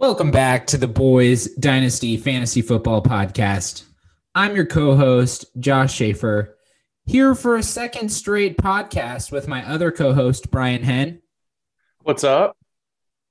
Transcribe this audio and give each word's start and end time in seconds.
Welcome 0.00 0.30
back 0.30 0.68
to 0.68 0.78
the 0.78 0.86
Boys 0.86 1.52
Dynasty 1.56 2.16
Fantasy 2.16 2.62
Football 2.62 3.02
Podcast. 3.02 3.82
I'm 4.32 4.54
your 4.54 4.64
co 4.64 4.94
host, 4.94 5.46
Josh 5.58 5.92
Schaefer, 5.92 6.56
here 7.04 7.34
for 7.34 7.56
a 7.56 7.64
second 7.64 8.08
straight 8.10 8.56
podcast 8.56 9.32
with 9.32 9.48
my 9.48 9.68
other 9.68 9.90
co 9.90 10.12
host, 10.12 10.52
Brian 10.52 10.84
Henn. 10.84 11.20
What's 12.04 12.22
up? 12.22 12.56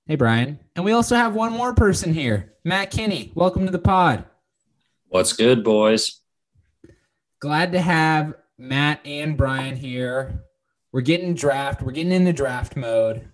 Hey, 0.08 0.16
Brian. 0.18 0.60
And 0.76 0.84
we 0.84 0.92
also 0.92 1.16
have 1.16 1.34
one 1.34 1.54
more 1.54 1.74
person 1.74 2.14
here, 2.14 2.56
Matt 2.66 2.92
Kinney. 2.92 3.32
Welcome 3.34 3.66
to 3.66 3.72
the 3.72 3.80
pod. 3.80 4.26
What's 5.08 5.32
good, 5.32 5.64
boys? 5.64 6.20
Glad 7.40 7.72
to 7.72 7.80
have 7.80 8.34
Matt 8.58 9.00
and 9.06 9.38
Brian 9.38 9.78
here. 9.78 10.44
We're 10.92 11.00
getting 11.00 11.34
draft. 11.34 11.82
We're 11.82 11.94
getting 11.94 12.12
into 12.12 12.34
draft 12.34 12.76
mode. 12.76 13.30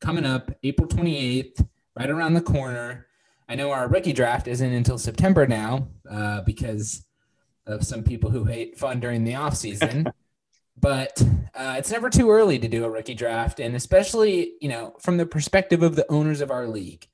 Coming 0.00 0.24
up 0.24 0.52
April 0.62 0.86
28th, 0.86 1.66
right 1.98 2.10
around 2.10 2.34
the 2.34 2.40
corner. 2.40 3.06
I 3.48 3.54
know 3.54 3.70
our 3.70 3.88
rookie 3.88 4.12
draft 4.12 4.48
isn't 4.48 4.72
until 4.72 4.98
September 4.98 5.46
now 5.46 5.88
uh, 6.10 6.42
because 6.42 7.04
of 7.66 7.84
some 7.84 8.02
people 8.02 8.30
who 8.30 8.44
hate 8.44 8.78
fun 8.78 9.00
during 9.00 9.24
the 9.24 9.34
off 9.34 9.56
season. 9.56 10.12
but 10.80 11.22
uh, 11.54 11.76
it's 11.78 11.90
never 11.90 12.10
too 12.10 12.30
early 12.30 12.58
to 12.58 12.68
do 12.68 12.84
a 12.84 12.90
rookie 12.90 13.14
draft, 13.14 13.60
and 13.60 13.74
especially 13.74 14.52
you 14.60 14.68
know 14.68 14.94
from 15.00 15.16
the 15.16 15.26
perspective 15.26 15.82
of 15.82 15.96
the 15.96 16.10
owners 16.10 16.40
of 16.40 16.50
our 16.50 16.66
league. 16.66 17.06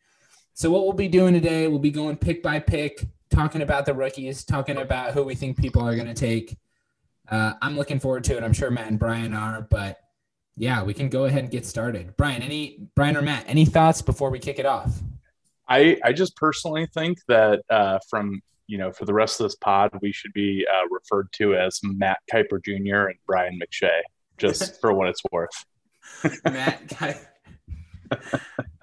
So 0.54 0.70
what 0.70 0.82
we'll 0.82 0.92
be 0.92 1.08
doing 1.08 1.32
today, 1.32 1.68
we'll 1.68 1.78
be 1.78 1.90
going 1.90 2.16
pick 2.16 2.42
by 2.42 2.58
pick, 2.58 3.06
talking 3.30 3.62
about 3.62 3.86
the 3.86 3.94
rookies, 3.94 4.44
talking 4.44 4.76
about 4.76 5.12
who 5.12 5.22
we 5.22 5.34
think 5.34 5.56
people 5.56 5.82
are 5.82 5.94
going 5.94 6.08
to 6.08 6.14
take. 6.14 6.58
Uh, 7.30 7.54
I'm 7.62 7.76
looking 7.76 8.00
forward 8.00 8.24
to 8.24 8.36
it. 8.36 8.44
I'm 8.44 8.52
sure 8.52 8.70
Matt 8.70 8.88
and 8.88 8.98
Brian 8.98 9.32
are, 9.32 9.62
but 9.62 9.98
yeah, 10.56 10.82
we 10.82 10.94
can 10.94 11.08
go 11.08 11.24
ahead 11.24 11.44
and 11.44 11.50
get 11.50 11.64
started. 11.66 12.16
Brian, 12.16 12.42
any 12.42 12.88
Brian 12.94 13.16
or 13.16 13.22
Matt, 13.22 13.44
any 13.46 13.64
thoughts 13.64 14.02
before 14.02 14.30
we 14.30 14.38
kick 14.38 14.58
it 14.58 14.66
off? 14.66 14.92
I 15.68 15.98
I 16.04 16.12
just 16.12 16.36
personally 16.36 16.86
think 16.92 17.18
that 17.28 17.62
uh, 17.70 17.98
from 18.10 18.42
you 18.66 18.78
know 18.78 18.92
for 18.92 19.04
the 19.06 19.14
rest 19.14 19.40
of 19.40 19.44
this 19.46 19.54
pod, 19.54 19.90
we 20.02 20.12
should 20.12 20.32
be 20.32 20.66
uh, 20.70 20.86
referred 20.90 21.32
to 21.34 21.54
as 21.54 21.80
Matt 21.82 22.18
Kiper 22.30 22.62
Jr. 22.62 23.08
and 23.08 23.18
Brian 23.26 23.58
McShay, 23.58 24.00
just 24.38 24.80
for 24.82 24.92
what 24.92 25.08
it's 25.08 25.22
worth. 25.30 25.64
Matt 26.44 26.86
Kiper. 26.88 27.26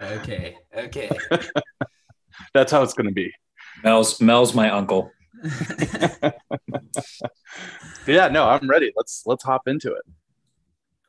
okay, 0.02 0.58
okay. 0.76 1.09
That's 2.54 2.72
how 2.72 2.81
it's 2.81 2.94
going 2.94 3.08
to 3.08 3.14
be. 3.14 3.31
Mel's 3.83 4.20
Mel's 4.20 4.56
my 4.56 4.72
uncle. 4.72 5.11
yeah, 8.08 8.28
no, 8.28 8.50
I'm 8.50 8.67
ready. 8.67 8.92
Let's 8.95 9.23
let's 9.28 9.44
hop 9.44 9.67
into 9.67 9.94
it. 9.94 10.04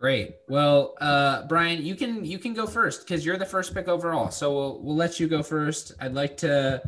Great. 0.00 0.36
Well, 0.48 0.94
uh, 0.98 1.46
Brian, 1.46 1.84
you 1.84 1.94
can 1.94 2.24
you 2.24 2.38
can 2.38 2.54
go 2.54 2.66
first 2.66 3.06
because 3.06 3.24
you're 3.26 3.36
the 3.36 3.44
first 3.44 3.74
pick 3.74 3.86
overall. 3.86 4.30
So 4.30 4.54
we'll 4.54 4.82
we'll 4.82 4.96
let 4.96 5.20
you 5.20 5.28
go 5.28 5.42
first. 5.42 5.92
I'd 6.00 6.14
like 6.14 6.38
to, 6.38 6.82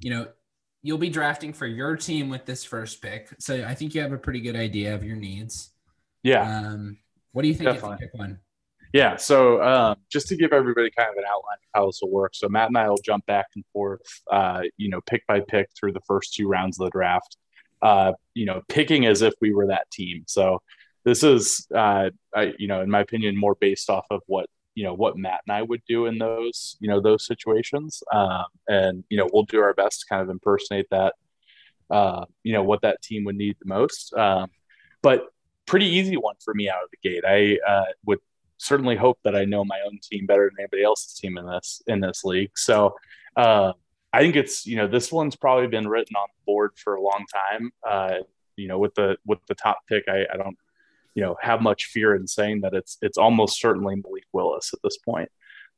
you 0.00 0.10
know, 0.10 0.28
you'll 0.82 0.98
be 0.98 1.08
drafting 1.08 1.54
for 1.54 1.66
your 1.66 1.96
team 1.96 2.28
with 2.28 2.44
this 2.44 2.64
first 2.64 3.00
pick. 3.00 3.28
So 3.38 3.64
I 3.64 3.74
think 3.74 3.94
you 3.94 4.02
have 4.02 4.12
a 4.12 4.18
pretty 4.18 4.40
good 4.40 4.54
idea 4.54 4.94
of 4.94 5.02
your 5.02 5.16
needs. 5.16 5.70
Yeah. 6.22 6.42
Um, 6.42 6.98
what 7.32 7.40
do 7.40 7.48
you 7.48 7.54
think 7.54 7.70
Definitely. 7.70 7.94
if 7.94 8.00
you 8.00 8.06
pick 8.08 8.20
one? 8.20 8.38
Yeah. 8.92 9.16
So 9.16 9.62
um, 9.62 9.96
just 10.12 10.28
to 10.28 10.36
give 10.36 10.52
everybody 10.52 10.90
kind 10.90 11.08
of 11.08 11.16
an 11.16 11.24
outline 11.26 11.56
of 11.56 11.70
how 11.74 11.86
this 11.86 12.00
will 12.02 12.10
work. 12.10 12.34
So 12.34 12.50
Matt 12.50 12.68
and 12.68 12.76
I 12.76 12.90
will 12.90 13.00
jump 13.02 13.24
back 13.24 13.46
and 13.54 13.64
forth, 13.72 14.02
uh, 14.30 14.60
you 14.76 14.90
know, 14.90 15.00
pick 15.06 15.26
by 15.26 15.40
pick 15.40 15.70
through 15.78 15.92
the 15.92 16.02
first 16.06 16.34
two 16.34 16.46
rounds 16.46 16.78
of 16.78 16.84
the 16.84 16.90
draft. 16.90 17.38
Uh, 17.80 18.12
you 18.34 18.44
know, 18.44 18.60
picking 18.68 19.06
as 19.06 19.22
if 19.22 19.32
we 19.40 19.54
were 19.54 19.68
that 19.68 19.90
team. 19.90 20.24
So 20.26 20.60
this 21.04 21.22
is, 21.22 21.66
uh, 21.74 22.10
I, 22.34 22.54
you 22.58 22.68
know, 22.68 22.82
in 22.82 22.90
my 22.90 23.00
opinion, 23.00 23.36
more 23.36 23.54
based 23.54 23.90
off 23.90 24.06
of 24.10 24.22
what 24.26 24.46
you 24.74 24.84
know 24.84 24.94
what 24.94 25.16
Matt 25.16 25.40
and 25.46 25.56
I 25.56 25.62
would 25.62 25.82
do 25.88 26.06
in 26.06 26.18
those 26.18 26.76
you 26.78 26.88
know 26.88 27.00
those 27.00 27.26
situations, 27.26 28.02
um, 28.12 28.44
and 28.68 29.04
you 29.08 29.16
know 29.18 29.28
we'll 29.32 29.44
do 29.44 29.60
our 29.60 29.74
best 29.74 30.00
to 30.00 30.06
kind 30.06 30.22
of 30.22 30.30
impersonate 30.30 30.86
that, 30.90 31.14
uh, 31.90 32.24
you 32.42 32.52
know 32.52 32.62
what 32.62 32.82
that 32.82 33.02
team 33.02 33.24
would 33.24 33.36
need 33.36 33.56
the 33.60 33.68
most. 33.68 34.14
Um, 34.14 34.50
but 35.02 35.26
pretty 35.66 35.86
easy 35.86 36.16
one 36.16 36.36
for 36.44 36.54
me 36.54 36.68
out 36.68 36.82
of 36.82 36.90
the 36.90 37.08
gate. 37.08 37.24
I 37.26 37.58
uh, 37.68 37.84
would 38.06 38.20
certainly 38.58 38.96
hope 38.96 39.18
that 39.24 39.36
I 39.36 39.44
know 39.44 39.64
my 39.64 39.80
own 39.86 39.98
team 40.02 40.26
better 40.26 40.50
than 40.50 40.60
anybody 40.60 40.82
else's 40.82 41.14
team 41.14 41.38
in 41.38 41.46
this 41.46 41.82
in 41.86 42.00
this 42.00 42.24
league. 42.24 42.56
So 42.56 42.96
uh, 43.36 43.72
I 44.12 44.20
think 44.20 44.36
it's 44.36 44.66
you 44.66 44.76
know 44.76 44.86
this 44.86 45.12
one's 45.12 45.36
probably 45.36 45.66
been 45.66 45.88
written 45.88 46.16
on 46.16 46.28
the 46.28 46.44
board 46.46 46.72
for 46.76 46.94
a 46.94 47.02
long 47.02 47.24
time. 47.32 47.70
Uh, 47.88 48.14
you 48.56 48.68
know, 48.68 48.78
with 48.78 48.94
the 48.94 49.16
with 49.26 49.38
the 49.46 49.54
top 49.54 49.78
pick, 49.88 50.04
I, 50.08 50.26
I 50.32 50.36
don't 50.36 50.56
you 51.18 51.24
know 51.24 51.36
have 51.40 51.60
much 51.60 51.86
fear 51.86 52.14
in 52.14 52.28
saying 52.28 52.60
that 52.60 52.74
it's 52.74 52.96
it's 53.02 53.18
almost 53.18 53.60
certainly 53.60 53.96
Malik 53.96 54.22
Willis 54.32 54.70
at 54.72 54.78
this 54.84 54.98
point. 54.98 55.28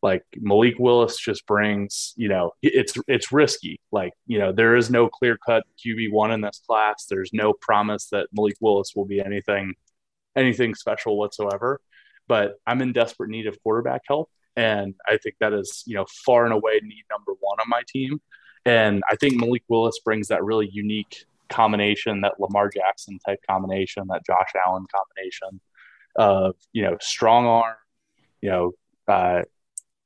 Like 0.02 0.22
Malik 0.36 0.74
Willis 0.78 1.16
just 1.18 1.46
brings, 1.46 2.12
you 2.14 2.28
know, 2.28 2.50
it's 2.60 2.92
it's 3.08 3.32
risky. 3.32 3.80
Like 3.90 4.12
you 4.26 4.38
know, 4.38 4.52
there 4.52 4.76
is 4.76 4.90
no 4.90 5.08
clear 5.08 5.38
cut 5.38 5.64
QB 5.82 6.12
one 6.12 6.30
in 6.30 6.42
this 6.42 6.60
class. 6.66 7.06
There's 7.08 7.30
no 7.32 7.54
promise 7.54 8.10
that 8.10 8.26
Malik 8.34 8.56
Willis 8.60 8.92
will 8.94 9.06
be 9.06 9.18
anything 9.18 9.72
anything 10.36 10.74
special 10.74 11.16
whatsoever. 11.16 11.80
But 12.28 12.56
I'm 12.66 12.82
in 12.82 12.92
desperate 12.92 13.30
need 13.30 13.46
of 13.46 13.56
quarterback 13.62 14.02
help, 14.06 14.28
and 14.56 14.94
I 15.08 15.16
think 15.16 15.36
that 15.40 15.54
is 15.54 15.84
you 15.86 15.94
know 15.94 16.04
far 16.26 16.44
and 16.44 16.52
away 16.52 16.80
need 16.82 17.04
number 17.10 17.32
one 17.40 17.60
on 17.60 17.68
my 17.70 17.80
team. 17.88 18.20
And 18.66 19.02
I 19.10 19.16
think 19.16 19.40
Malik 19.40 19.62
Willis 19.68 20.00
brings 20.04 20.28
that 20.28 20.44
really 20.44 20.68
unique 20.70 21.24
combination, 21.50 22.22
that 22.22 22.38
Lamar 22.38 22.70
Jackson 22.70 23.18
type 23.26 23.40
combination, 23.48 24.06
that 24.08 24.24
Josh 24.26 24.50
Allen 24.66 24.86
combination 24.94 25.60
of, 26.16 26.54
you 26.72 26.82
know, 26.82 26.96
strong 27.00 27.46
arm, 27.46 27.76
you 28.40 28.50
know, 28.50 28.72
uh, 29.08 29.42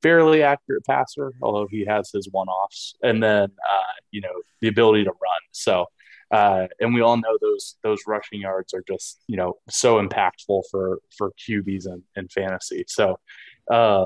fairly 0.01 0.43
accurate 0.43 0.85
passer, 0.85 1.33
although 1.41 1.67
he 1.69 1.85
has 1.85 2.11
his 2.13 2.29
one 2.31 2.47
offs, 2.47 2.95
and 3.01 3.23
then, 3.23 3.43
uh, 3.43 3.93
you 4.11 4.21
know, 4.21 4.41
the 4.61 4.67
ability 4.67 5.03
to 5.03 5.09
run. 5.11 5.41
So, 5.51 5.85
uh, 6.31 6.67
and 6.79 6.93
we 6.93 7.01
all 7.01 7.17
know 7.17 7.37
those 7.39 7.75
those 7.83 8.01
rushing 8.07 8.41
yards 8.41 8.73
are 8.73 8.83
just 8.87 9.21
you 9.27 9.37
know 9.37 9.53
so 9.69 10.01
impactful 10.01 10.63
for 10.71 10.99
for 11.17 11.31
QBs 11.47 11.85
and, 11.85 12.01
and 12.15 12.31
fantasy. 12.31 12.83
So, 12.87 13.19
uh, 13.71 14.05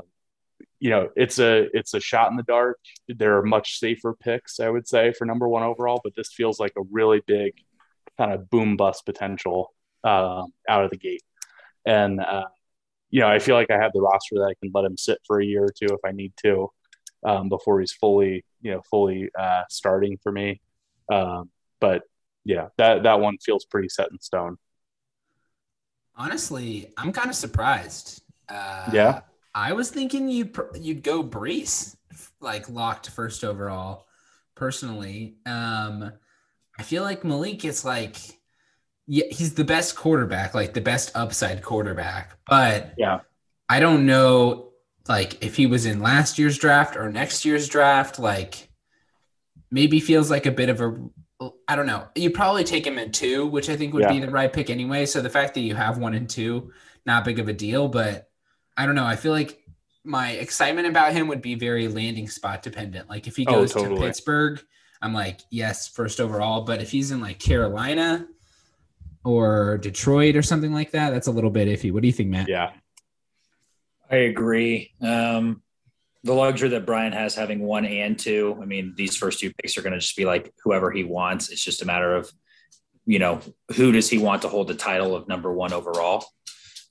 you 0.80 0.90
know, 0.90 1.10
it's 1.14 1.38
a 1.38 1.68
it's 1.76 1.94
a 1.94 2.00
shot 2.00 2.30
in 2.30 2.36
the 2.36 2.42
dark. 2.42 2.78
There 3.06 3.36
are 3.38 3.44
much 3.44 3.78
safer 3.78 4.14
picks, 4.14 4.58
I 4.60 4.70
would 4.70 4.88
say, 4.88 5.12
for 5.12 5.26
number 5.26 5.46
one 5.46 5.62
overall, 5.62 6.00
but 6.02 6.14
this 6.16 6.32
feels 6.32 6.58
like 6.58 6.72
a 6.76 6.82
really 6.90 7.20
big 7.26 7.52
kind 8.18 8.32
of 8.32 8.50
boom 8.50 8.76
bust 8.76 9.04
potential 9.04 9.72
uh, 10.02 10.42
out 10.68 10.84
of 10.84 10.90
the 10.90 10.96
gate. 10.96 11.22
And 11.84 12.20
uh, 12.20 12.46
you 13.10 13.20
know, 13.20 13.28
I 13.28 13.38
feel 13.38 13.56
like 13.56 13.70
I 13.70 13.76
have 13.76 13.92
the 13.92 14.00
roster 14.00 14.36
that 14.36 14.44
I 14.50 14.54
can 14.62 14.70
let 14.74 14.84
him 14.84 14.96
sit 14.96 15.18
for 15.26 15.40
a 15.40 15.44
year 15.44 15.64
or 15.64 15.72
two 15.78 15.92
if 15.92 16.00
I 16.04 16.12
need 16.12 16.32
to 16.44 16.70
um, 17.24 17.48
before 17.48 17.80
he's 17.80 17.92
fully, 17.92 18.44
you 18.62 18.70
know, 18.70 18.80
fully 18.90 19.30
uh, 19.38 19.64
starting 19.68 20.18
for 20.22 20.32
me. 20.32 20.60
Um, 21.12 21.50
but 21.80 22.02
yeah, 22.44 22.68
that 22.78 23.02
that 23.02 23.20
one 23.20 23.36
feels 23.38 23.66
pretty 23.66 23.88
set 23.90 24.10
in 24.10 24.18
stone. 24.20 24.56
Honestly, 26.16 26.92
I'm 26.96 27.12
kind 27.12 27.28
of 27.28 27.36
surprised. 27.36 28.22
Uh, 28.48 28.90
yeah, 28.92 29.20
I 29.54 29.72
was 29.72 29.90
thinking 29.90 30.28
you'd 30.28 30.56
you'd 30.78 31.02
go 31.02 31.22
Breece, 31.22 31.96
like 32.40 32.68
locked 32.68 33.10
first 33.10 33.44
overall. 33.44 34.06
Personally, 34.54 35.36
um, 35.46 36.12
I 36.78 36.82
feel 36.82 37.02
like 37.02 37.24
Malik 37.24 37.64
is 37.64 37.84
like, 37.84 38.16
yeah, 39.06 39.24
he's 39.30 39.54
the 39.54 39.64
best 39.64 39.96
quarterback, 39.96 40.54
like 40.54 40.74
the 40.74 40.80
best 40.80 41.12
upside 41.14 41.62
quarterback. 41.62 42.38
But 42.46 42.94
yeah, 42.96 43.20
I 43.68 43.80
don't 43.80 44.06
know, 44.06 44.72
like 45.08 45.44
if 45.44 45.56
he 45.56 45.66
was 45.66 45.86
in 45.86 46.00
last 46.00 46.38
year's 46.38 46.58
draft 46.58 46.96
or 46.96 47.10
next 47.10 47.44
year's 47.44 47.68
draft, 47.68 48.18
like 48.18 48.68
maybe 49.70 50.00
feels 50.00 50.30
like 50.30 50.46
a 50.46 50.50
bit 50.50 50.68
of 50.68 50.80
a 50.80 50.96
I 51.66 51.76
don't 51.76 51.86
know. 51.86 52.06
You 52.14 52.30
probably 52.30 52.64
take 52.64 52.86
him 52.86 52.98
in 52.98 53.12
two, 53.12 53.46
which 53.46 53.70
I 53.70 53.76
think 53.76 53.94
would 53.94 54.02
yeah. 54.02 54.12
be 54.12 54.20
the 54.20 54.30
right 54.30 54.52
pick 54.52 54.68
anyway. 54.68 55.06
So 55.06 55.22
the 55.22 55.30
fact 55.30 55.54
that 55.54 55.60
you 55.60 55.74
have 55.74 55.98
one 55.98 56.14
and 56.14 56.28
two, 56.28 56.70
not 57.06 57.24
big 57.24 57.38
of 57.38 57.48
a 57.48 57.52
deal. 57.52 57.88
But 57.88 58.29
I 58.76 58.86
don't 58.86 58.94
know. 58.94 59.04
I 59.04 59.16
feel 59.16 59.32
like 59.32 59.60
my 60.04 60.30
excitement 60.32 60.86
about 60.86 61.12
him 61.12 61.28
would 61.28 61.42
be 61.42 61.54
very 61.54 61.88
landing 61.88 62.28
spot 62.28 62.62
dependent. 62.62 63.08
Like 63.08 63.26
if 63.26 63.36
he 63.36 63.46
oh, 63.46 63.52
goes 63.52 63.76
oh, 63.76 63.80
totally. 63.80 64.00
to 64.00 64.06
Pittsburgh, 64.06 64.60
I'm 65.02 65.12
like, 65.12 65.40
yes, 65.50 65.88
first 65.88 66.20
overall. 66.20 66.62
But 66.62 66.80
if 66.80 66.90
he's 66.90 67.10
in 67.10 67.20
like 67.20 67.38
Carolina 67.38 68.26
or 69.24 69.78
Detroit 69.78 70.36
or 70.36 70.42
something 70.42 70.72
like 70.72 70.92
that, 70.92 71.10
that's 71.10 71.26
a 71.26 71.32
little 71.32 71.50
bit 71.50 71.68
iffy. 71.68 71.92
What 71.92 72.02
do 72.02 72.08
you 72.08 72.12
think, 72.12 72.30
Matt? 72.30 72.48
Yeah. 72.48 72.72
I 74.10 74.16
agree. 74.16 74.92
Um, 75.00 75.62
the 76.24 76.34
luxury 76.34 76.70
that 76.70 76.84
Brian 76.84 77.12
has 77.12 77.34
having 77.34 77.60
one 77.60 77.86
and 77.86 78.18
two. 78.18 78.58
I 78.60 78.64
mean, 78.64 78.94
these 78.96 79.16
first 79.16 79.40
two 79.40 79.52
picks 79.54 79.78
are 79.78 79.82
going 79.82 79.92
to 79.92 80.00
just 80.00 80.16
be 80.16 80.24
like 80.24 80.52
whoever 80.64 80.90
he 80.90 81.04
wants. 81.04 81.48
It's 81.48 81.64
just 81.64 81.82
a 81.82 81.86
matter 81.86 82.14
of, 82.14 82.30
you 83.06 83.18
know, 83.18 83.40
who 83.76 83.92
does 83.92 84.10
he 84.10 84.18
want 84.18 84.42
to 84.42 84.48
hold 84.48 84.68
the 84.68 84.74
title 84.74 85.14
of 85.14 85.28
number 85.28 85.52
one 85.52 85.72
overall? 85.72 86.24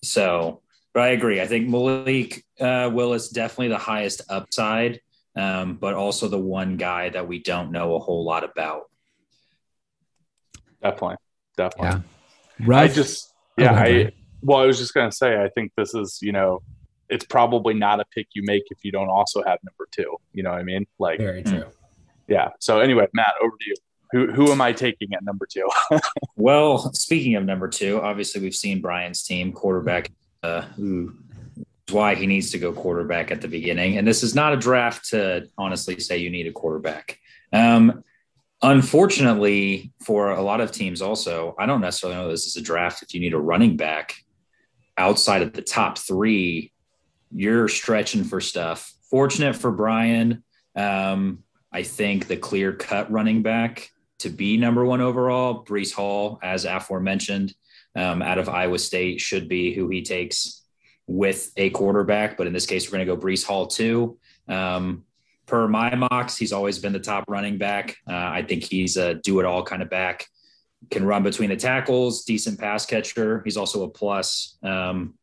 So 0.03 0.61
but 0.93 1.03
I 1.03 1.09
agree. 1.09 1.41
I 1.41 1.47
think 1.47 1.69
Malik 1.69 2.43
uh, 2.59 2.89
Willis 2.91 3.29
definitely 3.29 3.69
the 3.69 3.77
highest 3.77 4.21
upside, 4.29 5.01
um, 5.35 5.75
but 5.75 5.93
also 5.93 6.27
the 6.27 6.39
one 6.39 6.77
guy 6.77 7.09
that 7.09 7.27
we 7.27 7.41
don't 7.41 7.71
know 7.71 7.95
a 7.95 7.99
whole 7.99 8.23
lot 8.23 8.43
about. 8.43 8.89
Definitely, 10.81 11.17
definitely. 11.57 12.03
Yeah. 12.59 12.77
I 12.77 12.87
just, 12.87 13.33
yeah, 13.57 13.73
I. 13.73 14.11
Well, 14.41 14.59
I 14.59 14.65
was 14.65 14.77
just 14.77 14.93
gonna 14.93 15.11
say, 15.11 15.41
I 15.41 15.49
think 15.49 15.73
this 15.75 15.93
is, 15.93 16.19
you 16.21 16.31
know, 16.31 16.61
it's 17.09 17.25
probably 17.25 17.73
not 17.73 17.99
a 17.99 18.05
pick 18.05 18.27
you 18.33 18.43
make 18.45 18.63
if 18.69 18.79
you 18.83 18.91
don't 18.91 19.09
also 19.09 19.43
have 19.43 19.59
number 19.63 19.87
two. 19.91 20.15
You 20.33 20.43
know 20.43 20.51
what 20.51 20.59
I 20.59 20.63
mean? 20.63 20.85
Like, 20.97 21.19
very 21.19 21.43
true. 21.43 21.65
Yeah. 22.27 22.49
So 22.59 22.79
anyway, 22.79 23.07
Matt, 23.13 23.33
over 23.41 23.55
to 23.59 23.65
you. 23.65 23.75
Who 24.11 24.31
who 24.31 24.51
am 24.51 24.61
I 24.61 24.71
taking 24.71 25.13
at 25.13 25.23
number 25.23 25.45
two? 25.45 25.69
well, 26.35 26.93
speaking 26.93 27.35
of 27.35 27.45
number 27.45 27.67
two, 27.67 27.99
obviously 28.01 28.41
we've 28.41 28.55
seen 28.55 28.81
Brian's 28.81 29.23
team 29.23 29.51
quarterback. 29.51 30.11
Uh, 30.41 30.63
why 31.91 32.15
he 32.15 32.27
needs 32.27 32.51
to 32.51 32.59
go 32.59 32.71
quarterback 32.71 33.31
at 33.31 33.41
the 33.41 33.47
beginning, 33.47 33.97
and 33.97 34.07
this 34.07 34.23
is 34.23 34.35
not 34.35 34.53
a 34.53 34.57
draft 34.57 35.09
to 35.09 35.47
honestly 35.57 35.99
say 35.99 36.17
you 36.17 36.29
need 36.29 36.47
a 36.47 36.51
quarterback. 36.51 37.19
Um, 37.51 38.03
unfortunately, 38.61 39.91
for 40.05 40.31
a 40.31 40.41
lot 40.41 40.61
of 40.61 40.71
teams, 40.71 41.01
also, 41.01 41.55
I 41.57 41.65
don't 41.65 41.81
necessarily 41.81 42.19
know 42.19 42.29
this 42.29 42.45
is 42.45 42.55
a 42.55 42.61
draft 42.61 43.01
if 43.01 43.13
you 43.13 43.19
need 43.19 43.33
a 43.33 43.39
running 43.39 43.75
back 43.75 44.15
outside 44.97 45.41
of 45.41 45.53
the 45.53 45.61
top 45.61 45.97
three. 45.97 46.71
You're 47.31 47.67
stretching 47.67 48.23
for 48.23 48.41
stuff. 48.41 48.93
Fortunate 49.09 49.55
for 49.55 49.71
Brian, 49.71 50.43
um, 50.75 51.43
I 51.71 51.83
think 51.83 52.27
the 52.27 52.37
clear 52.37 52.73
cut 52.73 53.11
running 53.11 53.41
back 53.41 53.89
to 54.19 54.29
be 54.29 54.57
number 54.57 54.85
one 54.85 55.01
overall, 55.01 55.63
Breece 55.63 55.93
Hall, 55.93 56.39
as 56.43 56.65
aforementioned, 56.65 57.53
um, 57.99 58.21
out 58.21 58.37
of 58.37 58.47
Iowa 58.47 58.79
State, 58.79 59.19
should 59.19 59.49
be 59.49 59.73
who 59.73 59.89
he 59.89 60.01
takes 60.01 60.63
with 61.05 61.51
a 61.57 61.69
quarterback. 61.71 62.37
But 62.37 62.47
in 62.47 62.53
this 62.53 62.65
case, 62.65 62.87
we're 62.87 62.97
going 62.97 63.07
to 63.07 63.15
go 63.15 63.21
Breece 63.21 63.45
Hall 63.45 63.67
too. 63.67 64.17
Um, 64.47 65.03
per 65.45 65.67
my 65.67 65.93
mocks, 65.95 66.37
he's 66.37 66.53
always 66.53 66.79
been 66.79 66.93
the 66.93 66.99
top 66.99 67.25
running 67.27 67.57
back. 67.57 67.97
Uh, 68.07 68.13
I 68.13 68.43
think 68.43 68.63
he's 68.63 68.95
a 68.97 69.15
do 69.15 69.39
it 69.39 69.45
all 69.45 69.63
kind 69.63 69.81
of 69.81 69.89
back. 69.89 70.25
Can 70.89 71.03
run 71.03 71.23
between 71.23 71.49
the 71.49 71.57
tackles, 71.57 72.23
decent 72.23 72.59
pass 72.59 72.85
catcher. 72.85 73.41
He's 73.43 73.57
also 73.57 73.83
a 73.83 73.89
plus 73.89 74.57
um, 74.63 75.15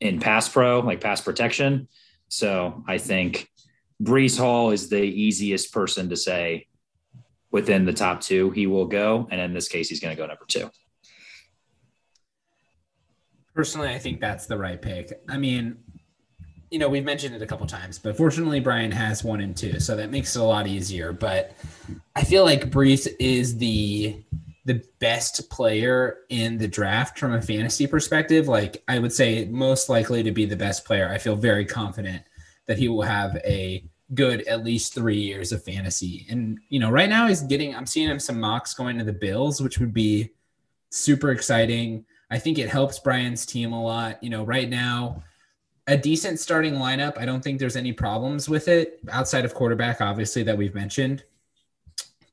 in 0.00 0.20
pass 0.20 0.48
pro, 0.48 0.80
like 0.80 1.00
pass 1.00 1.20
protection. 1.20 1.88
So 2.28 2.82
I 2.88 2.96
think 2.96 3.48
Breece 4.02 4.38
Hall 4.38 4.70
is 4.70 4.88
the 4.88 5.02
easiest 5.02 5.72
person 5.74 6.08
to 6.08 6.16
say 6.16 6.66
within 7.50 7.84
the 7.84 7.92
top 7.92 8.20
two 8.20 8.50
he 8.50 8.66
will 8.66 8.86
go, 8.86 9.28
and 9.30 9.40
in 9.40 9.52
this 9.52 9.68
case, 9.68 9.88
he's 9.88 10.00
going 10.00 10.16
to 10.16 10.22
go 10.22 10.26
number 10.26 10.46
two. 10.48 10.70
Personally, 13.54 13.88
I 13.88 13.98
think 13.98 14.20
that's 14.20 14.46
the 14.46 14.56
right 14.56 14.80
pick. 14.80 15.20
I 15.28 15.36
mean, 15.36 15.76
you 16.70 16.78
know, 16.78 16.88
we've 16.88 17.04
mentioned 17.04 17.34
it 17.34 17.42
a 17.42 17.46
couple 17.46 17.66
times, 17.66 17.98
but 17.98 18.16
fortunately, 18.16 18.60
Brian 18.60 18.92
has 18.92 19.24
one 19.24 19.40
and 19.40 19.56
two, 19.56 19.80
so 19.80 19.96
that 19.96 20.10
makes 20.10 20.36
it 20.36 20.40
a 20.40 20.44
lot 20.44 20.66
easier. 20.66 21.12
But 21.12 21.56
I 22.14 22.22
feel 22.22 22.44
like 22.44 22.70
Breece 22.70 23.08
is 23.18 23.58
the 23.58 24.22
the 24.66 24.82
best 25.00 25.50
player 25.50 26.18
in 26.28 26.58
the 26.58 26.68
draft 26.68 27.18
from 27.18 27.32
a 27.32 27.42
fantasy 27.42 27.86
perspective. 27.86 28.46
Like 28.46 28.82
I 28.86 28.98
would 28.98 29.12
say, 29.12 29.46
most 29.46 29.88
likely 29.88 30.22
to 30.22 30.30
be 30.30 30.44
the 30.44 30.56
best 30.56 30.84
player. 30.84 31.08
I 31.08 31.18
feel 31.18 31.34
very 31.34 31.64
confident 31.64 32.22
that 32.66 32.78
he 32.78 32.88
will 32.88 33.02
have 33.02 33.36
a 33.38 33.84
good 34.14 34.42
at 34.42 34.64
least 34.64 34.94
three 34.94 35.20
years 35.20 35.50
of 35.50 35.64
fantasy. 35.64 36.26
And 36.30 36.58
you 36.68 36.78
know, 36.78 36.90
right 36.90 37.08
now 37.08 37.26
he's 37.26 37.42
getting. 37.42 37.74
I'm 37.74 37.86
seeing 37.86 38.08
him 38.08 38.20
some 38.20 38.38
mocks 38.38 38.74
going 38.74 38.98
to 38.98 39.04
the 39.04 39.12
Bills, 39.12 39.60
which 39.60 39.80
would 39.80 39.92
be 39.92 40.30
super 40.90 41.30
exciting. 41.30 42.04
I 42.30 42.38
think 42.38 42.58
it 42.58 42.68
helps 42.68 42.98
Brian's 42.98 43.44
team 43.44 43.72
a 43.72 43.82
lot. 43.82 44.22
You 44.22 44.30
know, 44.30 44.44
right 44.44 44.68
now 44.68 45.22
a 45.86 45.96
decent 45.96 46.38
starting 46.38 46.74
lineup. 46.74 47.18
I 47.18 47.24
don't 47.24 47.42
think 47.42 47.58
there's 47.58 47.76
any 47.76 47.92
problems 47.92 48.48
with 48.48 48.68
it 48.68 49.00
outside 49.10 49.44
of 49.44 49.54
quarterback, 49.54 50.00
obviously, 50.00 50.44
that 50.44 50.56
we've 50.56 50.74
mentioned. 50.74 51.24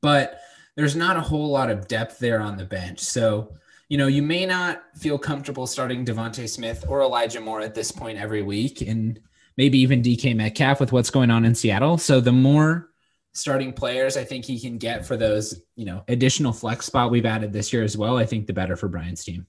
But 0.00 0.40
there's 0.76 0.94
not 0.94 1.16
a 1.16 1.20
whole 1.20 1.48
lot 1.48 1.70
of 1.70 1.88
depth 1.88 2.20
there 2.20 2.40
on 2.40 2.56
the 2.56 2.64
bench. 2.64 3.00
So, 3.00 3.52
you 3.88 3.98
know, 3.98 4.06
you 4.06 4.22
may 4.22 4.46
not 4.46 4.84
feel 4.94 5.18
comfortable 5.18 5.66
starting 5.66 6.04
DeVonta 6.04 6.48
Smith 6.48 6.84
or 6.86 7.02
Elijah 7.02 7.40
Moore 7.40 7.60
at 7.60 7.74
this 7.74 7.90
point 7.90 8.16
every 8.16 8.42
week, 8.42 8.80
and 8.80 9.18
maybe 9.56 9.78
even 9.78 10.02
DK 10.02 10.36
Metcalf 10.36 10.78
with 10.78 10.92
what's 10.92 11.10
going 11.10 11.32
on 11.32 11.44
in 11.44 11.54
Seattle. 11.54 11.98
So 11.98 12.20
the 12.20 12.30
more 12.30 12.90
starting 13.32 13.72
players 13.72 14.16
I 14.16 14.22
think 14.22 14.44
he 14.44 14.60
can 14.60 14.78
get 14.78 15.04
for 15.04 15.16
those, 15.16 15.60
you 15.74 15.84
know, 15.84 16.04
additional 16.06 16.52
flex 16.52 16.86
spot 16.86 17.10
we've 17.10 17.26
added 17.26 17.52
this 17.52 17.72
year 17.72 17.82
as 17.82 17.96
well, 17.96 18.16
I 18.16 18.24
think 18.24 18.46
the 18.46 18.52
better 18.52 18.76
for 18.76 18.88
Brian's 18.88 19.24
team. 19.24 19.46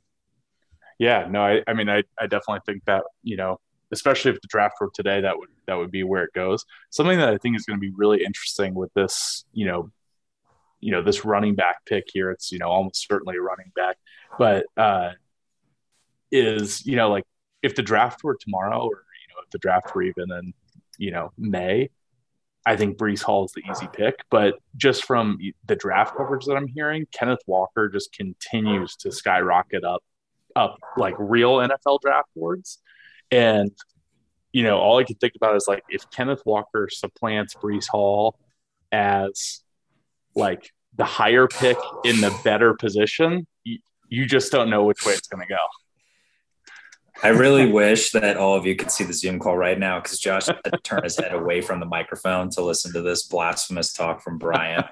Yeah, 1.00 1.28
no, 1.30 1.42
I, 1.42 1.63
I 1.66 1.74
mean, 1.74 1.90
I, 1.90 2.04
I 2.19 2.28
definitely 2.28 2.60
think 2.66 2.84
that, 2.86 3.04
you 3.24 3.38
know, 3.38 3.60
especially 3.92 4.31
if 4.31 4.42
the 4.42 4.48
draft 4.48 4.75
were 4.80 4.92
today, 4.94 5.22
that 5.22 5.38
would 5.38 5.50
that 5.66 5.75
would 5.75 5.92
be 5.92 6.04
where 6.04 6.24
it 6.24 6.34
goes. 6.34 6.66
Something 6.90 7.18
that 7.19 7.30
I 7.30 7.38
think 7.38 7.56
is 7.56 7.66
going 7.66 7.80
to 7.80 7.81
be 7.81 7.94
really 7.96 8.24
interesting 8.24 8.75
with 8.75 8.94
this, 8.94 9.46
you 9.54 9.66
know, 9.66 9.92
you 10.81 10.92
know, 10.92 11.01
this 11.01 11.25
running 11.25 11.56
back 11.56 11.86
pick 11.86 12.06
here. 12.12 12.31
It's 12.31 12.51
you 12.51 12.60
know 12.60 12.68
almost 12.68 13.07
certainly 13.07 13.38
a 13.38 13.42
running 13.42 13.72
back, 13.75 13.98
but 14.38 14.66
uh, 14.78 15.12
is 16.31 16.86
you 16.86 16.96
know 16.96 17.10
like 17.10 17.25
if 17.63 17.75
the 17.75 17.81
draft 17.81 18.24
were 18.24 18.38
tomorrow, 18.40 18.81
or 18.81 19.04
you 19.22 19.34
know 19.34 19.42
if 19.44 19.50
the 19.51 19.57
draft 19.57 19.94
were 19.96 20.04
even 20.04 20.31
in 20.31 20.54
you 20.98 21.12
know 21.12 21.31
May, 21.38 21.90
I 22.66 22.75
think 22.75 22.98
Breece 22.98 23.24
Hall 23.24 23.46
is 23.46 23.54
the 23.54 23.63
easy 23.72 23.88
pick. 23.92 24.16
But 24.30 24.60
just 24.78 25.06
from 25.06 25.40
the 25.66 25.75
draft 25.75 26.16
coverage 26.16 26.46
that 26.46 26.56
I'm 26.56 26.68
hearing, 26.68 27.07
Kenneth 27.12 27.42
Walker 27.48 27.90
just 27.90 28.13
continues 28.13 28.96
to 28.98 29.12
skyrocket 29.12 29.84
up 29.84 30.04
up 30.56 30.78
like 30.98 31.16
real 31.18 31.57
NFL 31.57 32.01
draft 32.01 32.30
boards. 32.36 32.80
And, 33.31 33.72
you 34.51 34.63
know, 34.63 34.78
all 34.78 34.98
I 35.00 35.04
can 35.04 35.16
think 35.16 35.34
about 35.36 35.56
is 35.56 35.66
like 35.68 35.84
if 35.90 36.10
Kenneth 36.10 36.42
Walker 36.46 36.90
supplants 36.92 37.56
Breece 37.56 37.88
Hall 37.88 38.38
as 38.92 39.62
like 40.36 40.72
the 40.96 41.06
higher 41.06 41.48
pick 41.48 41.78
in 42.04 42.22
the 42.22 42.38
better 42.44 42.74
position, 42.74 43.46
you, 43.63 43.80
you 44.07 44.25
just 44.25 44.51
don't 44.51 44.69
know 44.69 44.84
which 44.84 45.06
way 45.06 45.13
it's 45.13 45.28
going 45.28 45.46
to 45.46 45.48
go. 45.48 45.57
I 47.22 47.30
really 47.30 47.69
wish 47.69 48.12
that 48.12 48.38
all 48.38 48.56
of 48.56 48.66
you 48.66 48.78
could 48.78 48.92
see 48.92 49.04
the 49.04 49.13
Zoom 49.13 49.40
call 49.40 49.57
right 49.57 49.78
now 49.78 50.00
because 50.00 50.19
Josh 50.19 50.48
had 50.48 50.63
to 50.63 50.78
turn 50.84 51.04
his 51.04 51.18
head 51.18 51.34
away 51.34 51.60
from 51.60 51.81
the 51.81 51.86
microphone 51.86 52.50
to 52.51 52.63
listen 52.63 52.94
to 52.94 53.01
this 53.01 53.28
blasphemous 53.28 53.92
talk 53.92 54.22
from 54.22 54.38
Brian. 54.38 54.86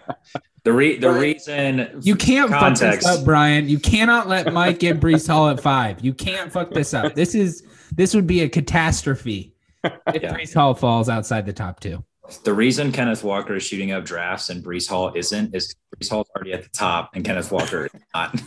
The 0.68 0.74
re- 0.74 0.98
the 0.98 1.10
reason 1.10 2.02
you 2.02 2.18
can't 2.18 2.52
context, 2.52 3.08
fuck 3.08 3.14
this 3.14 3.20
up, 3.22 3.24
Brian. 3.24 3.70
You 3.70 3.80
cannot 3.80 4.28
let 4.28 4.52
Mike 4.52 4.80
get 4.80 5.00
Breece 5.00 5.26
Hall 5.26 5.48
at 5.48 5.62
five. 5.62 6.04
You 6.04 6.14
can't 6.14 6.52
fuck 6.52 6.72
this 6.72 6.94
up. 6.94 7.16
This 7.16 7.36
is 7.36 7.64
this 7.96 8.14
would 8.14 8.28
be 8.28 8.42
a 8.42 8.50
catastrophe 8.50 9.56
if 9.86 10.22
yeah. 10.22 10.34
Breece 10.34 10.54
Hall 10.54 10.74
falls 10.74 11.08
outside 11.08 11.46
the 11.46 11.54
top 11.54 11.80
two. 11.80 12.04
The 12.44 12.54
reason 12.54 12.92
Kenneth 12.92 13.24
Walker 13.24 13.56
is 13.56 13.64
shooting 13.64 13.94
up 13.94 14.04
drafts 14.04 14.50
and 14.50 14.62
Breece 14.62 14.90
Hall 14.90 15.14
isn't 15.16 15.56
is 15.56 15.74
Breece 15.96 16.10
Hall's 16.10 16.28
already 16.36 16.52
at 16.52 16.64
the 16.64 16.70
top 16.72 17.12
and 17.14 17.24
Kenneth 17.24 17.50
Walker 17.50 17.86
is 17.86 18.02
not. 18.14 18.38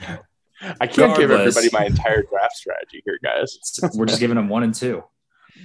I 0.00 0.88
can't 0.88 1.16
Regardless, 1.16 1.18
give 1.18 1.30
everybody 1.30 1.68
my 1.72 1.86
entire 1.86 2.24
draft 2.24 2.56
strategy 2.56 3.04
here, 3.04 3.20
guys. 3.22 3.56
We're 3.94 4.06
just 4.06 4.18
giving 4.18 4.34
them 4.34 4.48
one 4.48 4.64
and 4.64 4.74
two. 4.74 5.04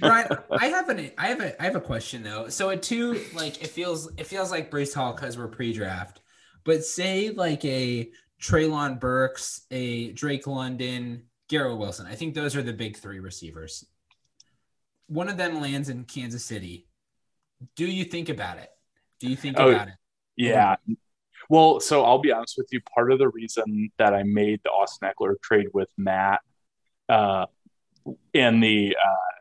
Brian, 0.00 0.28
I 0.50 0.66
have 0.68 0.88
an 0.88 1.10
I 1.18 1.28
have 1.28 1.40
a 1.40 1.60
I 1.60 1.64
have 1.64 1.76
a 1.76 1.80
question 1.80 2.22
though. 2.22 2.48
So 2.48 2.70
at 2.70 2.82
two, 2.82 3.20
like 3.34 3.62
it 3.62 3.68
feels 3.68 4.10
it 4.16 4.26
feels 4.26 4.50
like 4.50 4.70
Breece 4.70 4.94
Hall 4.94 5.12
because 5.12 5.38
we're 5.38 5.48
pre-draft, 5.48 6.20
but 6.64 6.84
say 6.84 7.30
like 7.30 7.64
a 7.64 8.10
Treylon 8.40 8.98
Burks, 8.98 9.62
a 9.70 10.12
Drake 10.12 10.46
London, 10.46 11.24
Garrett 11.48 11.78
Wilson. 11.78 12.06
I 12.06 12.14
think 12.14 12.34
those 12.34 12.56
are 12.56 12.62
the 12.62 12.72
big 12.72 12.96
three 12.96 13.20
receivers. 13.20 13.84
One 15.06 15.28
of 15.28 15.36
them 15.36 15.60
lands 15.60 15.88
in 15.88 16.04
Kansas 16.04 16.44
City. 16.44 16.88
Do 17.76 17.86
you 17.86 18.04
think 18.04 18.28
about 18.28 18.58
it? 18.58 18.70
Do 19.20 19.28
you 19.28 19.36
think 19.36 19.56
oh, 19.60 19.70
about 19.70 19.88
it? 19.88 19.94
Yeah. 20.36 20.76
Well, 21.48 21.80
so 21.80 22.04
I'll 22.04 22.18
be 22.18 22.32
honest 22.32 22.54
with 22.56 22.68
you. 22.72 22.80
Part 22.94 23.12
of 23.12 23.18
the 23.18 23.28
reason 23.28 23.90
that 23.98 24.14
I 24.14 24.22
made 24.22 24.60
the 24.64 24.70
Austin 24.70 25.08
Ekeler 25.08 25.40
trade 25.42 25.68
with 25.72 25.88
Matt 25.96 26.40
uh, 27.08 27.46
and 28.34 28.62
the 28.62 28.96
uh, 28.96 29.31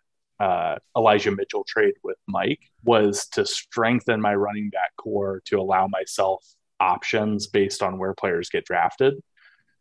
uh, 0.42 0.76
Elijah 0.98 1.30
Mitchell 1.30 1.64
trade 1.68 1.94
with 2.04 2.18
Mike 2.28 2.62
was 2.84 3.28
to 3.34 3.46
strengthen 3.46 4.20
my 4.20 4.34
running 4.34 4.72
back 4.72 4.90
core 4.98 5.44
to 5.46 5.60
allow 5.60 5.88
myself 5.88 6.44
options 6.80 7.46
based 7.46 7.84
on 7.84 8.00
where 8.00 8.16
players 8.16 8.50
get 8.50 8.66
drafted. 8.66 9.14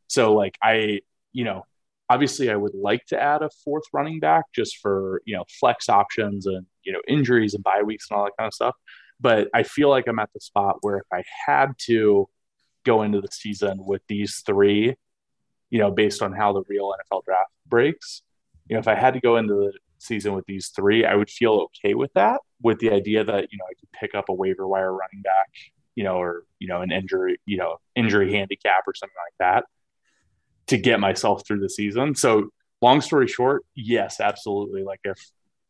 So, 0.09 0.35
like, 0.35 0.59
I, 0.62 1.00
you 1.33 1.45
know, 1.45 1.64
obviously 2.11 2.50
I 2.50 2.57
would 2.57 2.75
like 2.75 3.07
to 3.07 3.19
add 3.19 3.40
a 3.40 3.49
fourth 3.64 3.85
running 3.95 4.21
back 4.21 4.45
just 4.55 4.76
for, 4.83 5.23
you 5.25 5.35
know, 5.35 5.45
flex 5.59 5.88
options 5.88 6.45
and, 6.45 6.67
you 6.83 6.93
know, 6.93 7.00
injuries 7.09 7.55
and 7.55 7.64
bye 7.64 7.83
weeks 7.83 8.09
and 8.11 8.19
all 8.19 8.25
that 8.25 8.37
kind 8.38 8.49
of 8.49 8.52
stuff. 8.52 8.75
But 9.19 9.49
I 9.55 9.62
feel 9.62 9.88
like 9.88 10.09
I'm 10.09 10.19
at 10.19 10.31
the 10.35 10.40
spot 10.40 10.76
where 10.83 10.99
if 10.99 11.07
I 11.11 11.23
had 11.47 11.73
to 11.87 12.29
go 12.85 13.02
into 13.02 13.23
the 13.23 13.29
season 13.33 13.79
with 13.81 14.02
these 14.09 14.43
three, 14.45 14.95
you 15.71 15.79
know, 15.79 15.90
based 15.90 16.21
on 16.21 16.35
how 16.35 16.52
the 16.52 16.64
real 16.69 16.93
NFL 16.93 17.25
draft 17.25 17.50
breaks, 17.67 18.21
you 18.69 18.75
know, 18.75 18.81
if 18.81 18.88
I 18.88 18.95
had 18.95 19.14
to 19.14 19.21
go 19.21 19.38
into 19.38 19.55
the 19.55 19.73
season 20.00 20.35
with 20.35 20.47
these 20.47 20.69
three, 20.69 21.04
I 21.04 21.14
would 21.14 21.30
feel 21.30 21.69
okay 21.69 21.95
with 21.95 22.12
that, 22.14 22.40
with 22.62 22.78
the 22.78 22.90
idea 22.90 23.25
that, 23.25 23.52
you 23.52 23.59
know, 23.59 23.64
I 23.64 23.75
could 23.78 23.92
pick 23.92 24.14
up 24.14 24.28
a 24.28 24.35
waiver 24.35 24.66
wire 24.66 24.92
running 24.92 25.23
back, 25.23 25.49
you 25.95 26.04
know, 26.04 26.16
or, 26.16 26.45
you 26.59 26.69
know, 26.69 26.83
an 26.83 26.90
injury, 26.90 27.40
you 27.47 27.57
know, 27.57 27.76
injury 27.95 28.26
mm-hmm. 28.26 28.37
handicap 28.37 28.85
or 28.87 28.95
something 28.95 29.14
like 29.16 29.38
that 29.38 29.64
to 30.69 30.78
get 30.78 31.00
myself 31.00 31.47
through 31.47 31.61
the 31.61 31.71
season. 31.71 32.14
So 32.14 32.50
long 32.80 33.00
story 33.00 33.28
short, 33.28 33.64
yes, 33.75 34.21
absolutely. 34.21 34.83
Like 34.85 35.00
if 35.04 35.19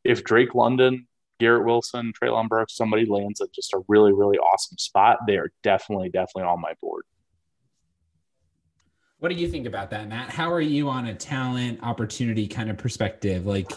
if 0.05 0.25
Drake 0.25 0.55
London, 0.55 1.07
Garrett 1.39 1.65
Wilson, 1.65 2.13
Treylon 2.13 2.49
Burks, 2.49 2.77
somebody 2.77 3.07
lands 3.07 3.41
at 3.41 3.53
just 3.53 3.73
a 3.73 3.83
really, 3.89 4.13
really 4.13 4.39
awesome 4.39 4.79
spot, 4.79 5.19
they 5.27 5.37
are 5.37 5.51
definitely, 5.63 6.09
definitely 6.09 6.45
on 6.45 6.61
my 6.61 6.75
board. 6.81 7.05
What 9.19 9.31
do 9.31 9.35
you 9.35 9.49
think 9.49 9.67
about 9.67 9.91
that, 9.91 10.09
Matt? 10.09 10.31
How 10.31 10.51
are 10.51 10.63
you 10.63 10.89
on 10.89 11.07
a 11.07 11.15
talent 11.15 11.81
opportunity 11.83 12.47
kind 12.49 12.71
of 12.71 12.79
perspective? 12.79 13.45
Like, 13.45 13.71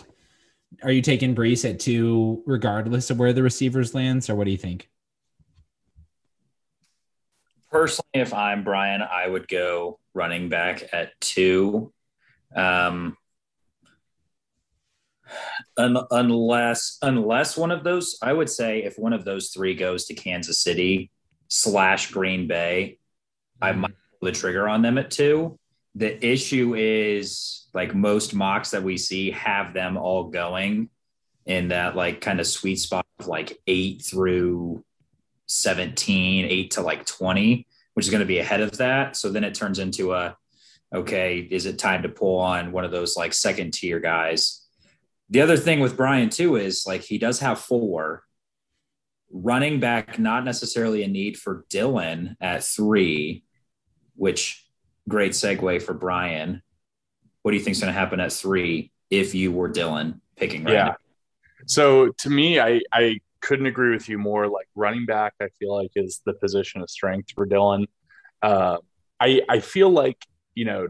are 0.82 0.92
you 0.92 1.02
taking 1.02 1.36
Breece 1.36 1.70
at 1.70 1.80
two 1.80 2.42
regardless 2.46 3.10
of 3.10 3.20
where 3.20 3.34
the 3.34 3.44
receivers 3.44 3.94
lands, 3.94 4.30
or 4.30 4.36
what 4.36 4.46
do 4.46 4.52
you 4.52 4.58
think? 4.58 4.90
Personally, 7.72 8.08
if 8.14 8.34
I'm 8.34 8.64
Brian, 8.64 9.02
I 9.02 9.28
would 9.28 9.48
go 9.48 10.00
running 10.14 10.50
back 10.50 10.84
at 10.94 11.20
two. 11.20 11.92
Um, 12.56 13.18
un- 15.78 15.98
unless 16.12 16.98
unless 17.02 17.58
one 17.58 17.72
of 17.72 17.84
those, 17.84 18.18
I 18.22 18.32
would 18.32 18.50
say 18.50 18.84
if 18.84 18.98
one 19.00 19.14
of 19.14 19.26
those 19.26 19.50
three 19.50 19.74
goes 19.76 20.06
to 20.06 20.14
Kansas 20.14 20.60
City 20.60 21.10
slash 21.48 22.12
Green 22.12 22.48
Bay, 22.48 23.00
I 23.62 23.72
Mm-hmm. 23.72 23.82
might 23.82 23.96
pull 24.20 24.28
the 24.28 24.32
trigger 24.34 24.70
on 24.70 24.82
them 24.82 24.98
at 24.98 25.10
two. 25.10 25.58
The 25.96 26.26
issue 26.26 26.76
is 26.76 27.68
like 27.74 27.94
most 27.94 28.34
mocks 28.34 28.72
that 28.72 28.84
we 28.84 28.98
see 28.98 29.32
have 29.32 29.74
them 29.74 29.98
all 29.98 30.30
going 30.30 30.90
in 31.46 31.70
that 31.70 31.96
like 31.96 32.22
kind 32.22 32.40
of 32.40 32.48
sweet 32.48 32.78
spot 32.78 33.06
of 33.20 33.28
like 33.28 33.60
eight 33.68 34.04
through 34.04 34.84
17, 35.48 36.46
eight 36.46 36.72
to 36.72 36.82
like 36.82 37.06
20, 37.06 37.68
which 37.94 38.06
is 38.06 38.12
going 38.12 38.22
to 38.22 38.26
be 38.26 38.40
ahead 38.40 38.62
of 38.62 38.78
that. 38.78 39.16
So 39.16 39.30
then 39.32 39.44
it 39.44 39.54
turns 39.54 39.80
into 39.80 40.14
a 40.14 40.38
okay, 40.94 41.40
is 41.40 41.66
it 41.66 41.80
time 41.80 42.04
to 42.04 42.10
pull 42.10 42.38
on 42.40 42.72
one 42.72 42.86
of 42.86 42.92
those 42.92 43.18
like 43.18 43.34
second 43.34 43.74
tier 43.74 44.00
guys? 44.00 44.68
The 45.30 45.42
other 45.42 45.58
thing 45.58 45.80
with 45.80 45.98
Brian 45.98 46.30
too 46.30 46.56
is 46.56 46.86
like 46.86 47.02
he 47.02 47.18
does 47.18 47.40
have 47.40 47.60
four 47.60 48.24
running 49.32 49.80
back, 49.80 50.20
not 50.20 50.46
necessarily 50.46 51.04
a 51.04 51.08
need 51.08 51.38
for 51.38 51.66
Dylan 51.70 52.36
at 52.40 52.64
three, 52.64 53.44
which 54.16 54.63
great 55.08 55.32
segue 55.32 55.82
for 55.82 55.94
Brian. 55.94 56.62
What 57.42 57.52
do 57.52 57.58
you 57.58 57.64
think 57.64 57.76
is 57.76 57.82
going 57.82 57.94
to 57.94 58.00
happen 58.00 58.20
at 58.20 58.32
three 58.32 58.92
if 59.10 59.36
you 59.36 59.52
were 59.52 59.70
Dylan 59.70 60.22
picking 60.36 60.64
right 60.64 60.74
Yeah. 60.74 60.84
now? 60.86 60.96
So 61.66 62.10
to 62.10 62.30
me, 62.30 62.60
I 62.60 62.82
I 62.92 63.20
couldn't 63.42 63.66
agree 63.66 63.92
with 63.92 64.08
you 64.10 64.18
more. 64.18 64.48
Like 64.48 64.68
running 64.76 65.06
back, 65.06 65.34
I 65.42 65.48
feel 65.60 65.76
like 65.76 65.92
is 65.96 66.22
the 66.26 66.34
position 66.34 66.82
of 66.82 66.90
strength 66.90 67.32
for 67.36 67.48
Dylan. 67.48 67.86
Uh, 68.42 68.78
I 69.20 69.42
I 69.50 69.60
feel 69.60 69.90
like 69.90 70.18
you 70.56 70.66
know 70.66 70.88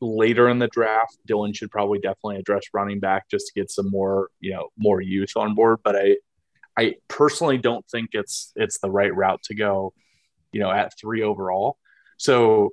later 0.00 0.48
in 0.48 0.58
the 0.58 0.68
draft, 0.68 1.18
Dylan 1.28 1.54
should 1.54 1.70
probably 1.70 1.98
definitely 1.98 2.36
address 2.38 2.62
running 2.72 3.00
back 3.00 3.28
just 3.30 3.48
to 3.48 3.52
get 3.60 3.70
some 3.70 3.90
more 3.90 4.28
you 4.40 4.52
know 4.52 4.68
more 4.78 5.00
youth 5.00 5.32
on 5.36 5.54
board. 5.54 5.80
But 5.84 5.96
I 5.96 6.16
I 6.78 6.94
personally 7.08 7.58
don't 7.58 7.86
think 7.90 8.10
it's 8.12 8.52
it's 8.56 8.78
the 8.80 8.90
right 8.90 9.14
route 9.14 9.42
to 9.44 9.54
go. 9.54 9.92
You 10.52 10.60
know, 10.60 10.70
at 10.70 10.92
three 10.98 11.22
overall. 11.22 11.76
So 12.16 12.70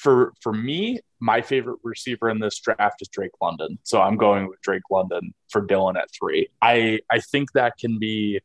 for 0.00 0.32
for 0.40 0.52
me, 0.52 0.98
my 1.20 1.42
favorite 1.42 1.78
receiver 1.84 2.30
in 2.30 2.38
this 2.38 2.58
draft 2.58 3.02
is 3.02 3.08
Drake 3.08 3.32
London. 3.40 3.78
So 3.82 4.00
I'm 4.00 4.16
going 4.16 4.48
with 4.48 4.60
Drake 4.62 4.88
London 4.90 5.34
for 5.50 5.66
Dylan 5.66 5.96
at 5.96 6.08
three. 6.18 6.48
I 6.62 7.00
I 7.10 7.20
think 7.20 7.52
that 7.52 7.76
can 7.78 7.98
be 7.98 8.40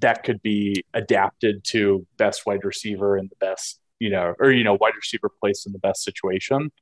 that 0.00 0.24
could 0.24 0.42
be 0.42 0.84
adapted 0.92 1.62
to 1.64 2.04
best 2.16 2.46
wide 2.46 2.64
receiver 2.64 3.16
in 3.16 3.28
the 3.28 3.36
best, 3.36 3.80
you 4.00 4.10
know, 4.10 4.34
or 4.40 4.50
you 4.50 4.64
know, 4.64 4.76
wide 4.80 4.96
receiver 4.96 5.30
placed 5.40 5.66
in 5.66 5.72
the 5.72 5.78
best 5.78 6.02
situation. 6.02 6.72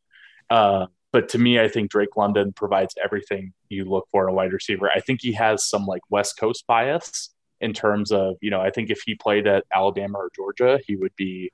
Uh, 0.49 0.87
but 1.13 1.29
to 1.31 1.39
me, 1.39 1.61
I 1.61 1.69
think 1.69 1.91
Drake 1.91 2.17
London 2.17 2.53
provides 2.55 2.95
everything 3.03 3.53
you 3.69 3.85
look 3.85 4.07
for 4.11 4.27
in 4.27 4.33
a 4.33 4.35
wide 4.35 4.53
receiver. 4.53 4.91
I 4.91 5.01
think 5.01 5.21
he 5.21 5.33
has 5.33 5.69
some 5.69 5.85
like 5.85 6.03
West 6.09 6.39
Coast 6.39 6.65
bias 6.67 7.35
in 7.61 7.73
terms 7.73 8.13
of, 8.13 8.37
you 8.41 8.51
know, 8.51 8.61
I 8.61 8.71
think 8.71 8.91
if 8.91 9.01
he 9.05 9.15
played 9.15 9.47
at 9.47 9.65
Alabama 9.75 10.19
or 10.19 10.31
Georgia, 10.35 10.79
he 10.87 10.97
would 10.97 11.17
be, 11.17 11.51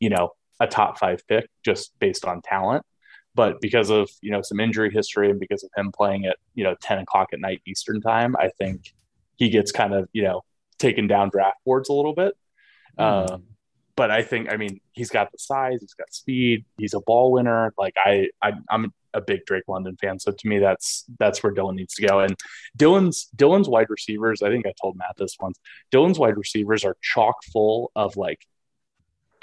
you 0.00 0.10
know, 0.10 0.30
a 0.60 0.66
top 0.66 0.98
five 0.98 1.26
pick 1.26 1.48
just 1.64 1.92
based 1.98 2.24
on 2.24 2.42
talent. 2.42 2.84
But 3.34 3.60
because 3.60 3.90
of, 3.90 4.08
you 4.20 4.30
know, 4.30 4.42
some 4.42 4.60
injury 4.60 4.90
history 4.92 5.28
and 5.28 5.40
because 5.40 5.64
of 5.64 5.70
him 5.76 5.90
playing 5.90 6.26
at, 6.26 6.36
you 6.54 6.62
know, 6.62 6.76
10 6.80 6.98
o'clock 6.98 7.30
at 7.32 7.40
night 7.40 7.62
Eastern 7.66 8.00
time, 8.00 8.36
I 8.38 8.50
think 8.58 8.94
he 9.36 9.48
gets 9.48 9.72
kind 9.72 9.92
of, 9.92 10.08
you 10.12 10.22
know, 10.22 10.42
taken 10.78 11.08
down 11.08 11.30
draft 11.30 11.58
boards 11.64 11.88
a 11.88 11.92
little 11.92 12.14
bit. 12.14 12.34
Um, 12.96 13.44
but 13.96 14.10
I 14.10 14.22
think, 14.22 14.52
I 14.52 14.56
mean, 14.56 14.80
he's 14.92 15.10
got 15.10 15.30
the 15.32 15.38
size, 15.38 15.80
he's 15.80 15.94
got 15.94 16.12
speed, 16.12 16.64
he's 16.78 16.94
a 16.94 17.00
ball 17.00 17.32
winner. 17.32 17.72
Like 17.76 17.94
I, 17.96 18.28
I 18.42 18.52
I'm 18.68 18.92
a 19.12 19.20
big 19.20 19.46
Drake 19.46 19.64
London 19.68 19.96
fan, 20.00 20.18
so 20.18 20.32
to 20.32 20.48
me, 20.48 20.58
that's 20.58 21.04
that's 21.18 21.42
where 21.42 21.54
Dylan 21.54 21.76
needs 21.76 21.94
to 21.94 22.06
go. 22.06 22.20
And 22.20 22.36
Dylan's 22.76 23.28
Dylan's 23.36 23.68
wide 23.68 23.90
receivers, 23.90 24.42
I 24.42 24.50
think 24.50 24.66
I 24.66 24.72
told 24.80 24.96
Matt 24.96 25.16
this 25.16 25.36
once. 25.40 25.58
Dylan's 25.92 26.18
wide 26.18 26.36
receivers 26.36 26.84
are 26.84 26.96
chock 27.02 27.36
full 27.52 27.92
of 27.94 28.16
like 28.16 28.44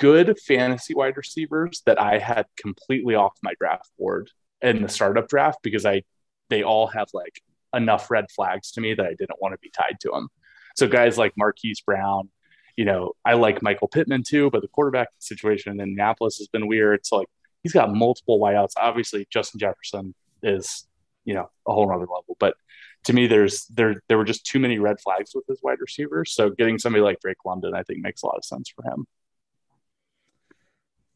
good 0.01 0.35
fantasy 0.39 0.95
wide 0.95 1.15
receivers 1.15 1.83
that 1.85 2.01
I 2.01 2.17
had 2.17 2.47
completely 2.57 3.13
off 3.13 3.37
my 3.43 3.53
draft 3.59 3.87
board 3.99 4.31
in 4.59 4.81
the 4.81 4.89
startup 4.89 5.29
draft 5.29 5.59
because 5.61 5.85
I 5.85 6.01
they 6.49 6.63
all 6.63 6.87
have 6.87 7.07
like 7.13 7.39
enough 7.73 8.09
red 8.09 8.25
flags 8.35 8.71
to 8.71 8.81
me 8.81 8.95
that 8.95 9.05
I 9.05 9.13
didn't 9.17 9.39
want 9.39 9.53
to 9.53 9.59
be 9.61 9.69
tied 9.69 9.99
to 10.01 10.09
them. 10.09 10.29
So 10.75 10.87
guys 10.87 11.19
like 11.19 11.33
Marquise 11.37 11.81
Brown, 11.81 12.29
you 12.75 12.83
know, 12.83 13.13
I 13.23 13.33
like 13.33 13.61
Michael 13.61 13.87
Pittman 13.87 14.23
too, 14.27 14.49
but 14.49 14.63
the 14.63 14.67
quarterback 14.69 15.09
situation 15.19 15.71
in 15.71 15.79
Indianapolis 15.79 16.37
has 16.39 16.47
been 16.47 16.67
weird. 16.67 17.05
So 17.05 17.17
like 17.17 17.27
he's 17.61 17.73
got 17.73 17.93
multiple 17.93 18.39
wideouts. 18.39 18.73
Obviously, 18.77 19.27
Justin 19.29 19.59
Jefferson 19.59 20.15
is, 20.41 20.87
you 21.25 21.35
know, 21.35 21.47
a 21.67 21.73
whole 21.73 21.89
other 21.91 22.01
level. 22.01 22.35
But 22.39 22.55
to 23.03 23.13
me, 23.13 23.27
there's 23.27 23.67
there 23.67 24.01
there 24.09 24.17
were 24.17 24.25
just 24.25 24.47
too 24.47 24.59
many 24.59 24.79
red 24.79 24.99
flags 24.99 25.31
with 25.35 25.45
his 25.47 25.61
wide 25.61 25.79
receivers. 25.79 26.33
So 26.33 26.49
getting 26.49 26.79
somebody 26.79 27.03
like 27.03 27.19
Drake 27.19 27.45
London, 27.45 27.75
I 27.75 27.83
think, 27.83 27.99
makes 28.01 28.23
a 28.23 28.25
lot 28.25 28.37
of 28.37 28.43
sense 28.43 28.73
for 28.75 28.83
him. 28.83 29.05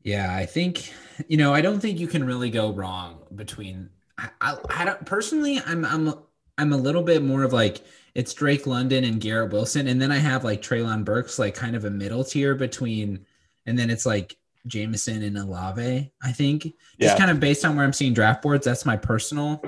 Yeah, 0.06 0.34
I 0.34 0.46
think 0.46 0.94
you 1.28 1.36
know 1.36 1.54
I 1.54 1.60
don't 1.62 1.80
think 1.82 2.00
you 2.00 2.08
can 2.08 2.24
really 2.24 2.50
go 2.52 2.72
wrong 2.72 3.24
between. 3.36 3.90
I, 4.18 4.30
I, 4.40 4.58
I 4.70 4.86
don't 4.86 5.06
personally. 5.06 5.60
I'm 5.66 5.84
I'm 5.84 6.14
I'm 6.58 6.72
a 6.72 6.78
little 6.78 7.02
bit 7.04 7.24
more 7.24 7.44
of 7.44 7.52
like 7.52 7.82
it's 8.14 8.34
Drake 8.34 8.66
London 8.68 9.04
and 9.04 9.20
Garrett 9.20 9.52
Wilson, 9.52 9.88
and 9.88 10.02
then 10.02 10.12
I 10.12 10.18
have 10.20 10.44
like 10.46 10.62
Treylon 10.62 11.04
Burks, 11.04 11.38
like 11.40 11.56
kind 11.56 11.76
of 11.76 11.84
a 11.86 11.90
middle 11.90 12.24
tier 12.24 12.56
between, 12.56 13.26
and 13.66 13.78
then 13.78 13.90
it's 13.90 14.06
like 14.06 14.38
Jameson 14.68 15.24
and 15.24 15.38
Olave. 15.38 16.12
I 16.24 16.32
think 16.32 16.64
just 16.64 16.76
Yeah. 17.00 17.18
kind 17.18 17.32
of 17.32 17.40
based 17.40 17.66
on 17.66 17.76
where 17.76 17.84
I'm 17.84 17.92
seeing 17.92 18.14
draft 18.14 18.42
boards. 18.44 18.64
That's 18.64 18.86
my 18.86 18.96
personal 18.96 19.62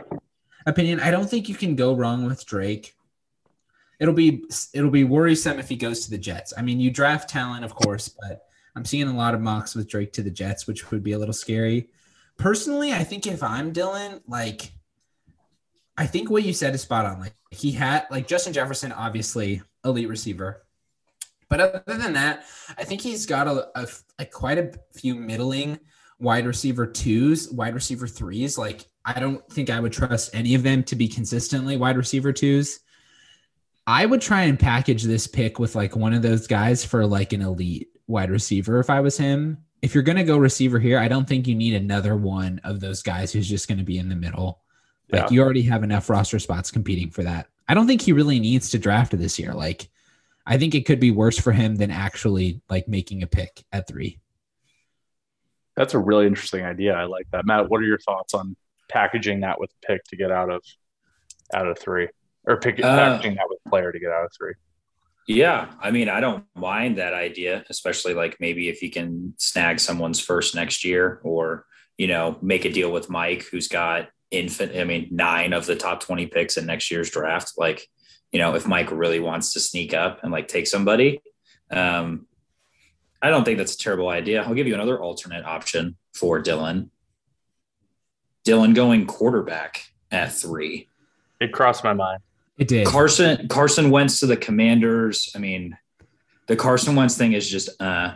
opinion. 0.67 1.00
I 1.00 1.10
don't 1.12 1.29
think 1.29 1.50
you 1.50 1.56
can 1.56 1.75
go 1.75 1.96
wrong 1.96 2.25
with 2.25 2.46
Drake. 2.46 2.96
It'll 4.00 4.13
be 4.13 4.44
it'll 4.74 4.91
be 4.91 5.03
worrisome 5.03 5.58
if 5.58 5.67
he 5.67 5.75
goes 5.75 6.06
to 6.06 6.12
the 6.12 6.17
Jets. 6.20 6.53
I 6.56 6.62
mean, 6.62 6.79
you 6.79 6.91
draft 6.91 7.27
talent, 7.27 7.65
of 7.65 7.74
course, 7.74 8.08
but 8.08 8.46
I'm 8.77 8.86
seeing 8.86 9.07
a 9.07 9.17
lot 9.17 9.34
of 9.34 9.41
mocks 9.41 9.74
with 9.74 9.89
Drake 9.89 10.13
to 10.13 10.22
the 10.22 10.29
Jets, 10.29 10.67
which 10.67 10.91
would 10.91 11.01
be 11.01 11.13
a 11.13 11.17
little 11.17 11.34
scary. 11.34 11.89
Personally, 12.38 12.93
I 12.93 13.03
think 13.03 13.25
if 13.25 13.41
I'm 13.41 13.74
Dylan, 13.74 14.22
like 14.27 14.72
I 15.98 16.05
think 16.05 16.29
what 16.29 16.43
you 16.43 16.53
said 16.53 16.75
is 16.75 16.81
spot 16.84 17.07
on. 17.07 17.19
Like 17.19 17.34
he 17.50 17.72
had 17.72 18.05
like 18.12 18.27
Justin 18.27 18.53
Jefferson, 18.53 18.91
obviously 18.91 19.63
elite 19.84 20.07
receiver. 20.07 20.63
But 21.50 21.60
other 21.60 21.84
than 21.88 22.13
that, 22.13 22.46
I 22.77 22.84
think 22.84 23.01
he's 23.01 23.25
got 23.25 23.48
a, 23.48 23.67
a, 23.74 23.88
a 24.19 24.25
quite 24.25 24.60
a 24.60 24.74
few 24.93 25.15
middling 25.15 25.79
wide 26.19 26.46
receiver 26.46 26.86
twos, 26.86 27.50
wide 27.51 27.74
receiver 27.74 28.07
threes. 28.07 28.60
Like 28.60 28.86
I 29.03 29.19
don't 29.19 29.43
think 29.51 29.72
I 29.72 29.79
would 29.79 29.91
trust 29.91 30.36
any 30.36 30.53
of 30.53 30.62
them 30.62 30.84
to 30.84 30.96
be 30.96 31.07
consistently 31.07 31.77
wide 31.77 31.98
receiver 31.98 32.31
twos. 32.31 32.79
I 33.88 34.05
would 34.05 34.22
try 34.22 34.43
and 34.43 34.60
package 34.60 35.01
this 35.01 35.25
pick 35.25 35.57
with 35.57 35.74
like 35.74 35.96
one 35.96 36.13
of 36.13 36.22
those 36.22 36.46
guys 36.46 36.86
for 36.86 37.07
like 37.07 37.34
an 37.34 37.41
elite 37.41 37.88
wide 38.07 38.31
receiver 38.31 38.79
if 38.79 38.89
I 38.89 38.99
was 39.01 39.17
him. 39.17 39.57
If 39.81 39.93
you're 39.93 40.03
going 40.03 40.17
to 40.17 40.23
go 40.23 40.37
receiver 40.37 40.79
here, 40.79 40.97
I 40.97 41.07
don't 41.07 41.27
think 41.27 41.47
you 41.47 41.55
need 41.55 41.75
another 41.75 42.15
one 42.15 42.59
of 42.63 42.79
those 42.79 43.03
guys 43.03 43.31
who's 43.31 43.47
just 43.47 43.67
going 43.67 43.77
to 43.77 43.83
be 43.83 43.99
in 43.99 44.09
the 44.09 44.15
middle. 44.15 44.61
Like 45.11 45.23
Yeah. 45.23 45.29
you 45.31 45.41
already 45.41 45.61
have 45.63 45.83
enough 45.83 46.09
roster 46.09 46.39
spots 46.39 46.71
competing 46.71 47.11
for 47.11 47.23
that. 47.23 47.47
I 47.67 47.73
don't 47.73 47.85
think 47.87 48.01
he 48.01 48.13
really 48.13 48.39
needs 48.39 48.69
to 48.71 48.79
draft 48.79 49.17
this 49.17 49.37
year. 49.37 49.53
Like 49.53 49.89
I 50.45 50.57
think 50.57 50.73
it 50.73 50.85
could 50.85 50.99
be 50.99 51.11
worse 51.11 51.37
for 51.37 51.51
him 51.51 51.75
than 51.75 51.91
actually 51.91 52.61
like 52.69 52.87
making 52.87 53.21
a 53.21 53.27
pick 53.27 53.63
at 53.71 53.87
3. 53.87 54.17
That's 55.75 55.93
a 55.93 55.99
really 55.99 56.25
interesting 56.25 56.65
idea. 56.65 56.93
I 56.95 57.03
like 57.03 57.27
that. 57.31 57.45
Matt, 57.45 57.69
what 57.69 57.81
are 57.81 57.85
your 57.85 57.99
thoughts 57.99 58.33
on 58.33 58.55
packaging 58.89 59.41
that 59.41 59.59
with 59.59 59.69
pick 59.85 60.03
to 60.05 60.15
get 60.15 60.31
out 60.31 60.49
of 60.49 60.63
out 61.53 61.67
of 61.67 61.77
three, 61.77 62.07
or 62.45 62.57
pick, 62.57 62.79
Uh, 62.79 62.97
packaging 62.97 63.35
that 63.35 63.45
with 63.47 63.59
player 63.69 63.91
to 63.91 63.99
get 63.99 64.11
out 64.11 64.25
of 64.25 64.31
three? 64.37 64.53
Yeah, 65.27 65.74
I 65.81 65.91
mean, 65.91 66.07
I 66.07 66.22
don't 66.22 66.46
mind 66.55 66.98
that 66.98 67.13
idea, 67.13 67.65
especially 67.69 68.13
like 68.13 68.38
maybe 68.39 68.69
if 68.69 68.81
you 68.81 68.89
can 68.89 69.34
snag 69.38 69.79
someone's 69.81 70.22
first 70.22 70.55
next 70.55 70.86
year, 70.86 71.19
or 71.22 71.65
you 71.98 72.07
know, 72.07 72.38
make 72.41 72.63
a 72.63 72.72
deal 72.72 72.91
with 72.91 73.10
Mike, 73.10 73.43
who's 73.43 73.67
got 73.67 74.07
infant. 74.31 74.75
I 74.75 74.86
mean, 74.86 75.10
nine 75.12 75.51
of 75.51 75.65
the 75.65 75.75
top 75.75 76.00
twenty 76.00 76.27
picks 76.27 76.55
in 76.55 76.65
next 76.65 76.89
year's 76.89 77.10
draft. 77.10 77.53
Like, 77.57 77.89
you 78.31 78.39
know, 78.39 78.55
if 78.55 78.65
Mike 78.65 78.89
really 78.89 79.19
wants 79.19 79.51
to 79.53 79.60
sneak 79.60 79.93
up 79.93 80.24
and 80.24 80.31
like 80.31 80.48
take 80.48 80.65
somebody, 80.65 81.22
um, 81.72 82.25
I 83.22 83.29
don't 83.29 83.43
think 83.43 83.57
that's 83.57 83.75
a 83.75 83.79
terrible 83.79 84.07
idea. 84.07 84.43
I'll 84.43 84.53
give 84.53 84.67
you 84.67 84.75
another 84.75 84.98
alternate 84.98 85.43
option 85.43 85.98
for 86.13 86.41
Dylan. 86.41 86.89
Dylan 88.46 88.74
going 88.74 89.07
quarterback 89.07 89.84
at 90.10 90.31
three. 90.31 90.88
It 91.41 91.51
crossed 91.51 91.84
my 91.84 91.93
mind. 91.93 92.22
It 92.57 92.67
did. 92.67 92.87
Carson 92.87 93.47
Carson 93.47 93.89
Wentz 93.89 94.19
to 94.19 94.25
the 94.25 94.37
Commanders. 94.37 95.31
I 95.35 95.39
mean, 95.39 95.77
the 96.47 96.55
Carson 96.55 96.95
Wentz 96.95 97.17
thing 97.17 97.33
is 97.33 97.49
just 97.49 97.69
uh 97.81 98.15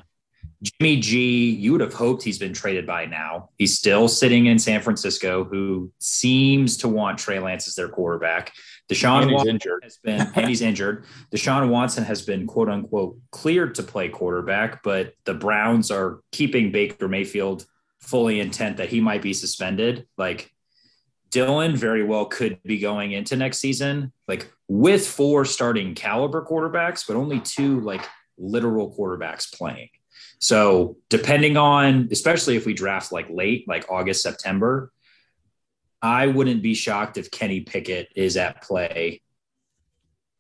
Jimmy 0.64 1.00
G, 1.00 1.50
you 1.50 1.72
would 1.72 1.82
have 1.82 1.94
hoped 1.94 2.22
he's 2.22 2.38
been 2.38 2.54
traded 2.54 2.86
by 2.86 3.06
now. 3.08 3.50
He's 3.58 3.78
still 3.78 4.08
sitting 4.08 4.46
in 4.46 4.60
San 4.60 4.82
Francisco, 4.82 5.44
who 5.44 5.92
seems 5.98 6.78
to 6.78 6.88
want 6.88 7.18
Trey 7.18 7.40
Lance 7.40 7.68
as 7.68 7.74
their 7.74 7.90
quarterback. 7.90 8.54
Deshaun 8.88 9.32
Watson 9.32 9.56
injured. 9.56 9.84
has 9.84 9.98
been 9.98 10.32
and 10.36 10.48
he's 10.48 10.62
injured. 10.72 11.06
Deshaun 11.32 11.70
Watson 11.70 12.04
has 12.04 12.22
been 12.22 12.46
quote 12.46 12.70
unquote 12.70 13.18
cleared 13.32 13.76
to 13.76 13.84
play 13.84 14.10
quarterback, 14.10 14.84
but 14.84 15.14
the 15.24 15.34
Browns 15.34 15.90
are 15.90 16.22
keeping 16.32 16.72
Baker 16.72 17.08
Mayfield 17.08 17.66
fully 18.00 18.40
intent 18.40 18.78
that 18.78 18.90
he 18.90 19.02
might 19.02 19.22
be 19.22 19.34
suspended. 19.34 20.08
Like 20.18 20.52
Dylan 21.32 21.76
very 21.76 22.04
well 22.04 22.26
could 22.26 22.62
be 22.64 22.80
going 22.80 23.14
into 23.14 23.36
next 23.36 23.60
season, 23.60 24.12
like 24.28 24.52
with 24.68 25.08
four 25.08 25.46
starting 25.46 25.96
caliber 25.96 26.46
quarterbacks, 26.46 27.06
but 27.08 27.16
only 27.16 27.40
two 27.40 27.80
like 27.80 28.06
literal 28.38 28.94
quarterbacks 28.94 29.52
playing. 29.52 29.90
So 30.40 30.98
depending 31.10 31.56
on, 31.56 32.10
especially 32.12 32.58
if 32.58 32.66
we 32.66 32.74
draft 32.74 33.12
like 33.12 33.30
late, 33.30 33.68
like 33.68 33.90
August, 33.90 34.24
September, 34.24 34.92
I 36.02 36.28
wouldn't 36.28 36.64
be 36.64 36.74
shocked 36.74 37.18
if 37.18 37.32
Kenny 37.32 37.62
Pickett 37.62 38.10
is 38.16 38.36
at 38.36 38.62
play 38.64 39.22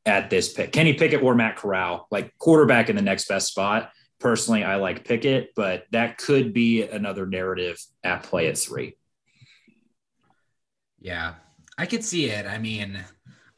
at 0.05 0.29
this 0.29 0.51
pick. 0.51 0.71
Kenny 0.71 0.93
Pickett 0.93 1.21
or 1.21 1.35
Matt 1.35 1.55
Corral, 1.57 2.07
like 2.09 2.35
quarterback 2.37 2.89
in 2.89 2.95
the 2.95 3.01
next 3.01 3.27
best 3.27 3.47
spot. 3.47 3.91
Personally, 4.19 4.63
I 4.63 4.75
like 4.75 5.05
Pickett, 5.05 5.51
but 5.55 5.85
that 5.91 6.17
could 6.17 6.53
be 6.53 6.83
another 6.83 7.25
narrative 7.25 7.79
at 8.03 8.23
play 8.23 8.47
at 8.47 8.57
three. 8.57 8.95
Yeah, 11.01 11.33
I 11.77 11.85
could 11.87 12.03
see 12.03 12.29
it. 12.29 12.45
I 12.45 12.57
mean, 12.59 13.03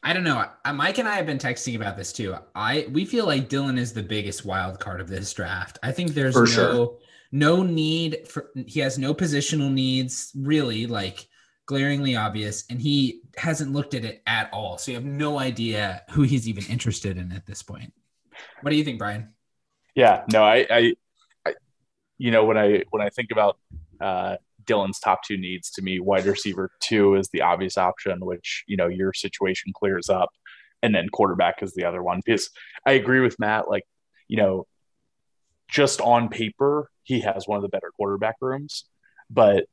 I 0.02 0.12
don't 0.12 0.24
know. 0.24 0.44
Mike 0.74 0.98
and 0.98 1.08
I 1.08 1.14
have 1.16 1.26
been 1.26 1.38
texting 1.38 1.76
about 1.76 1.96
this 1.96 2.12
too. 2.12 2.34
I 2.54 2.88
we 2.90 3.04
feel 3.04 3.26
like 3.26 3.48
Dylan 3.48 3.78
is 3.78 3.92
the 3.92 4.02
biggest 4.02 4.44
wild 4.44 4.80
card 4.80 5.00
of 5.00 5.08
this 5.08 5.32
draft. 5.32 5.78
I 5.82 5.92
think 5.92 6.12
there's 6.12 6.34
For 6.34 6.40
no 6.40 6.46
sure. 6.46 6.98
no 7.32 7.62
need 7.62 8.26
for 8.26 8.50
he 8.66 8.80
has 8.80 8.98
no 8.98 9.14
positional 9.14 9.70
needs 9.72 10.32
really 10.34 10.86
like 10.86 11.28
glaringly 11.66 12.16
obvious 12.16 12.64
and 12.68 12.80
he 12.80 13.22
hasn't 13.36 13.72
looked 13.72 13.94
at 13.94 14.04
it 14.04 14.22
at 14.26 14.50
all. 14.52 14.76
So 14.78 14.90
you 14.90 14.96
have 14.96 15.04
no 15.06 15.38
idea 15.38 16.02
who 16.10 16.22
he's 16.22 16.48
even 16.48 16.64
interested 16.66 17.16
in 17.16 17.32
at 17.32 17.46
this 17.46 17.62
point. 17.62 17.92
What 18.60 18.70
do 18.70 18.76
you 18.76 18.84
think, 18.84 18.98
Brian? 18.98 19.32
Yeah, 19.94 20.24
no, 20.32 20.42
I, 20.42 20.66
I, 20.68 20.94
I 21.46 21.54
you 22.18 22.30
know, 22.30 22.44
when 22.44 22.58
I 22.58 22.82
when 22.90 23.00
I 23.02 23.08
think 23.10 23.30
about 23.30 23.58
uh, 24.00 24.36
Dylan's 24.66 25.00
top 25.00 25.22
two 25.24 25.36
needs, 25.36 25.70
to 25.72 25.82
me, 25.82 26.00
wide 26.00 26.26
receiver 26.26 26.70
two 26.80 27.14
is 27.14 27.28
the 27.28 27.42
obvious 27.42 27.76
option, 27.78 28.24
which 28.24 28.64
you 28.66 28.76
know 28.76 28.88
your 28.88 29.12
situation 29.12 29.72
clears 29.74 30.08
up, 30.08 30.30
and 30.82 30.94
then 30.94 31.08
quarterback 31.08 31.62
is 31.62 31.74
the 31.74 31.84
other 31.84 32.02
one. 32.02 32.20
Because 32.24 32.50
I 32.86 32.92
agree 32.92 33.20
with 33.20 33.38
Matt, 33.38 33.68
like 33.68 33.84
you 34.28 34.36
know, 34.36 34.66
just 35.68 36.00
on 36.00 36.28
paper, 36.28 36.90
he 37.02 37.20
has 37.20 37.46
one 37.46 37.56
of 37.56 37.62
the 37.62 37.68
better 37.68 37.90
quarterback 37.96 38.36
rooms, 38.40 38.84
but 39.30 39.66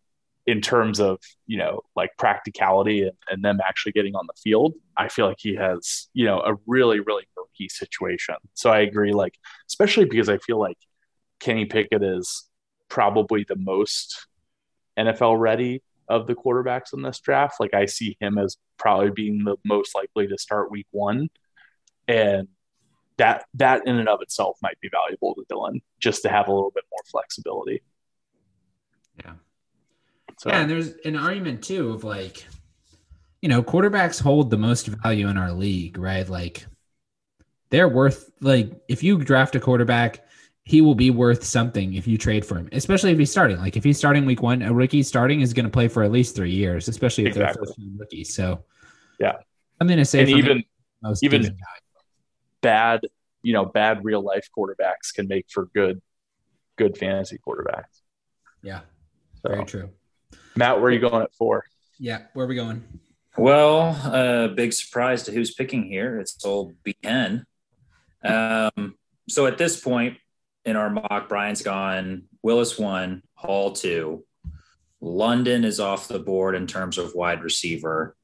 in 0.47 0.61
terms 0.61 0.99
of 0.99 1.19
you 1.45 1.57
know 1.57 1.81
like 1.95 2.11
practicality 2.17 3.03
and, 3.03 3.11
and 3.29 3.43
them 3.43 3.59
actually 3.65 3.91
getting 3.91 4.15
on 4.15 4.25
the 4.27 4.33
field 4.41 4.73
i 4.97 5.07
feel 5.07 5.27
like 5.27 5.37
he 5.39 5.55
has 5.55 6.07
you 6.13 6.25
know 6.25 6.39
a 6.41 6.55
really 6.65 6.99
really 6.99 7.23
murky 7.37 7.69
situation 7.69 8.35
so 8.53 8.71
i 8.71 8.79
agree 8.79 9.13
like 9.13 9.35
especially 9.69 10.05
because 10.05 10.29
i 10.29 10.37
feel 10.39 10.59
like 10.59 10.77
kenny 11.39 11.65
pickett 11.65 12.03
is 12.03 12.47
probably 12.89 13.45
the 13.47 13.55
most 13.55 14.27
nfl 14.97 15.39
ready 15.39 15.81
of 16.07 16.27
the 16.27 16.35
quarterbacks 16.35 16.93
in 16.93 17.01
this 17.01 17.19
draft 17.19 17.59
like 17.59 17.73
i 17.73 17.85
see 17.85 18.17
him 18.19 18.37
as 18.37 18.57
probably 18.77 19.09
being 19.11 19.43
the 19.43 19.55
most 19.63 19.95
likely 19.95 20.27
to 20.27 20.37
start 20.37 20.71
week 20.71 20.87
one 20.91 21.29
and 22.07 22.47
that 23.17 23.45
that 23.53 23.85
in 23.87 23.97
and 23.97 24.09
of 24.09 24.21
itself 24.21 24.57
might 24.61 24.79
be 24.81 24.89
valuable 24.89 25.35
to 25.35 25.43
dylan 25.51 25.79
just 25.99 26.23
to 26.23 26.29
have 26.29 26.47
a 26.47 26.51
little 26.51 26.71
bit 26.73 26.83
more 26.91 27.03
flexibility 27.09 27.81
Yeah. 29.23 29.33
so 30.37 30.49
Yeah, 30.49 30.61
and 30.61 30.69
there's 30.71 30.93
an 31.05 31.15
argument 31.15 31.63
too 31.63 31.91
of 31.91 32.03
like, 32.03 32.45
you 33.41 33.49
know, 33.49 33.61
quarterbacks 33.63 34.21
hold 34.21 34.49
the 34.49 34.57
most 34.57 34.87
value 34.87 35.27
in 35.27 35.37
our 35.37 35.51
league, 35.51 35.97
right? 35.97 36.27
Like 36.27 36.65
they're 37.69 37.87
worth 37.89 38.29
like 38.39 38.71
if 38.87 39.03
you 39.03 39.17
draft 39.17 39.55
a 39.55 39.59
quarterback, 39.59 40.25
he 40.63 40.81
will 40.81 40.95
be 40.95 41.09
worth 41.09 41.43
something 41.43 41.95
if 41.95 42.07
you 42.07 42.17
trade 42.17 42.45
for 42.45 42.55
him, 42.55 42.69
especially 42.71 43.11
if 43.11 43.17
he's 43.17 43.31
starting. 43.31 43.57
Like 43.57 43.75
if 43.77 43.83
he's 43.83 43.97
starting 43.97 44.25
week 44.25 44.41
one, 44.41 44.61
a 44.61 44.71
rookie 44.71 45.03
starting 45.03 45.41
is 45.41 45.53
going 45.53 45.65
to 45.65 45.71
play 45.71 45.87
for 45.87 46.03
at 46.03 46.11
least 46.11 46.35
three 46.35 46.51
years, 46.51 46.87
especially 46.87 47.23
if 47.25 47.29
Exactly. 47.29 47.53
they're 47.59 47.65
first 47.65 47.77
time 47.79 47.97
rookies. 47.97 48.35
So 48.35 48.63
Yeah. 49.19 49.37
something 49.79 49.97
to 49.97 50.05
say 50.05 50.21
and 50.21 50.29
even 50.29 50.57
the 50.57 50.63
most 51.01 51.23
even- 51.23 51.57
bad, 52.61 53.01
you 53.41 53.53
know, 53.53 53.65
bad 53.65 54.03
real 54.05 54.21
life 54.21 54.47
quarterbacks 54.55 55.11
can 55.13 55.27
make 55.27 55.47
for 55.49 55.65
good, 55.73 55.99
good 56.77 56.95
fantasy 56.97 57.39
quarterbacks. 57.45 58.01
Yeah, 58.61 58.81
So, 59.41 59.49
very 59.49 59.65
true. 59.65 59.89
Matt, 60.55 60.75
where 60.77 60.89
are 60.89 60.91
you 60.91 60.99
going 60.99 61.23
at 61.23 61.33
four? 61.33 61.65
Yeah, 61.97 62.27
where 62.33 62.45
are 62.45 62.49
we 62.49 62.55
going? 62.55 62.83
Well, 63.35 63.95
uh, 64.03 64.49
big 64.49 64.73
surprise 64.73 65.23
to 65.23 65.31
who's 65.31 65.53
picking 65.55 65.85
here. 65.89 66.19
It's 66.19 66.45
old 66.45 66.75
Ben. 67.01 67.45
Um, 68.23 68.95
so 69.27 69.47
at 69.47 69.57
this 69.57 69.79
point 69.81 70.17
in 70.65 70.75
our 70.75 70.89
mock, 70.89 71.29
Brian's 71.29 71.61
gone. 71.61 72.23
Willis 72.43 72.77
one, 72.77 73.23
Hall 73.35 73.71
two. 73.71 74.25
London 74.99 75.63
is 75.63 75.79
off 75.79 76.07
the 76.07 76.19
board 76.19 76.55
in 76.55 76.67
terms 76.67 76.97
of 76.97 77.15
wide 77.15 77.43
receiver. 77.43 78.15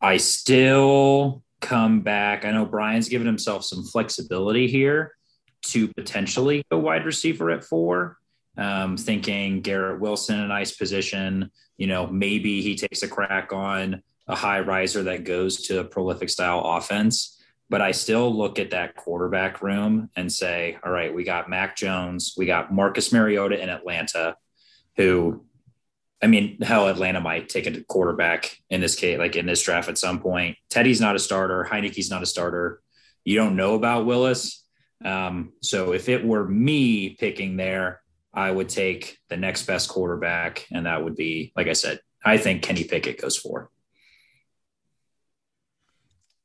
I 0.00 0.16
still 0.16 1.42
come 1.60 2.00
back. 2.00 2.44
I 2.44 2.50
know 2.50 2.64
Brian's 2.66 3.08
given 3.08 3.26
himself 3.26 3.64
some 3.64 3.84
flexibility 3.84 4.66
here 4.68 5.12
to 5.66 5.88
potentially 5.94 6.64
go 6.70 6.78
wide 6.78 7.04
receiver 7.04 7.50
at 7.50 7.64
four. 7.64 8.16
Um, 8.56 8.96
thinking 8.96 9.60
Garrett 9.60 10.00
Wilson 10.00 10.40
a 10.40 10.48
nice 10.48 10.72
position. 10.72 11.52
You 11.76 11.86
know, 11.86 12.08
maybe 12.08 12.60
he 12.60 12.74
takes 12.74 13.04
a 13.04 13.08
crack 13.08 13.52
on 13.52 14.02
a 14.26 14.34
high 14.34 14.60
riser 14.60 15.04
that 15.04 15.22
goes 15.22 15.62
to 15.68 15.78
a 15.78 15.84
prolific 15.84 16.28
style 16.28 16.60
offense. 16.64 17.37
But 17.70 17.82
I 17.82 17.92
still 17.92 18.34
look 18.34 18.58
at 18.58 18.70
that 18.70 18.96
quarterback 18.96 19.62
room 19.62 20.10
and 20.16 20.32
say, 20.32 20.78
all 20.82 20.90
right, 20.90 21.14
we 21.14 21.24
got 21.24 21.50
Mac 21.50 21.76
Jones, 21.76 22.34
we 22.36 22.46
got 22.46 22.72
Marcus 22.72 23.12
Mariota 23.12 23.60
in 23.60 23.68
Atlanta, 23.68 24.36
who, 24.96 25.44
I 26.22 26.28
mean, 26.28 26.60
hell, 26.62 26.88
Atlanta 26.88 27.20
might 27.20 27.48
take 27.48 27.66
a 27.66 27.84
quarterback 27.84 28.58
in 28.70 28.80
this 28.80 28.94
case, 28.94 29.18
like 29.18 29.36
in 29.36 29.46
this 29.46 29.62
draft 29.62 29.88
at 29.88 29.98
some 29.98 30.20
point. 30.20 30.56
Teddy's 30.70 31.00
not 31.00 31.14
a 31.14 31.18
starter, 31.18 31.68
Heinicke's 31.70 32.10
not 32.10 32.22
a 32.22 32.26
starter. 32.26 32.80
You 33.24 33.36
don't 33.36 33.56
know 33.56 33.74
about 33.74 34.06
Willis. 34.06 34.64
Um, 35.04 35.52
so 35.62 35.92
if 35.92 36.08
it 36.08 36.24
were 36.24 36.48
me 36.48 37.10
picking 37.10 37.56
there, 37.56 38.00
I 38.32 38.50
would 38.50 38.68
take 38.68 39.18
the 39.28 39.36
next 39.36 39.66
best 39.66 39.88
quarterback, 39.88 40.66
and 40.72 40.86
that 40.86 41.04
would 41.04 41.16
be, 41.16 41.52
like 41.56 41.66
I 41.66 41.72
said, 41.72 42.00
I 42.24 42.38
think 42.38 42.62
Kenny 42.62 42.84
Pickett 42.84 43.20
goes 43.20 43.36
for. 43.36 43.70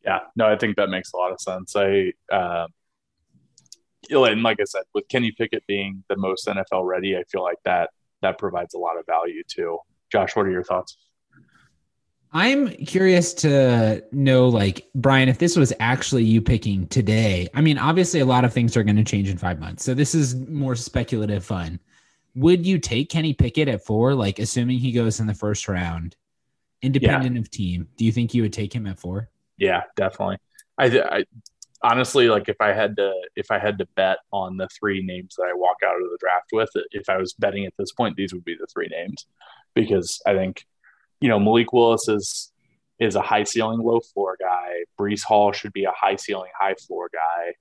Yeah, 0.03 0.19
no, 0.35 0.45
I 0.45 0.57
think 0.57 0.75
that 0.77 0.89
makes 0.89 1.13
a 1.13 1.17
lot 1.17 1.31
of 1.31 1.39
sense. 1.39 1.75
I, 1.75 2.13
uh, 2.31 2.67
and 4.09 4.43
like 4.43 4.59
I 4.59 4.65
said, 4.65 4.83
with 4.93 5.07
Kenny 5.07 5.31
Pickett 5.31 5.65
being 5.67 6.03
the 6.09 6.17
most 6.17 6.47
NFL 6.47 6.85
ready, 6.85 7.15
I 7.15 7.23
feel 7.23 7.41
like 7.41 7.59
that 7.63 7.89
that 8.21 8.37
provides 8.37 8.73
a 8.73 8.79
lot 8.79 8.97
of 8.97 9.05
value 9.05 9.43
too. 9.47 9.79
Josh, 10.11 10.35
what 10.35 10.45
are 10.45 10.51
your 10.51 10.63
thoughts? 10.63 10.97
I'm 12.35 12.69
curious 12.69 13.33
to 13.35 14.03
know, 14.11 14.47
like, 14.47 14.87
Brian, 14.95 15.29
if 15.29 15.37
this 15.37 15.55
was 15.55 15.71
actually 15.79 16.23
you 16.23 16.41
picking 16.41 16.87
today. 16.87 17.47
I 17.53 17.61
mean, 17.61 17.77
obviously, 17.77 18.21
a 18.21 18.25
lot 18.25 18.43
of 18.43 18.51
things 18.51 18.75
are 18.75 18.83
going 18.83 18.95
to 18.95 19.03
change 19.03 19.29
in 19.29 19.37
five 19.37 19.59
months. 19.59 19.83
So 19.83 19.93
this 19.93 20.15
is 20.15 20.35
more 20.35 20.75
speculative 20.75 21.45
fun. 21.45 21.79
Would 22.33 22.65
you 22.65 22.79
take 22.79 23.11
Kenny 23.11 23.33
Pickett 23.33 23.67
at 23.67 23.85
four, 23.85 24.15
like, 24.15 24.39
assuming 24.39 24.79
he 24.79 24.91
goes 24.91 25.19
in 25.19 25.27
the 25.27 25.35
first 25.35 25.67
round, 25.67 26.15
independent 26.81 27.37
of 27.37 27.51
team? 27.51 27.87
Do 27.97 28.05
you 28.05 28.11
think 28.11 28.33
you 28.33 28.41
would 28.41 28.53
take 28.53 28.73
him 28.73 28.87
at 28.87 28.97
four? 28.97 29.29
Yeah, 29.57 29.83
definitely. 29.95 30.37
I, 30.77 30.85
I 30.85 31.25
honestly 31.83 32.29
like 32.29 32.49
if 32.49 32.55
I 32.59 32.73
had 32.73 32.95
to 32.97 33.13
if 33.35 33.51
I 33.51 33.59
had 33.59 33.77
to 33.79 33.87
bet 33.95 34.17
on 34.31 34.57
the 34.57 34.67
three 34.79 35.03
names 35.05 35.35
that 35.37 35.43
I 35.43 35.53
walk 35.53 35.77
out 35.85 35.95
of 35.95 36.09
the 36.09 36.17
draft 36.19 36.49
with, 36.51 36.69
if 36.91 37.09
I 37.09 37.17
was 37.17 37.33
betting 37.33 37.65
at 37.65 37.73
this 37.77 37.91
point, 37.91 38.15
these 38.15 38.33
would 38.33 38.45
be 38.45 38.55
the 38.55 38.67
three 38.73 38.87
names 38.87 39.25
because 39.75 40.21
I 40.25 40.33
think 40.33 40.65
you 41.21 41.29
know 41.29 41.39
Malik 41.39 41.73
Willis 41.73 42.07
is 42.07 42.51
is 42.99 43.15
a 43.15 43.21
high 43.21 43.43
ceiling, 43.43 43.79
low 43.79 43.99
floor 43.99 44.37
guy. 44.39 44.83
Breece 44.99 45.23
Hall 45.23 45.51
should 45.51 45.73
be 45.73 45.83
a 45.83 45.93
high 45.95 46.15
ceiling, 46.15 46.51
high 46.59 46.75
floor 46.75 47.09
guy. 47.11 47.53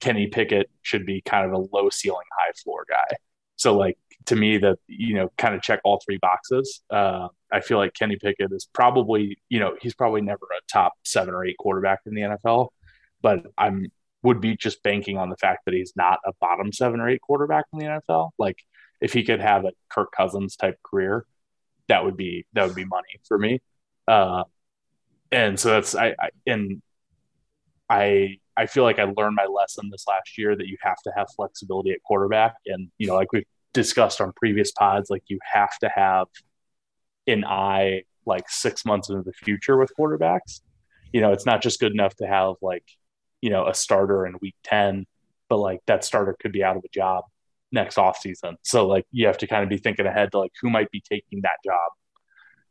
Kenny 0.00 0.26
Pickett 0.26 0.70
should 0.82 1.06
be 1.06 1.20
kind 1.22 1.46
of 1.46 1.52
a 1.52 1.76
low 1.76 1.88
ceiling, 1.90 2.26
high 2.38 2.52
floor 2.62 2.84
guy. 2.88 3.16
So 3.56 3.76
like 3.76 3.98
to 4.26 4.36
me 4.36 4.58
that 4.58 4.78
you 4.86 5.14
know 5.14 5.30
kind 5.36 5.54
of 5.54 5.62
check 5.62 5.80
all 5.84 6.00
three 6.04 6.18
boxes. 6.18 6.82
Uh, 6.90 7.28
I 7.52 7.60
feel 7.60 7.78
like 7.78 7.94
Kenny 7.94 8.16
Pickett 8.16 8.52
is 8.52 8.68
probably 8.72 9.38
you 9.48 9.60
know 9.60 9.76
he's 9.80 9.94
probably 9.94 10.22
never 10.22 10.44
a 10.44 10.60
top 10.72 10.92
seven 11.04 11.34
or 11.34 11.44
eight 11.44 11.56
quarterback 11.58 12.00
in 12.06 12.14
the 12.14 12.22
NFL, 12.22 12.68
but 13.22 13.46
I'm 13.58 13.90
would 14.22 14.40
be 14.40 14.56
just 14.56 14.82
banking 14.82 15.18
on 15.18 15.28
the 15.28 15.36
fact 15.36 15.66
that 15.66 15.74
he's 15.74 15.92
not 15.96 16.18
a 16.24 16.32
bottom 16.40 16.72
seven 16.72 16.98
or 16.98 17.08
eight 17.08 17.20
quarterback 17.20 17.66
in 17.72 17.78
the 17.78 17.84
NFL. 17.84 18.30
Like 18.38 18.56
if 19.00 19.12
he 19.12 19.22
could 19.22 19.40
have 19.40 19.66
a 19.66 19.72
Kirk 19.90 20.12
Cousins 20.16 20.56
type 20.56 20.78
career, 20.82 21.26
that 21.88 22.04
would 22.04 22.16
be 22.16 22.46
that 22.54 22.66
would 22.66 22.74
be 22.74 22.86
money 22.86 23.20
for 23.28 23.38
me. 23.38 23.60
Uh, 24.08 24.44
and 25.30 25.60
so 25.60 25.70
that's 25.70 25.94
I, 25.94 26.14
I 26.18 26.30
and 26.46 26.82
I 27.90 28.38
I 28.56 28.66
feel 28.66 28.84
like 28.84 28.98
I 28.98 29.04
learned 29.04 29.36
my 29.36 29.46
lesson 29.46 29.90
this 29.90 30.06
last 30.08 30.38
year 30.38 30.56
that 30.56 30.66
you 30.68 30.76
have 30.80 31.00
to 31.04 31.12
have 31.16 31.26
flexibility 31.36 31.90
at 31.90 32.02
quarterback. 32.02 32.54
And 32.66 32.90
you 32.98 33.06
know, 33.06 33.14
like 33.14 33.32
we've 33.32 33.44
discussed 33.74 34.20
on 34.20 34.32
previous 34.32 34.72
pods, 34.72 35.10
like 35.10 35.24
you 35.26 35.38
have 35.52 35.78
to 35.80 35.90
have 35.94 36.28
an 37.26 37.44
eye 37.44 38.04
like 38.24 38.48
six 38.48 38.86
months 38.86 39.10
into 39.10 39.22
the 39.22 39.32
future 39.32 39.76
with 39.76 39.92
quarterbacks. 39.98 40.62
You 41.12 41.20
know, 41.20 41.32
it's 41.32 41.44
not 41.44 41.62
just 41.62 41.78
good 41.78 41.92
enough 41.92 42.14
to 42.16 42.26
have 42.26 42.54
like, 42.62 42.84
you 43.42 43.50
know, 43.50 43.66
a 43.66 43.74
starter 43.74 44.26
in 44.26 44.36
week 44.40 44.56
10, 44.64 45.04
but 45.48 45.58
like 45.58 45.80
that 45.86 46.04
starter 46.04 46.34
could 46.40 46.52
be 46.52 46.64
out 46.64 46.76
of 46.76 46.84
a 46.84 46.88
job 46.88 47.24
next 47.70 47.98
off 47.98 48.16
season. 48.18 48.56
So 48.62 48.86
like 48.86 49.04
you 49.10 49.26
have 49.26 49.38
to 49.38 49.46
kind 49.46 49.62
of 49.62 49.68
be 49.68 49.76
thinking 49.76 50.06
ahead 50.06 50.32
to 50.32 50.38
like 50.38 50.52
who 50.62 50.70
might 50.70 50.90
be 50.90 51.02
taking 51.06 51.42
that 51.42 51.58
job 51.64 51.90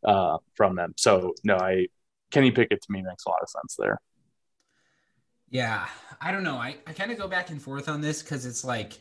uh, 0.03 0.37
from 0.55 0.75
them. 0.75 0.93
So 0.97 1.33
no, 1.43 1.57
I 1.57 1.87
Kenny 2.31 2.49
Pickett 2.49 2.81
to 2.81 2.91
me 2.91 3.03
makes 3.03 3.25
a 3.25 3.29
lot 3.29 3.41
of 3.43 3.49
sense 3.49 3.75
there. 3.77 3.99
Yeah, 5.49 5.85
I 6.19 6.31
don't 6.31 6.43
know. 6.43 6.55
I, 6.55 6.77
I 6.87 6.93
kind 6.93 7.11
of 7.11 7.17
go 7.19 7.27
back 7.27 7.51
and 7.51 7.61
forth 7.61 7.87
on 7.87 8.01
this 8.01 8.23
because 8.23 8.47
it's 8.47 8.65
like, 8.65 8.93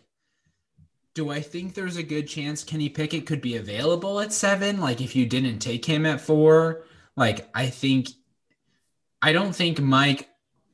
do 1.15 1.31
I 1.31 1.41
think 1.41 1.75
there's 1.75 1.97
a 1.97 2.03
good 2.03 2.27
chance 2.27 2.65
Kenny 2.65 2.89
Pickett 2.89 3.27
could 3.27 3.41
be 3.41 3.57
available 3.57 4.21
at 4.21 4.33
seven? 4.33 4.81
Like 4.81 5.01
if 5.01 5.15
you 5.15 5.27
didn't 5.27 5.59
take 5.59 5.85
him 5.85 6.07
at 6.07 6.21
four, 6.21 6.85
like 7.17 7.49
I 7.55 7.67
think, 7.67 8.09
I 9.21 9.33
don't 9.33 9.55
think 9.55 9.81
Mike 9.81 10.29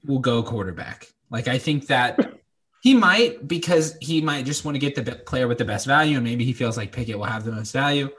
will 0.07 0.21
go 0.21 0.43
quarterback. 0.43 1.13
Like 1.31 1.49
I 1.49 1.59
think 1.59 1.89
that 1.89 2.35
he 2.83 2.95
might 2.95 3.47
because 3.49 3.97
he 4.01 4.21
might 4.21 4.47
just 4.47 4.65
want 4.65 4.77
to 4.77 4.79
get 4.79 4.95
the 4.95 5.17
player 5.17 5.49
with 5.49 5.59
the 5.59 5.65
best 5.65 5.87
value, 5.87 6.17
and 6.17 6.25
maybe 6.25 6.45
he 6.45 6.53
feels 6.53 6.77
like 6.77 6.93
Pickett 6.93 7.19
will 7.19 7.25
have 7.25 7.45
the 7.45 7.53
most 7.53 7.73
value 7.73 8.11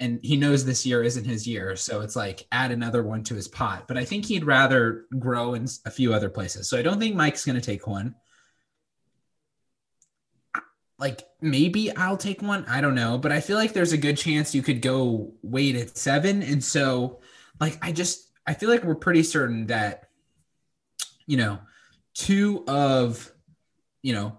and 0.00 0.18
he 0.22 0.36
knows 0.36 0.64
this 0.64 0.86
year 0.86 1.02
isn't 1.02 1.26
his 1.26 1.46
year. 1.46 1.76
So 1.76 2.00
it's 2.00 2.16
like 2.16 2.46
add 2.50 2.72
another 2.72 3.02
one 3.02 3.22
to 3.24 3.34
his 3.34 3.46
pot. 3.46 3.86
But 3.86 3.98
I 3.98 4.04
think 4.04 4.24
he'd 4.24 4.44
rather 4.44 5.04
grow 5.18 5.54
in 5.54 5.68
a 5.84 5.90
few 5.90 6.14
other 6.14 6.30
places. 6.30 6.68
So 6.68 6.78
I 6.78 6.82
don't 6.82 6.98
think 6.98 7.14
Mike's 7.14 7.44
going 7.44 7.60
to 7.60 7.64
take 7.64 7.86
one. 7.86 8.14
Like 11.00 11.22
maybe 11.40 11.96
I'll 11.96 12.18
take 12.18 12.42
one. 12.42 12.64
I 12.68 12.80
don't 12.82 12.94
know. 12.94 13.16
But 13.16 13.32
I 13.32 13.40
feel 13.40 13.56
like 13.56 13.72
there's 13.72 13.92
a 13.92 13.98
good 13.98 14.18
chance 14.18 14.54
you 14.54 14.62
could 14.62 14.82
go 14.82 15.32
wait 15.42 15.74
at 15.74 15.96
seven. 15.96 16.42
And 16.42 16.62
so, 16.62 17.20
like, 17.58 17.78
I 17.82 17.90
just, 17.90 18.30
I 18.46 18.54
feel 18.54 18.68
like 18.68 18.84
we're 18.84 18.94
pretty 18.94 19.22
certain 19.22 19.66
that, 19.66 20.08
you 21.26 21.36
know, 21.36 21.58
two 22.14 22.64
of, 22.68 23.32
you 24.02 24.12
know, 24.12 24.38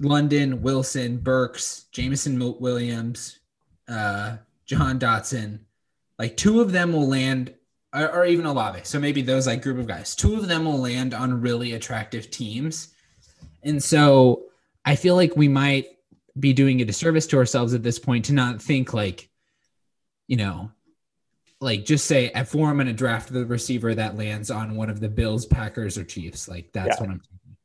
London, 0.00 0.62
Wilson, 0.62 1.18
Burks, 1.18 1.86
Jameson 1.92 2.38
Williams, 2.60 3.38
uh, 3.88 4.36
Jahan 4.66 4.98
Dotson, 4.98 5.60
like 6.18 6.36
two 6.36 6.60
of 6.60 6.72
them 6.72 6.92
will 6.92 7.08
land, 7.08 7.54
or, 7.94 8.10
or 8.10 8.26
even 8.26 8.46
Olave. 8.46 8.80
So 8.84 8.98
maybe 8.98 9.22
those 9.22 9.46
like 9.46 9.62
group 9.62 9.78
of 9.78 9.86
guys, 9.86 10.16
two 10.16 10.34
of 10.34 10.48
them 10.48 10.64
will 10.64 10.80
land 10.80 11.14
on 11.14 11.40
really 11.40 11.72
attractive 11.72 12.30
teams. 12.30 12.94
And 13.62 13.82
so 13.82 14.46
I 14.84 14.96
feel 14.96 15.16
like 15.16 15.36
we 15.36 15.48
might 15.48 15.86
be 16.38 16.52
doing 16.52 16.80
a 16.80 16.84
disservice 16.84 17.26
to 17.28 17.38
ourselves 17.38 17.74
at 17.74 17.82
this 17.82 17.98
point 17.98 18.26
to 18.26 18.32
not 18.32 18.60
think 18.60 18.92
like, 18.92 19.28
you 20.26 20.36
know, 20.36 20.70
like 21.60 21.84
just 21.84 22.06
say 22.06 22.30
at 22.30 22.48
four, 22.48 22.68
I'm 22.68 22.76
going 22.76 22.86
to 22.88 22.92
draft 22.92 23.32
the 23.32 23.46
receiver 23.46 23.94
that 23.94 24.16
lands 24.16 24.50
on 24.50 24.76
one 24.76 24.90
of 24.90 25.00
the 25.00 25.08
Bills, 25.08 25.46
Packers, 25.46 25.96
or 25.96 26.04
Chiefs. 26.04 26.48
Like 26.48 26.72
that's 26.72 26.96
yeah. 26.96 27.00
what 27.00 27.10
I'm 27.10 27.20
thinking. 27.20 27.56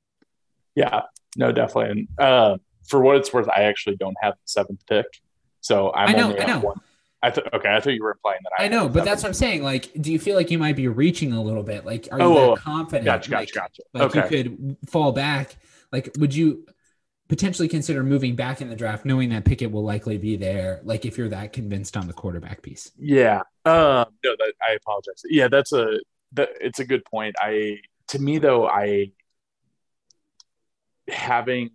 Yeah, 0.76 1.02
no, 1.36 1.52
definitely. 1.52 1.92
And 1.92 2.08
uh, 2.18 2.58
for 2.88 3.02
what 3.02 3.18
it's 3.18 3.34
worth, 3.34 3.50
I 3.50 3.64
actually 3.64 3.98
don't 3.98 4.16
have 4.22 4.34
the 4.34 4.46
seventh 4.46 4.86
pick. 4.88 5.06
So 5.62 5.92
I'm 5.94 6.10
I 6.10 6.12
know, 6.14 6.28
only 6.30 6.42
I 6.42 6.46
know. 6.46 6.60
one. 6.60 6.80
I 7.22 7.32
thought 7.32 7.54
okay, 7.54 7.68
I 7.68 7.82
thought 7.82 7.94
you 7.94 8.02
were 8.02 8.12
implying 8.12 8.40
that 8.44 8.52
I, 8.58 8.66
I 8.66 8.68
know, 8.70 8.88
but 8.88 9.04
that's 9.04 9.24
what 9.24 9.30
I'm 9.30 9.34
saying. 9.34 9.62
Like, 9.62 9.92
do 10.00 10.12
you 10.12 10.20
feel 10.20 10.38
like 10.38 10.52
you 10.52 10.58
might 10.58 10.78
be 10.78 10.88
reaching 10.88 11.34
a 11.34 11.42
little 11.42 11.64
bit? 11.64 11.86
Like, 11.86 12.08
are 12.12 12.18
you 12.18 12.26
oh, 12.26 12.56
confident? 12.56 13.04
Gotcha, 13.04 13.32
like, 13.32 13.52
gotcha, 13.52 13.82
Like 13.94 14.04
okay. 14.16 14.38
you 14.38 14.44
could 14.44 14.78
fall 14.90 15.12
back. 15.12 15.58
Like, 15.92 16.12
would 16.18 16.34
you 16.34 16.66
potentially 17.30 17.68
consider 17.68 18.04
moving 18.04 18.36
back 18.36 18.60
in 18.60 18.70
the 18.70 18.76
draft, 18.76 19.06
knowing 19.06 19.30
that 19.30 19.46
Pickett 19.46 19.72
will 19.72 19.84
likely 19.84 20.18
be 20.18 20.36
there? 20.36 20.82
Like, 20.84 21.06
if 21.06 21.18
you're 21.18 21.30
that 21.30 21.54
convinced 21.54 21.96
on 21.96 22.08
the 22.08 22.14
quarterback 22.14 22.62
piece. 22.62 22.92
Yeah. 22.98 23.44
Um. 23.66 24.08
No, 24.24 24.36
that, 24.38 24.54
I 24.68 24.74
apologize. 24.74 25.22
Yeah, 25.30 25.48
that's 25.48 25.72
a 25.72 26.00
that 26.34 26.50
it's 26.60 26.80
a 26.80 26.86
good 26.86 27.06
point. 27.06 27.36
I 27.40 27.78
to 28.10 28.20
me 28.20 28.40
though, 28.40 28.68
I 28.68 29.12
having 31.08 31.72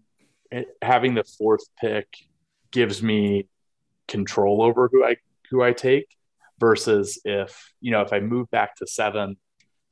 having 0.83 1.15
the 1.15 1.25
fourth 1.25 1.65
pick 1.81 2.09
gives 2.71 3.03
me 3.03 3.49
control 4.09 4.63
over 4.63 4.89
who 4.93 5.05
I 5.05 5.17
who 5.51 5.63
I 5.63 5.73
take 5.73 6.09
versus 6.59 7.21
if 7.25 7.73
you 7.81 7.91
know 7.91 8.03
if 8.03 8.13
I 8.13 8.21
move 8.21 8.51
back 8.51 8.77
to 8.77 8.87
seven 8.87 9.37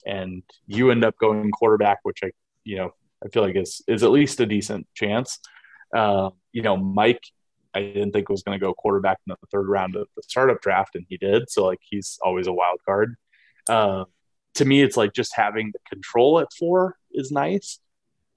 and 0.04 0.42
you 0.66 0.90
end 0.90 1.04
up 1.04 1.16
going 1.18 1.50
quarterback, 1.50 2.00
which 2.02 2.20
I 2.24 2.30
you 2.64 2.76
know 2.76 2.94
I 3.24 3.28
feel 3.28 3.42
like 3.42 3.56
is 3.56 3.82
is 3.86 4.02
at 4.02 4.10
least 4.10 4.40
a 4.40 4.46
decent 4.46 4.86
chance. 4.94 5.38
Uh, 5.94 6.30
you 6.52 6.62
know, 6.62 6.76
Mike, 6.76 7.22
I 7.74 7.80
didn't 7.80 8.12
think 8.12 8.28
was 8.28 8.42
going 8.42 8.58
to 8.58 8.64
go 8.64 8.74
quarterback 8.74 9.18
in 9.26 9.34
the 9.40 9.46
third 9.50 9.68
round 9.68 9.96
of 9.96 10.08
the 10.16 10.22
startup 10.22 10.60
draft, 10.60 10.94
and 10.94 11.06
he 11.08 11.16
did. 11.16 11.50
So 11.50 11.64
like 11.64 11.80
he's 11.82 12.18
always 12.22 12.46
a 12.46 12.52
wild 12.52 12.80
card. 12.84 13.16
Uh, 13.68 14.04
to 14.54 14.64
me, 14.64 14.82
it's 14.82 14.96
like 14.96 15.12
just 15.14 15.34
having 15.34 15.72
the 15.72 15.78
control 15.88 16.40
at 16.40 16.48
four 16.58 16.96
is 17.12 17.30
nice. 17.30 17.78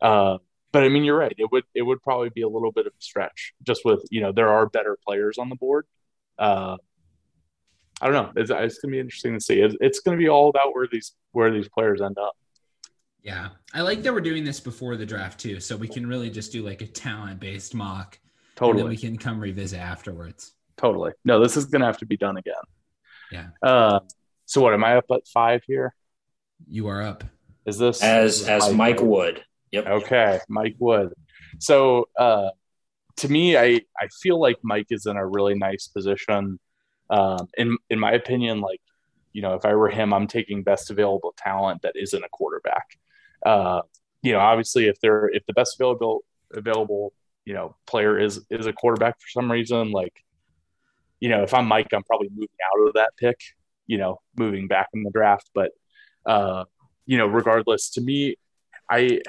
Uh, 0.02 0.38
but 0.72 0.84
I 0.84 0.90
mean, 0.90 1.04
you're 1.04 1.18
right. 1.18 1.36
It 1.38 1.52
would 1.52 1.64
it 1.74 1.82
would 1.82 2.02
probably 2.02 2.30
be 2.30 2.42
a 2.42 2.50
little 2.50 2.72
bit 2.72 2.86
of 2.86 2.94
a 2.94 3.02
stretch, 3.02 3.54
just 3.64 3.84
with 3.86 4.06
you 4.12 4.22
know 4.22 4.32
there 4.32 4.50
are 4.50 4.68
better 4.68 4.98
players 5.06 5.38
on 5.38 5.50
the 5.50 5.56
board. 5.56 5.86
Uh, 6.38 6.78
I 8.02 8.08
don't 8.10 8.14
know. 8.14 8.42
It's, 8.42 8.52
it's 8.52 8.80
going 8.80 8.92
to 8.92 8.96
be 8.96 9.00
interesting 9.00 9.34
to 9.34 9.40
see. 9.40 9.62
It's, 9.62 9.76
it's 9.80 10.00
going 10.02 10.18
to 10.18 10.22
be 10.22 10.28
all 10.28 10.50
about 10.50 10.76
where 10.76 10.88
these 10.92 11.14
where 11.32 11.52
these 11.52 11.70
players 11.70 12.02
end 12.02 12.18
up. 12.18 12.36
Yeah, 13.26 13.50
I 13.74 13.82
like 13.82 14.04
that 14.04 14.14
we're 14.14 14.22
doing 14.22 14.44
this 14.44 14.60
before 14.60 14.96
the 14.98 15.06
draft 15.06 15.40
too, 15.40 15.60
so 15.60 15.76
we 15.76 15.88
can 15.88 16.06
really 16.06 16.30
just 16.30 16.52
do 16.52 16.62
like 16.62 16.84
a 16.84 16.86
talent 16.86 17.40
based 17.40 17.74
mock. 17.74 18.20
Totally, 18.56 18.84
we 18.84 18.98
can 18.98 19.18
come 19.18 19.40
revisit 19.40 19.80
afterwards. 19.80 20.52
Totally. 20.78 21.12
No, 21.26 21.40
this 21.40 21.58
is 21.58 21.66
going 21.66 21.80
to 21.80 21.88
have 21.88 21.98
to 21.98 22.06
be 22.06 22.18
done 22.18 22.38
again. 22.38 22.54
Yeah. 23.32 23.48
Uh, 23.64 24.02
so 24.46 24.62
what 24.62 24.76
am 24.76 24.84
I 24.84 24.98
up 24.98 25.06
at 25.12 25.28
five 25.28 25.64
here? 25.66 25.96
You 26.70 26.88
are 26.88 27.02
up. 27.02 27.24
Is 27.66 27.80
this 27.80 28.04
as 28.04 28.48
as 28.48 28.72
Mike 28.72 29.02
Wood? 29.02 29.44
Yep. 29.72 29.88
Okay, 29.88 30.40
Mike 30.48 30.76
Wood. 30.78 31.12
So 31.58 32.08
uh, 32.20 32.50
to 33.18 33.28
me, 33.28 33.58
I 33.58 33.82
I 34.00 34.08
feel 34.22 34.40
like 34.40 34.58
Mike 34.62 34.88
is 34.92 35.08
in 35.08 35.18
a 35.18 35.26
really 35.26 35.56
nice 35.56 35.88
position. 35.88 36.60
Um, 37.10 37.48
in 37.58 37.76
in 37.90 38.00
my 38.00 38.12
opinion, 38.12 38.62
like 38.62 38.82
you 39.34 39.42
know, 39.42 39.56
if 39.56 39.66
I 39.66 39.74
were 39.74 39.90
him, 39.90 40.14
I'm 40.14 40.28
taking 40.28 40.62
best 40.62 40.92
available 40.92 41.34
talent 41.36 41.82
that 41.82 41.96
isn't 41.96 42.24
a 42.24 42.30
quarterback. 42.30 43.00
Uh, 43.46 43.82
you 44.22 44.34
know, 44.34 44.40
obviously, 44.40 44.88
if 44.88 45.00
they're 45.00 45.30
if 45.30 45.46
the 45.46 45.54
best 45.54 45.80
available 45.80 46.24
available 46.54 47.14
you 47.46 47.54
know 47.54 47.76
player 47.86 48.20
is 48.20 48.44
is 48.50 48.66
a 48.66 48.74
quarterback 48.74 49.20
for 49.20 49.28
some 49.30 49.52
reason, 49.52 49.92
like 49.92 50.14
you 51.20 51.30
know, 51.30 51.44
if 51.44 51.54
I'm 51.54 51.68
Mike, 51.68 51.88
I'm 51.94 52.04
probably 52.04 52.30
moving 52.30 52.50
out 52.66 52.88
of 52.88 52.94
that 52.96 53.12
pick. 53.18 53.40
You 53.88 54.00
know, 54.00 54.20
moving 54.36 54.68
back 54.68 54.90
in 54.94 55.04
the 55.04 55.12
draft, 55.12 55.50
but 55.54 55.72
uh, 56.26 56.66
you 57.06 57.20
know, 57.20 57.28
regardless, 57.28 57.92
to 57.92 58.02
me, 58.02 58.36
I, 58.90 59.22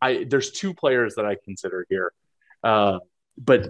I 0.00 0.24
there's 0.24 0.50
two 0.50 0.72
players 0.72 1.14
that 1.16 1.26
I 1.26 1.36
consider 1.44 1.86
here, 1.90 2.12
uh, 2.64 2.98
but 3.36 3.68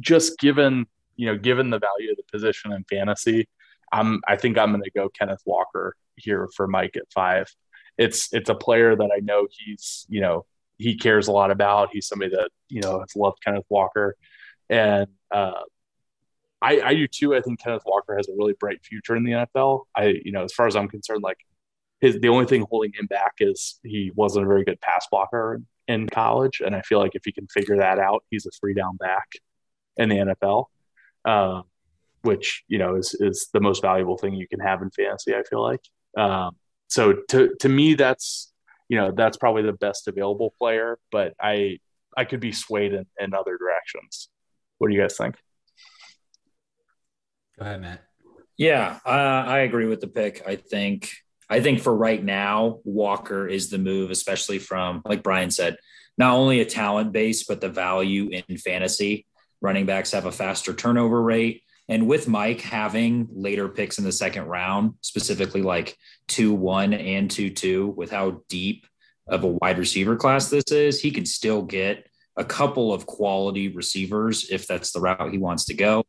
just 0.00 0.38
given 0.38 0.86
you 1.16 1.26
know 1.26 1.36
given 1.36 1.70
the 1.70 1.78
value 1.78 2.10
of 2.10 2.16
the 2.16 2.24
position 2.30 2.72
in 2.72 2.84
fantasy, 2.84 3.48
I'm 3.92 4.20
I 4.26 4.36
think 4.36 4.58
I'm 4.58 4.70
going 4.72 4.82
to 4.82 4.90
go 4.90 5.08
Kenneth 5.08 5.42
Walker 5.44 5.94
here 6.16 6.48
for 6.54 6.66
Mike 6.66 6.96
at 6.96 7.10
five. 7.14 7.46
It's 7.98 8.32
it's 8.32 8.50
a 8.50 8.54
player 8.54 8.96
that 8.96 9.10
I 9.14 9.20
know 9.20 9.46
he's 9.50 10.06
you 10.08 10.20
know 10.20 10.46
he 10.78 10.96
cares 10.96 11.28
a 11.28 11.32
lot 11.32 11.50
about. 11.50 11.90
He's 11.92 12.06
somebody 12.06 12.30
that 12.34 12.50
you 12.68 12.80
know 12.80 13.00
has 13.00 13.14
loved 13.16 13.38
Kenneth 13.44 13.66
Walker, 13.68 14.16
and 14.68 15.06
uh, 15.30 15.62
I, 16.60 16.80
I 16.80 16.94
do 16.94 17.06
too. 17.06 17.34
I 17.34 17.40
think 17.40 17.60
Kenneth 17.60 17.82
Walker 17.86 18.16
has 18.16 18.28
a 18.28 18.32
really 18.36 18.54
bright 18.58 18.84
future 18.84 19.16
in 19.16 19.24
the 19.24 19.32
NFL. 19.32 19.84
I 19.96 20.14
you 20.24 20.32
know 20.32 20.44
as 20.44 20.52
far 20.52 20.66
as 20.66 20.76
I'm 20.76 20.88
concerned, 20.88 21.22
like 21.22 21.38
his 22.00 22.18
the 22.20 22.28
only 22.28 22.46
thing 22.46 22.64
holding 22.68 22.92
him 22.92 23.06
back 23.06 23.34
is 23.40 23.78
he 23.82 24.12
wasn't 24.14 24.44
a 24.44 24.48
very 24.48 24.64
good 24.64 24.80
pass 24.80 25.06
blocker 25.10 25.60
in 25.88 26.08
college, 26.08 26.60
and 26.64 26.74
I 26.74 26.82
feel 26.82 26.98
like 26.98 27.14
if 27.14 27.22
he 27.24 27.32
can 27.32 27.46
figure 27.48 27.76
that 27.78 27.98
out, 27.98 28.24
he's 28.30 28.46
a 28.46 28.50
three 28.50 28.74
down 28.74 28.96
back 28.96 29.26
in 29.96 30.08
the 30.08 30.16
NFL, 30.16 30.66
uh, 31.24 31.62
which 32.22 32.64
you 32.68 32.78
know 32.78 32.96
is 32.96 33.14
is 33.20 33.48
the 33.52 33.60
most 33.60 33.82
valuable 33.82 34.16
thing 34.16 34.34
you 34.34 34.48
can 34.48 34.60
have 34.60 34.82
in 34.82 34.90
fantasy. 34.90 35.34
I 35.34 35.42
feel 35.42 35.62
like. 35.62 35.80
Um, 36.16 36.56
so 36.92 37.14
to 37.28 37.54
to 37.60 37.68
me, 37.70 37.94
that's 37.94 38.52
you 38.90 38.98
know 38.98 39.12
that's 39.12 39.38
probably 39.38 39.62
the 39.62 39.72
best 39.72 40.08
available 40.08 40.52
player, 40.58 40.98
but 41.10 41.32
I 41.40 41.78
I 42.14 42.26
could 42.26 42.40
be 42.40 42.52
swayed 42.52 42.92
in, 42.92 43.06
in 43.18 43.32
other 43.32 43.56
directions. 43.56 44.28
What 44.76 44.88
do 44.88 44.94
you 44.94 45.00
guys 45.00 45.16
think? 45.16 45.36
Go 47.58 47.64
ahead, 47.64 47.80
Matt. 47.80 48.02
Yeah, 48.58 48.98
uh, 49.06 49.08
I 49.08 49.60
agree 49.60 49.86
with 49.86 50.02
the 50.02 50.06
pick. 50.08 50.42
I 50.46 50.56
think 50.56 51.10
I 51.48 51.62
think 51.62 51.80
for 51.80 51.96
right 51.96 52.22
now, 52.22 52.80
Walker 52.84 53.48
is 53.48 53.70
the 53.70 53.78
move, 53.78 54.10
especially 54.10 54.58
from, 54.58 55.00
like 55.06 55.22
Brian 55.22 55.50
said, 55.50 55.78
not 56.18 56.34
only 56.34 56.60
a 56.60 56.66
talent 56.66 57.12
base, 57.12 57.44
but 57.44 57.62
the 57.62 57.70
value 57.70 58.28
in 58.28 58.58
fantasy. 58.58 59.24
Running 59.62 59.86
backs 59.86 60.12
have 60.12 60.26
a 60.26 60.32
faster 60.32 60.74
turnover 60.74 61.22
rate. 61.22 61.62
And 61.88 62.06
with 62.06 62.28
Mike 62.28 62.60
having 62.60 63.28
later 63.32 63.68
picks 63.68 63.98
in 63.98 64.04
the 64.04 64.12
second 64.12 64.46
round, 64.46 64.94
specifically 65.00 65.62
like 65.62 65.96
2 66.28 66.54
1 66.54 66.92
and 66.92 67.30
2 67.30 67.50
2, 67.50 67.88
with 67.88 68.10
how 68.10 68.42
deep 68.48 68.86
of 69.26 69.44
a 69.44 69.48
wide 69.48 69.78
receiver 69.78 70.16
class 70.16 70.48
this 70.48 70.64
is, 70.70 71.00
he 71.00 71.10
can 71.10 71.26
still 71.26 71.62
get 71.62 72.06
a 72.36 72.44
couple 72.44 72.92
of 72.92 73.06
quality 73.06 73.68
receivers 73.68 74.48
if 74.50 74.66
that's 74.66 74.92
the 74.92 75.00
route 75.00 75.30
he 75.30 75.38
wants 75.38 75.66
to 75.66 75.74
go. 75.74 76.04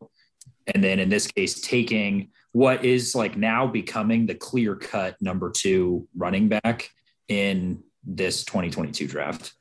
And 0.73 0.83
then 0.83 0.99
in 0.99 1.09
this 1.09 1.27
case, 1.27 1.59
taking 1.59 2.29
what 2.53 2.85
is 2.85 3.15
like 3.15 3.35
now 3.35 3.67
becoming 3.67 4.25
the 4.25 4.35
clear 4.35 4.75
cut 4.75 5.21
number 5.21 5.51
two 5.51 6.07
running 6.15 6.49
back 6.49 6.89
in 7.27 7.83
this 8.05 8.45
2022 8.45 9.07
draft. 9.07 9.53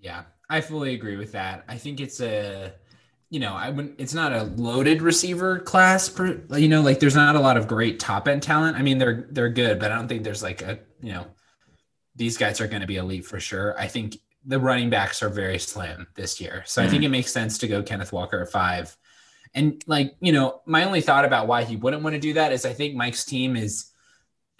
Yeah, 0.00 0.24
I 0.48 0.60
fully 0.60 0.94
agree 0.94 1.16
with 1.16 1.32
that. 1.32 1.64
I 1.66 1.76
think 1.76 2.00
it's 2.00 2.20
a, 2.20 2.74
you 3.30 3.40
know, 3.40 3.52
I 3.52 3.70
wouldn't, 3.70 3.96
it's 3.98 4.14
not 4.14 4.32
a 4.32 4.44
loaded 4.44 5.02
receiver 5.02 5.58
class, 5.58 6.08
per, 6.08 6.40
you 6.56 6.68
know, 6.68 6.80
like 6.80 6.98
there's 6.98 7.14
not 7.14 7.36
a 7.36 7.40
lot 7.40 7.56
of 7.56 7.68
great 7.68 8.00
top 8.00 8.26
end 8.26 8.42
talent. 8.42 8.76
I 8.76 8.82
mean, 8.82 8.98
they're, 8.98 9.28
they're 9.30 9.50
good, 9.50 9.78
but 9.78 9.92
I 9.92 9.96
don't 9.96 10.08
think 10.08 10.24
there's 10.24 10.42
like 10.42 10.62
a, 10.62 10.78
you 11.02 11.12
know, 11.12 11.26
these 12.16 12.38
guys 12.38 12.60
are 12.60 12.66
going 12.66 12.80
to 12.80 12.86
be 12.86 12.96
elite 12.96 13.26
for 13.26 13.38
sure. 13.38 13.78
I 13.78 13.86
think 13.86 14.16
the 14.44 14.58
running 14.58 14.88
backs 14.88 15.22
are 15.22 15.28
very 15.28 15.58
slim 15.58 16.06
this 16.14 16.40
year. 16.40 16.62
So 16.66 16.80
mm-hmm. 16.80 16.88
I 16.88 16.90
think 16.90 17.04
it 17.04 17.10
makes 17.10 17.32
sense 17.32 17.58
to 17.58 17.68
go 17.68 17.82
Kenneth 17.82 18.12
Walker 18.12 18.40
at 18.40 18.50
five. 18.50 18.96
And 19.54 19.82
like, 19.86 20.16
you 20.20 20.32
know, 20.32 20.62
my 20.66 20.84
only 20.84 21.00
thought 21.00 21.24
about 21.24 21.46
why 21.46 21.64
he 21.64 21.76
wouldn't 21.76 22.02
want 22.02 22.14
to 22.14 22.20
do 22.20 22.32
that 22.34 22.52
is 22.52 22.64
I 22.64 22.72
think 22.72 22.94
Mike's 22.94 23.24
team 23.24 23.56
is 23.56 23.90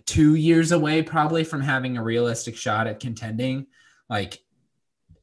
two 0.05 0.35
years 0.35 0.73
away 0.73 1.03
probably 1.03 1.45
from 1.45 1.61
having 1.61 1.97
a 1.97 2.03
realistic 2.03 2.57
shot 2.57 2.87
at 2.87 3.01
contending. 3.01 3.67
Like, 4.09 4.41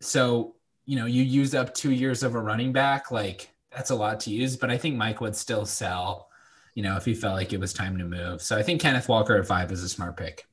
so, 0.02 0.55
you 0.86 0.96
know, 0.96 1.06
you 1.06 1.24
use 1.24 1.56
up 1.56 1.74
two 1.74 1.92
years 1.92 2.24
of 2.24 2.36
a 2.36 2.40
running 2.40 2.72
back, 2.72 3.12
like 3.12 3.50
that's 3.72 3.90
a 3.90 3.96
lot 3.96 4.20
to 4.22 4.30
use, 4.30 4.56
but 4.56 4.70
I 4.70 4.78
think 4.78 4.96
Mike 4.96 5.22
would 5.22 5.36
still 5.36 5.66
sell, 5.66 6.30
you 6.76 6.84
know, 6.84 6.96
if 6.96 7.06
he 7.06 7.14
felt 7.14 7.36
like 7.36 7.54
it 7.54 7.60
was 7.60 7.74
time 7.74 7.98
to 7.98 8.06
move. 8.06 8.42
So 8.42 8.58
I 8.58 8.64
think 8.64 8.82
Kenneth 8.82 9.10
Walker 9.10 9.36
at 9.36 9.46
five 9.46 9.72
is 9.72 9.84
a 9.84 9.90
smart 9.90 10.18
pick. 10.18 10.46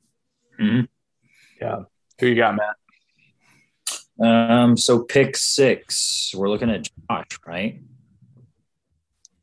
Mm-hmm. 0.61 0.87
Yeah. 1.61 1.83
Who 2.19 2.27
you 2.27 2.35
got, 2.35 2.57
Matt? 2.57 2.77
Um, 4.21 4.77
so 4.77 5.01
pick 5.01 5.37
six, 5.37 6.33
we're 6.35 6.49
looking 6.49 6.71
at 6.71 6.89
Josh, 7.09 7.39
right? 7.47 7.81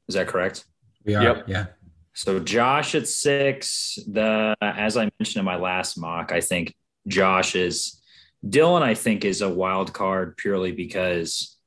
Is 0.07 0.15
that 0.15 0.27
correct? 0.27 0.65
We 1.05 1.15
are. 1.15 1.23
Yep. 1.23 1.43
Yeah. 1.47 1.65
So 2.13 2.39
Josh 2.39 2.95
at 2.95 3.07
six. 3.07 3.97
The 4.07 4.55
as 4.61 4.97
I 4.97 5.09
mentioned 5.19 5.39
in 5.39 5.45
my 5.45 5.55
last 5.55 5.97
mock, 5.97 6.31
I 6.31 6.41
think 6.41 6.75
Josh 7.07 7.55
is 7.55 7.98
Dylan. 8.45 8.81
I 8.81 8.95
think 8.95 9.25
is 9.25 9.41
a 9.41 9.49
wild 9.49 9.93
card 9.93 10.37
purely 10.37 10.71
because 10.71 11.57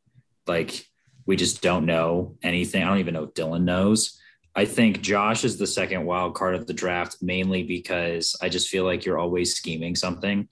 like 0.46 0.86
we 1.26 1.36
just 1.36 1.62
don't 1.62 1.86
know 1.86 2.36
anything. 2.42 2.82
I 2.82 2.88
don't 2.88 2.98
even 2.98 3.14
know 3.14 3.24
if 3.24 3.34
Dylan 3.34 3.62
knows. 3.62 4.18
I 4.54 4.64
think 4.66 5.00
Josh 5.00 5.44
is 5.44 5.56
the 5.56 5.66
second 5.66 6.04
wild 6.04 6.34
card 6.34 6.54
of 6.54 6.66
the 6.66 6.74
draft, 6.74 7.16
mainly 7.22 7.62
because 7.62 8.36
I 8.42 8.48
just 8.48 8.68
feel 8.68 8.84
like 8.84 9.04
you're 9.04 9.18
always 9.18 9.54
scheming 9.54 9.96
something. 9.96 10.48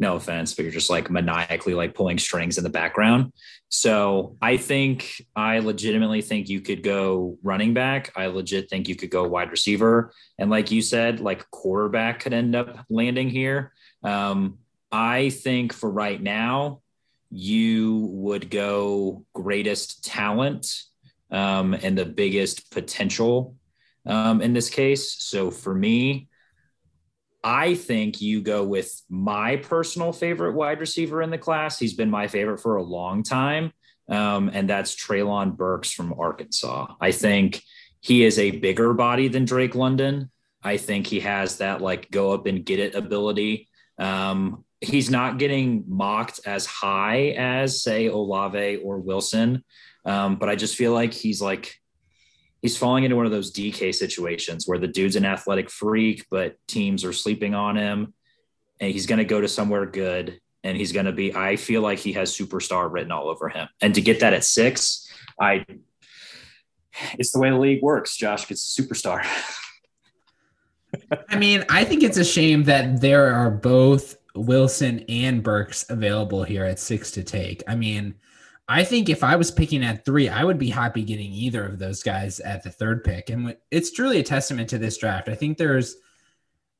No 0.00 0.16
offense, 0.16 0.54
but 0.54 0.64
you're 0.64 0.72
just 0.72 0.90
like 0.90 1.08
maniacally 1.08 1.74
like 1.74 1.94
pulling 1.94 2.18
strings 2.18 2.58
in 2.58 2.64
the 2.64 2.70
background. 2.70 3.32
So 3.68 4.36
I 4.42 4.56
think 4.56 5.22
I 5.36 5.60
legitimately 5.60 6.20
think 6.20 6.48
you 6.48 6.60
could 6.60 6.82
go 6.82 7.38
running 7.44 7.74
back. 7.74 8.10
I 8.16 8.26
legit 8.26 8.68
think 8.68 8.88
you 8.88 8.96
could 8.96 9.10
go 9.10 9.28
wide 9.28 9.52
receiver. 9.52 10.12
And 10.36 10.50
like 10.50 10.72
you 10.72 10.82
said, 10.82 11.20
like 11.20 11.48
quarterback 11.52 12.20
could 12.20 12.32
end 12.32 12.56
up 12.56 12.84
landing 12.90 13.30
here. 13.30 13.72
Um, 14.02 14.58
I 14.94 15.30
think 15.30 15.72
for 15.72 15.90
right 15.90 16.22
now, 16.22 16.80
you 17.28 18.08
would 18.12 18.48
go 18.48 19.24
greatest 19.34 20.04
talent 20.04 20.72
um, 21.32 21.74
and 21.74 21.98
the 21.98 22.06
biggest 22.06 22.70
potential 22.70 23.56
um, 24.06 24.40
in 24.40 24.52
this 24.52 24.70
case. 24.70 25.16
So 25.18 25.50
for 25.50 25.74
me, 25.74 26.28
I 27.42 27.74
think 27.74 28.20
you 28.20 28.40
go 28.40 28.62
with 28.62 29.02
my 29.10 29.56
personal 29.56 30.12
favorite 30.12 30.52
wide 30.52 30.78
receiver 30.78 31.22
in 31.22 31.30
the 31.30 31.38
class. 31.38 31.76
He's 31.76 31.94
been 31.94 32.08
my 32.08 32.28
favorite 32.28 32.60
for 32.60 32.76
a 32.76 32.82
long 32.82 33.24
time, 33.24 33.72
um, 34.08 34.48
and 34.54 34.70
that's 34.70 34.94
Treylon 34.94 35.56
Burks 35.56 35.90
from 35.90 36.14
Arkansas. 36.16 36.94
I 37.00 37.10
think 37.10 37.60
he 38.00 38.22
is 38.22 38.38
a 38.38 38.52
bigger 38.52 38.94
body 38.94 39.26
than 39.26 39.44
Drake 39.44 39.74
London. 39.74 40.30
I 40.62 40.76
think 40.76 41.08
he 41.08 41.18
has 41.20 41.58
that 41.58 41.80
like 41.80 42.12
go 42.12 42.32
up 42.32 42.46
and 42.46 42.64
get 42.64 42.78
it 42.78 42.94
ability. 42.94 43.68
Um, 43.98 44.63
he's 44.80 45.10
not 45.10 45.38
getting 45.38 45.84
mocked 45.88 46.40
as 46.46 46.66
high 46.66 47.34
as 47.36 47.82
say 47.82 48.06
Olave 48.06 48.76
or 48.76 48.98
Wilson, 48.98 49.64
um, 50.04 50.36
but 50.36 50.48
I 50.48 50.56
just 50.56 50.76
feel 50.76 50.92
like 50.92 51.12
he's 51.12 51.40
like 51.40 51.74
he's 52.62 52.76
falling 52.76 53.04
into 53.04 53.16
one 53.16 53.26
of 53.26 53.32
those 53.32 53.52
DK 53.52 53.94
situations 53.94 54.66
where 54.66 54.78
the 54.78 54.88
dude's 54.88 55.16
an 55.16 55.24
athletic 55.24 55.70
freak, 55.70 56.26
but 56.30 56.56
teams 56.66 57.04
are 57.04 57.12
sleeping 57.12 57.54
on 57.54 57.76
him, 57.76 58.14
and 58.80 58.92
he's 58.92 59.06
going 59.06 59.18
to 59.18 59.24
go 59.24 59.40
to 59.40 59.48
somewhere 59.48 59.86
good, 59.86 60.40
and 60.62 60.76
he's 60.76 60.92
going 60.92 61.06
to 61.06 61.12
be. 61.12 61.34
I 61.34 61.56
feel 61.56 61.82
like 61.82 61.98
he 61.98 62.12
has 62.14 62.36
superstar 62.36 62.90
written 62.90 63.12
all 63.12 63.28
over 63.28 63.48
him, 63.48 63.68
and 63.80 63.94
to 63.94 64.00
get 64.00 64.20
that 64.20 64.34
at 64.34 64.44
six, 64.44 65.08
I. 65.40 65.64
It's 67.18 67.32
the 67.32 67.40
way 67.40 67.50
the 67.50 67.58
league 67.58 67.82
works. 67.82 68.16
Josh 68.16 68.46
gets 68.46 68.78
a 68.78 68.82
superstar. 68.82 69.26
I 71.28 71.36
mean, 71.36 71.64
I 71.68 71.84
think 71.84 72.04
it's 72.04 72.18
a 72.18 72.24
shame 72.24 72.64
that 72.64 73.00
there 73.00 73.34
are 73.34 73.50
both 73.50 74.16
Wilson 74.34 75.04
and 75.08 75.42
Burks 75.42 75.88
available 75.88 76.42
here 76.42 76.64
at 76.64 76.78
six 76.78 77.10
to 77.12 77.22
take. 77.22 77.62
I 77.68 77.76
mean, 77.76 78.14
I 78.68 78.82
think 78.82 79.08
if 79.08 79.22
I 79.22 79.36
was 79.36 79.50
picking 79.50 79.84
at 79.84 80.04
three, 80.04 80.28
I 80.28 80.42
would 80.42 80.58
be 80.58 80.70
happy 80.70 81.02
getting 81.02 81.30
either 81.30 81.64
of 81.66 81.78
those 81.78 82.02
guys 82.02 82.40
at 82.40 82.62
the 82.62 82.70
third 82.70 83.04
pick. 83.04 83.30
And 83.30 83.56
it's 83.70 83.92
truly 83.92 84.20
a 84.20 84.22
testament 84.22 84.70
to 84.70 84.78
this 84.78 84.96
draft. 84.96 85.28
I 85.28 85.34
think 85.34 85.58
there's, 85.58 85.96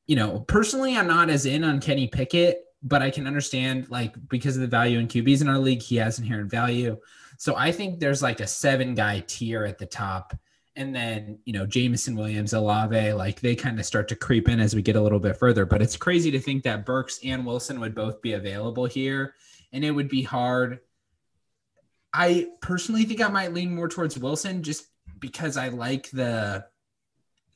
you 0.07 0.15
know, 0.15 0.39
personally, 0.41 0.97
I'm 0.97 1.07
not 1.07 1.29
as 1.29 1.45
in 1.45 1.63
on 1.63 1.79
Kenny 1.79 2.07
Pickett, 2.07 2.65
but 2.81 3.01
I 3.01 3.11
can 3.11 3.27
understand 3.27 3.89
like 3.89 4.15
because 4.29 4.55
of 4.55 4.61
the 4.61 4.67
value 4.67 4.99
in 4.99 5.07
QBs 5.07 5.41
in 5.41 5.47
our 5.47 5.59
league, 5.59 5.81
he 5.81 5.95
has 5.97 6.17
inherent 6.17 6.49
value. 6.49 6.97
So 7.37 7.55
I 7.55 7.71
think 7.71 7.99
there's 7.99 8.23
like 8.23 8.39
a 8.39 8.47
seven 8.47 8.95
guy 8.95 9.23
tier 9.27 9.63
at 9.65 9.77
the 9.77 9.85
top. 9.85 10.35
And 10.77 10.93
then, 10.93 11.39
you 11.45 11.53
know, 11.53 11.65
Jameson 11.65 12.15
Williams, 12.15 12.53
Olave, 12.53 13.13
like 13.13 13.39
they 13.39 13.55
kind 13.55 13.79
of 13.79 13.85
start 13.85 14.09
to 14.09 14.15
creep 14.15 14.49
in 14.49 14.59
as 14.59 14.75
we 14.75 14.81
get 14.81 14.97
a 14.97 15.01
little 15.01 15.19
bit 15.19 15.37
further. 15.37 15.65
But 15.65 15.81
it's 15.81 15.95
crazy 15.95 16.31
to 16.31 16.39
think 16.39 16.63
that 16.63 16.85
Burks 16.85 17.19
and 17.23 17.45
Wilson 17.45 17.79
would 17.79 17.95
both 17.95 18.21
be 18.21 18.33
available 18.33 18.85
here. 18.85 19.35
And 19.71 19.85
it 19.85 19.91
would 19.91 20.09
be 20.09 20.23
hard 20.23 20.79
I 22.15 22.47
personally 22.61 23.03
think 23.03 23.21
I 23.21 23.27
might 23.27 23.53
lean 23.53 23.75
more 23.75 23.89
towards 23.89 24.17
Wilson 24.17 24.63
just 24.63 24.85
because 25.19 25.57
I 25.57 25.67
like 25.67 26.09
the 26.11 26.65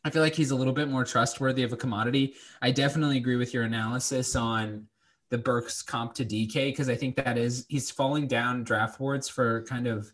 I 0.03 0.09
feel 0.09 0.21
like 0.21 0.35
he's 0.35 0.51
a 0.51 0.55
little 0.55 0.73
bit 0.73 0.89
more 0.89 1.05
trustworthy 1.05 1.63
of 1.63 1.71
a 1.71 1.77
commodity. 1.77 2.35
I 2.61 2.71
definitely 2.71 3.17
agree 3.17 3.37
with 3.37 3.53
your 3.53 3.63
analysis 3.63 4.35
on 4.35 4.87
the 5.29 5.37
Burks 5.37 5.81
comp 5.81 6.13
to 6.15 6.25
DK 6.25 6.53
because 6.71 6.89
I 6.89 6.95
think 6.95 7.15
that 7.15 7.37
is 7.37 7.65
he's 7.69 7.89
falling 7.89 8.27
down 8.27 8.65
draft 8.65 8.99
boards 8.99 9.29
for 9.29 9.63
kind 9.63 9.87
of 9.87 10.11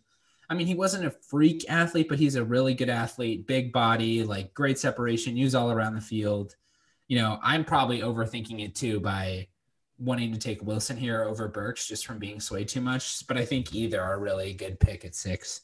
I 0.48 0.54
mean, 0.54 0.66
he 0.66 0.74
wasn't 0.74 1.06
a 1.06 1.10
freak 1.10 1.64
athlete, 1.68 2.08
but 2.08 2.18
he's 2.18 2.36
a 2.36 2.44
really 2.44 2.74
good 2.74 2.88
athlete, 2.88 3.46
big 3.46 3.72
body, 3.72 4.22
like 4.22 4.54
great 4.54 4.78
separation, 4.78 5.36
use 5.36 5.54
all 5.54 5.72
around 5.72 5.94
the 5.94 6.00
field. 6.00 6.54
You 7.08 7.18
know, 7.18 7.38
I'm 7.42 7.64
probably 7.64 8.00
overthinking 8.00 8.64
it 8.64 8.74
too 8.74 9.00
by 9.00 9.48
wanting 9.98 10.32
to 10.32 10.38
take 10.38 10.62
Wilson 10.62 10.96
here 10.96 11.24
over 11.24 11.48
Burks 11.48 11.88
just 11.88 12.06
from 12.06 12.18
being 12.18 12.40
swayed 12.40 12.68
too 12.68 12.80
much. 12.80 13.26
But 13.26 13.38
I 13.38 13.44
think 13.44 13.74
either 13.74 14.00
are 14.00 14.20
really 14.20 14.50
a 14.50 14.54
good 14.54 14.78
pick 14.78 15.04
at 15.04 15.14
six. 15.14 15.62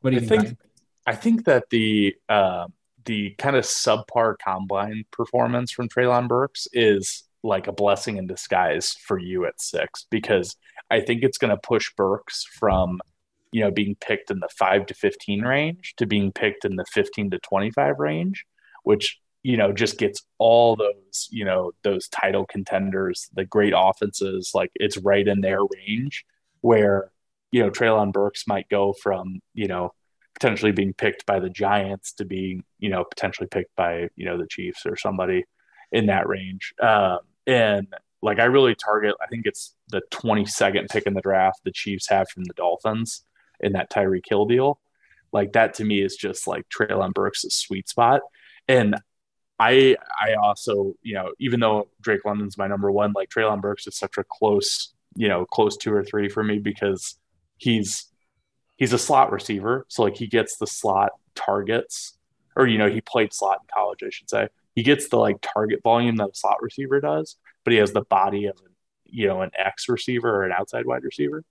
What 0.00 0.10
do 0.10 0.16
you 0.16 0.22
I 0.22 0.26
think? 0.26 0.42
think 0.42 0.58
I 1.06 1.14
think 1.14 1.44
that 1.44 1.68
the 1.70 2.14
uh, 2.28 2.66
the 3.04 3.30
kind 3.38 3.56
of 3.56 3.64
subpar 3.64 4.36
combine 4.38 5.04
performance 5.10 5.72
from 5.72 5.88
Treylon 5.88 6.28
Burks 6.28 6.68
is 6.72 7.24
like 7.42 7.66
a 7.66 7.72
blessing 7.72 8.18
in 8.18 8.26
disguise 8.26 8.92
for 8.92 9.18
you 9.18 9.46
at 9.46 9.60
six 9.60 10.06
because 10.10 10.56
I 10.90 11.00
think 11.00 11.22
it's 11.22 11.38
going 11.38 11.50
to 11.50 11.56
push 11.56 11.92
Burks 11.96 12.44
from 12.44 13.00
you 13.52 13.60
know 13.60 13.70
being 13.70 13.94
picked 14.00 14.30
in 14.30 14.40
the 14.40 14.48
five 14.48 14.86
to 14.86 14.94
fifteen 14.94 15.42
range 15.42 15.94
to 15.98 16.06
being 16.06 16.32
picked 16.32 16.64
in 16.64 16.76
the 16.76 16.86
fifteen 16.86 17.30
to 17.30 17.38
twenty 17.38 17.70
five 17.70 17.98
range, 17.98 18.44
which 18.82 19.20
you 19.42 19.56
know, 19.56 19.72
just 19.72 19.98
gets 19.98 20.22
all 20.38 20.76
those, 20.76 21.28
you 21.30 21.44
know, 21.44 21.72
those 21.82 22.08
title 22.08 22.46
contenders, 22.46 23.28
the 23.34 23.44
great 23.44 23.72
offenses, 23.76 24.52
like 24.54 24.70
it's 24.76 24.96
right 24.98 25.26
in 25.26 25.40
their 25.40 25.60
range 25.64 26.24
where, 26.60 27.10
you 27.50 27.60
know, 27.60 27.70
Treylon 27.70 28.12
Burks 28.12 28.46
might 28.46 28.68
go 28.68 28.92
from, 28.92 29.40
you 29.52 29.66
know, 29.66 29.92
potentially 30.34 30.72
being 30.72 30.94
picked 30.94 31.26
by 31.26 31.40
the 31.40 31.50
Giants 31.50 32.12
to 32.14 32.24
being, 32.24 32.62
you 32.78 32.88
know, 32.88 33.04
potentially 33.04 33.48
picked 33.48 33.74
by, 33.74 34.08
you 34.16 34.24
know, 34.24 34.38
the 34.38 34.46
Chiefs 34.46 34.86
or 34.86 34.96
somebody 34.96 35.44
in 35.90 36.06
that 36.06 36.28
range. 36.28 36.72
Um, 36.80 37.18
and 37.46 37.88
like 38.22 38.38
I 38.38 38.44
really 38.44 38.76
target, 38.76 39.16
I 39.20 39.26
think 39.26 39.46
it's 39.46 39.74
the 39.88 40.02
22nd 40.12 40.88
pick 40.88 41.06
in 41.06 41.14
the 41.14 41.20
draft 41.20 41.60
the 41.64 41.72
Chiefs 41.72 42.08
have 42.08 42.28
from 42.28 42.44
the 42.44 42.54
Dolphins 42.54 43.24
in 43.62 43.72
that 43.72 43.90
Tyreek 43.90 44.24
Hill 44.28 44.46
deal. 44.46 44.80
Like 45.32 45.52
that 45.52 45.74
to 45.74 45.84
me 45.84 46.02
is 46.02 46.16
just 46.16 46.46
like 46.46 46.66
Treylon 46.68 47.14
Burks' 47.14 47.46
sweet 47.50 47.88
spot. 47.88 48.20
And 48.68 48.96
I 49.58 49.96
I 50.20 50.34
also 50.34 50.94
you 51.02 51.14
know 51.14 51.32
even 51.38 51.60
though 51.60 51.88
Drake 52.00 52.24
London's 52.24 52.58
my 52.58 52.66
number 52.66 52.90
one, 52.90 53.12
like 53.12 53.30
Treylon 53.30 53.60
Burks 53.60 53.86
is 53.86 53.96
such 53.96 54.18
a 54.18 54.24
close 54.24 54.92
you 55.14 55.28
know 55.28 55.44
close 55.44 55.76
two 55.76 55.92
or 55.92 56.04
three 56.04 56.28
for 56.28 56.42
me 56.42 56.58
because 56.58 57.16
he's 57.56 58.12
he's 58.76 58.92
a 58.92 58.98
slot 58.98 59.32
receiver, 59.32 59.86
so 59.88 60.02
like 60.02 60.16
he 60.16 60.26
gets 60.26 60.56
the 60.56 60.66
slot 60.66 61.12
targets, 61.34 62.18
or 62.56 62.66
you 62.66 62.78
know 62.78 62.90
he 62.90 63.00
played 63.00 63.32
slot 63.32 63.58
in 63.62 63.68
college, 63.72 64.00
I 64.02 64.10
should 64.10 64.30
say. 64.30 64.48
He 64.74 64.82
gets 64.82 65.08
the 65.08 65.18
like 65.18 65.36
target 65.40 65.80
volume 65.82 66.16
that 66.16 66.30
a 66.30 66.34
slot 66.34 66.56
receiver 66.62 67.00
does, 67.00 67.36
but 67.64 67.72
he 67.72 67.78
has 67.78 67.92
the 67.92 68.02
body 68.02 68.46
of 68.46 68.56
an, 68.64 68.72
you 69.04 69.28
know 69.28 69.42
an 69.42 69.50
X 69.56 69.88
receiver 69.88 70.28
or 70.28 70.44
an 70.44 70.52
outside 70.52 70.86
wide 70.86 71.04
receiver, 71.04 71.44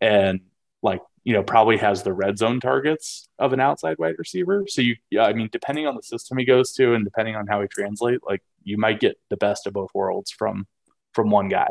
and 0.00 0.40
like 0.82 1.00
you 1.24 1.32
know 1.32 1.42
probably 1.42 1.78
has 1.78 2.02
the 2.02 2.12
red 2.12 2.38
zone 2.38 2.60
targets 2.60 3.28
of 3.38 3.52
an 3.52 3.60
outside 3.60 3.96
wide 3.98 4.14
receiver. 4.18 4.64
So 4.68 4.82
you, 4.82 4.96
yeah, 5.10 5.24
I 5.24 5.32
mean, 5.32 5.48
depending 5.50 5.86
on 5.86 5.96
the 5.96 6.02
system 6.02 6.38
he 6.38 6.44
goes 6.44 6.72
to 6.74 6.94
and 6.94 7.04
depending 7.04 7.34
on 7.34 7.46
how 7.46 7.62
he 7.62 7.68
translate, 7.68 8.20
like 8.24 8.42
you 8.62 8.78
might 8.78 9.00
get 9.00 9.18
the 9.30 9.36
best 9.36 9.66
of 9.66 9.72
both 9.72 9.90
worlds 9.94 10.30
from 10.30 10.66
from 11.12 11.30
one 11.30 11.48
guy. 11.48 11.68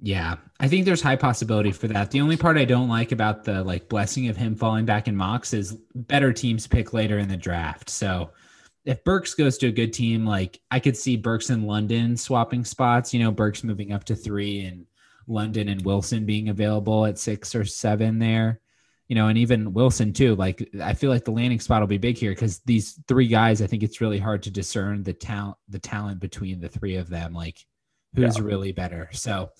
Yeah, 0.00 0.36
I 0.60 0.68
think 0.68 0.84
there's 0.84 1.02
high 1.02 1.16
possibility 1.16 1.72
for 1.72 1.88
that. 1.88 2.12
The 2.12 2.20
only 2.20 2.36
part 2.36 2.56
I 2.56 2.64
don't 2.64 2.88
like 2.88 3.10
about 3.12 3.44
the 3.44 3.64
like 3.64 3.88
blessing 3.88 4.28
of 4.28 4.36
him 4.36 4.54
falling 4.54 4.84
back 4.84 5.08
in 5.08 5.16
mocks 5.16 5.52
is 5.52 5.76
better 5.94 6.32
teams 6.32 6.66
pick 6.66 6.92
later 6.92 7.18
in 7.18 7.28
the 7.28 7.36
draft. 7.36 7.90
So 7.90 8.30
if 8.84 9.02
Burks 9.04 9.34
goes 9.34 9.58
to 9.58 9.66
a 9.66 9.72
good 9.72 9.92
team, 9.92 10.24
like 10.24 10.60
I 10.70 10.78
could 10.78 10.96
see 10.96 11.16
Burks 11.16 11.50
and 11.50 11.66
London 11.66 12.16
swapping 12.16 12.64
spots. 12.64 13.12
You 13.12 13.20
know, 13.20 13.32
Burks 13.32 13.64
moving 13.64 13.92
up 13.92 14.04
to 14.04 14.14
three 14.14 14.60
and 14.60 14.86
London 15.28 15.68
and 15.68 15.84
Wilson 15.84 16.26
being 16.26 16.48
available 16.48 17.06
at 17.06 17.18
six 17.18 17.54
or 17.54 17.64
seven 17.64 18.18
there. 18.18 18.60
You 19.06 19.14
know, 19.14 19.28
and 19.28 19.38
even 19.38 19.72
Wilson 19.72 20.12
too. 20.12 20.34
Like 20.34 20.68
I 20.82 20.92
feel 20.94 21.10
like 21.10 21.24
the 21.24 21.30
landing 21.30 21.60
spot 21.60 21.80
will 21.80 21.86
be 21.86 21.98
big 21.98 22.18
here 22.18 22.32
because 22.32 22.58
these 22.60 23.00
three 23.08 23.28
guys. 23.28 23.62
I 23.62 23.66
think 23.66 23.82
it's 23.82 24.00
really 24.00 24.18
hard 24.18 24.42
to 24.42 24.50
discern 24.50 25.02
the 25.02 25.14
talent, 25.14 25.56
the 25.68 25.78
talent 25.78 26.20
between 26.20 26.60
the 26.60 26.68
three 26.68 26.96
of 26.96 27.08
them. 27.08 27.32
Like 27.32 27.58
who's 28.14 28.36
yeah. 28.36 28.44
really 28.44 28.72
better. 28.72 29.08
So 29.12 29.50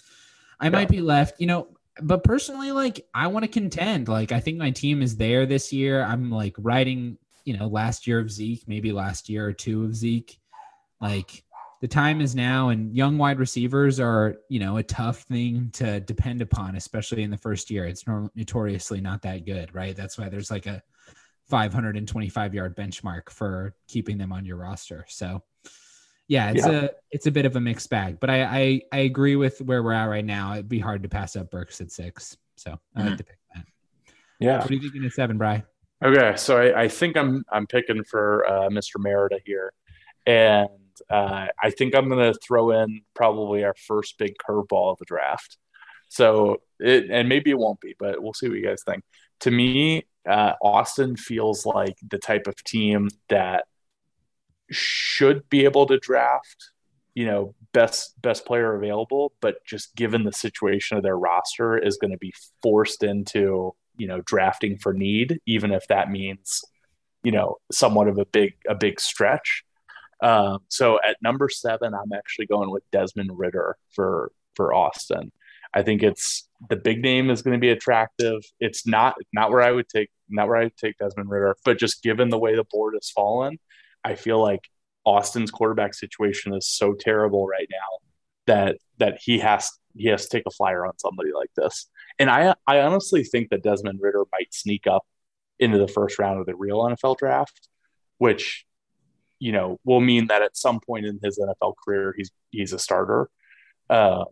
I 0.61 0.67
yeah. 0.67 0.71
might 0.71 0.91
be 0.91 1.01
left. 1.01 1.41
You 1.41 1.47
know, 1.47 1.69
but 2.03 2.25
personally, 2.25 2.73
like 2.73 3.07
I 3.15 3.29
want 3.29 3.45
to 3.45 3.51
contend. 3.51 4.09
Like 4.09 4.33
I 4.33 4.41
think 4.41 4.59
my 4.59 4.71
team 4.71 5.01
is 5.01 5.17
there 5.17 5.47
this 5.47 5.73
year. 5.73 6.03
I'm 6.03 6.31
like 6.31 6.55
riding 6.59 7.17
you 7.49 7.57
know, 7.57 7.67
last 7.67 8.07
year 8.07 8.21
of 8.21 8.31
Zeke, 8.31 8.69
maybe 8.69 8.93
last 8.93 9.31
year 9.31 9.47
or 9.47 9.55
two 9.55 9.87
of 9.87 9.97
Zeke. 9.97 10.39
Like 11.01 11.43
the 11.81 11.89
time 11.89 12.21
is 12.21 12.35
now, 12.35 12.71
and 12.71 12.95
young 12.95 13.19
wide 13.19 13.39
receivers 13.39 14.01
are, 14.01 14.37
you 14.49 14.59
know, 14.59 14.79
a 14.79 14.83
tough 14.83 15.23
thing 15.23 15.71
to 15.75 16.01
depend 16.01 16.43
upon, 16.43 16.77
especially 16.77 17.23
in 17.23 17.31
the 17.31 17.37
first 17.37 17.71
year. 17.71 17.87
It's 17.87 18.05
notoriously 18.35 19.01
not 19.01 19.23
that 19.23 19.47
good, 19.47 19.75
right? 19.75 19.97
That's 19.97 20.19
why 20.19 20.29
there's 20.29 20.51
like 20.51 20.67
a 20.67 20.83
525 21.49 22.55
yard 22.55 22.77
benchmark 22.77 23.31
for 23.31 23.75
keeping 23.87 24.19
them 24.19 24.33
on 24.33 24.45
your 24.45 24.57
roster. 24.57 25.05
So, 25.09 25.43
yeah, 26.27 26.51
it's 26.51 26.67
yeah. 26.67 26.73
a 26.73 26.91
it's 27.11 27.27
a 27.27 27.31
bit 27.31 27.47
of 27.47 27.57
a 27.57 27.61
mixed 27.61 27.89
bag, 27.89 28.19
but 28.21 28.29
I, 28.29 28.43
I, 28.43 28.81
I 28.93 28.99
agree 28.99 29.37
with 29.37 29.61
where 29.63 29.83
we're 29.83 29.93
at 29.93 30.07
right 30.07 30.25
now. 30.25 30.53
It'd 30.55 30.69
be 30.69 30.79
hard 30.81 31.03
to 31.05 31.09
pass 31.09 31.37
up 31.37 31.51
Burks 31.51 31.81
at 31.81 31.91
six, 31.91 32.37
so 32.57 32.73
I 32.95 33.01
mm-hmm. 33.01 33.09
like 33.09 33.19
to 33.19 33.25
pick 33.25 33.39
that. 33.55 33.65
Yeah. 34.41 34.59
What 34.59 34.71
are 34.71 34.75
you 34.75 34.81
thinking 34.81 35.05
at 35.05 35.13
seven, 35.13 35.39
Bry? 35.39 35.65
Okay, 36.05 36.35
so 36.37 36.59
I, 36.61 36.83
I 36.83 36.89
think 36.89 37.17
I'm 37.17 37.45
I'm 37.51 37.67
picking 37.67 38.05
for 38.05 38.47
uh, 38.47 38.69
Mr. 38.69 38.99
Merida 38.99 39.39
here, 39.45 39.73
and 40.27 40.69
uh, 41.11 41.47
I 41.63 41.71
think 41.71 41.95
I'm 41.95 42.09
going 42.09 42.33
to 42.33 42.39
throw 42.41 42.71
in 42.71 43.03
probably 43.15 43.65
our 43.65 43.75
first 43.87 44.19
big 44.19 44.35
curveball 44.39 44.93
of 44.93 44.99
the 44.99 45.05
draft. 45.07 45.59
So 46.09 46.63
it 46.81 47.11
and 47.11 47.29
maybe 47.29 47.51
it 47.51 47.59
won't 47.59 47.81
be, 47.81 47.95
but 47.99 48.23
we'll 48.23 48.35
see 48.35 48.49
what 48.49 48.59
you 48.59 48.65
guys 48.65 48.83
think. 48.85 49.05
To 49.41 49.51
me, 49.51 50.07
uh, 50.29 50.55
Austin 50.63 51.17
feels 51.17 51.67
like 51.67 51.97
the 52.09 52.19
type 52.19 52.47
of 52.47 52.57
team 52.65 53.09
that 53.29 53.65
should 54.71 55.49
be 55.49 55.65
able 55.65 55.87
to 55.87 55.99
draft, 55.99 56.71
you 57.15 57.27
know, 57.27 57.55
best 57.73 58.21
best 58.21 58.45
player 58.47 58.75
available, 58.75 59.33
but 59.41 59.65
just 59.65 59.95
given 59.95 60.25
the 60.25 60.33
situation 60.33 60.97
of 60.97 61.03
their 61.03 61.17
roster, 61.19 61.79
is 61.79 61.97
going 61.97 62.11
to 62.11 62.19
be 62.19 62.33
forced 62.63 63.03
into 63.03 63.75
you 63.97 64.07
know 64.07 64.21
drafting 64.23 64.79
for 64.79 64.93
need, 64.93 65.41
even 65.47 65.73
if 65.73 65.87
that 65.89 66.11
means 66.11 66.63
you 67.23 67.33
know 67.33 67.57
somewhat 67.71 68.09
of 68.09 68.19
a 68.19 68.27
big 68.27 68.55
a 68.69 68.75
big 68.75 69.01
stretch. 69.01 69.65
Um, 70.21 70.61
so 70.69 70.99
at 71.03 71.17
number 71.23 71.49
seven, 71.49 71.95
I'm 71.95 72.13
actually 72.13 72.47
going 72.47 72.71
with 72.71 72.83
Desmond 72.91 73.31
Ridder 73.35 73.77
for 73.95 74.33
for 74.55 74.75
Austin. 74.75 75.33
I 75.75 75.83
think 75.83 76.03
it's 76.03 76.49
the 76.69 76.77
big 76.77 77.03
name 77.03 77.31
is 77.31 77.43
going 77.43 77.55
to 77.55 77.61
be 77.61 77.71
attractive. 77.71 78.43
It's 78.59 78.87
not 78.87 79.17
not 79.33 79.51
where 79.51 79.63
I 79.63 79.71
would 79.71 79.89
take 79.89 80.11
not 80.29 80.49
where 80.49 80.57
I 80.57 80.65
would 80.65 80.77
take 80.77 80.99
Desmond 80.99 81.31
Ridder, 81.31 81.57
but 81.65 81.79
just 81.79 82.03
given 82.03 82.31
the 82.31 82.39
way 82.39 82.57
the 82.57 82.65
board 82.65 82.95
has 82.95 83.11
fallen, 83.11 83.59
I 84.05 84.15
feel 84.15 84.41
like 84.41 84.69
Austin's 85.05 85.51
quarterback 85.51 85.95
situation 85.95 86.55
is 86.55 86.67
so 86.67 86.95
terrible 86.95 87.47
right 87.47 87.69
now 87.71 88.09
that 88.47 88.79
that 88.99 89.19
he 89.23 89.39
has 89.39 89.71
he 89.95 90.09
has 90.09 90.27
to 90.27 90.37
take 90.37 90.45
a 90.47 90.51
flyer 90.51 90.87
on 90.87 90.99
somebody 90.99 91.31
like 91.33 91.51
this. 91.57 91.87
And 92.19 92.31
I 92.31 92.55
I 92.67 92.81
honestly 92.81 93.25
think 93.25 93.51
that 93.51 93.63
Desmond 93.63 94.01
Ridder 94.03 94.25
might 94.33 94.53
sneak 94.53 94.87
up 94.87 95.07
into 95.59 95.79
the 95.79 95.89
first 95.89 96.19
round 96.19 96.41
of 96.41 96.47
the 96.47 96.57
real 96.57 96.79
NFL 96.79 97.19
draft, 97.19 97.69
which 98.19 98.65
you 99.39 99.53
know 99.53 99.79
will 99.85 100.01
mean 100.01 100.27
that 100.29 100.43
at 100.43 100.57
some 100.57 100.81
point 100.81 101.07
in 101.07 101.19
his 101.23 101.39
NFL 101.39 101.75
career 101.85 102.15
he's 102.17 102.31
he's 102.51 102.73
a 102.73 102.79
starter. 102.79 103.29
Uh, 103.89 104.25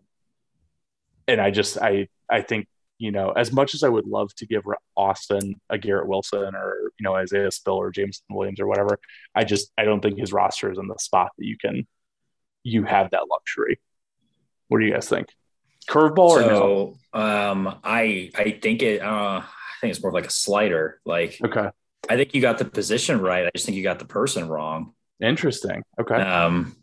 and 1.27 1.41
I 1.41 1.51
just 1.51 1.77
I 1.77 2.07
I 2.29 2.41
think 2.41 2.67
you 2.97 3.11
know 3.11 3.31
as 3.31 3.51
much 3.51 3.73
as 3.73 3.83
I 3.83 3.89
would 3.89 4.07
love 4.07 4.33
to 4.35 4.45
give 4.45 4.63
Austin 4.95 5.55
a 5.69 5.77
Garrett 5.77 6.07
Wilson 6.07 6.55
or 6.55 6.91
you 6.99 7.03
know 7.03 7.15
Isaiah 7.15 7.51
Spiller 7.51 7.87
or 7.87 7.91
Jameson 7.91 8.25
Williams 8.29 8.59
or 8.59 8.67
whatever, 8.67 8.99
I 9.35 9.43
just 9.43 9.71
I 9.77 9.85
don't 9.85 10.01
think 10.01 10.19
his 10.19 10.33
roster 10.33 10.71
is 10.71 10.77
in 10.77 10.87
the 10.87 10.97
spot 10.97 11.31
that 11.37 11.45
you 11.45 11.57
can 11.57 11.87
you 12.63 12.83
have 12.83 13.11
that 13.11 13.27
luxury. 13.29 13.79
What 14.67 14.79
do 14.79 14.85
you 14.85 14.93
guys 14.93 15.07
think? 15.07 15.29
Curveball 15.89 16.31
so, 16.31 16.35
or 16.35 16.41
no? 17.13 17.19
Um, 17.19 17.79
I 17.83 18.31
I 18.35 18.59
think 18.61 18.83
it. 18.83 19.01
Uh, 19.01 19.41
I 19.41 19.79
think 19.79 19.91
it's 19.91 20.01
more 20.01 20.11
like 20.11 20.25
a 20.25 20.31
slider. 20.31 20.99
Like 21.05 21.39
okay, 21.43 21.69
I 22.09 22.15
think 22.15 22.33
you 22.33 22.41
got 22.41 22.57
the 22.57 22.65
position 22.65 23.21
right. 23.21 23.45
I 23.45 23.51
just 23.55 23.65
think 23.65 23.77
you 23.77 23.83
got 23.83 23.99
the 23.99 24.05
person 24.05 24.49
wrong. 24.49 24.93
Interesting. 25.21 25.83
Okay. 25.99 26.15
Um, 26.15 26.75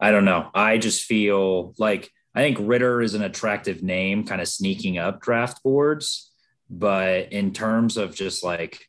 I 0.00 0.10
don't 0.10 0.24
know. 0.24 0.50
I 0.54 0.78
just 0.78 1.04
feel 1.04 1.74
like 1.78 2.10
I 2.34 2.40
think 2.40 2.58
Ridder 2.60 3.00
is 3.00 3.14
an 3.14 3.22
attractive 3.22 3.82
name, 3.82 4.26
kind 4.26 4.40
of 4.40 4.48
sneaking 4.48 4.98
up 4.98 5.20
draft 5.20 5.62
boards. 5.62 6.30
But 6.68 7.32
in 7.32 7.52
terms 7.52 7.96
of 7.96 8.14
just 8.14 8.42
like, 8.42 8.86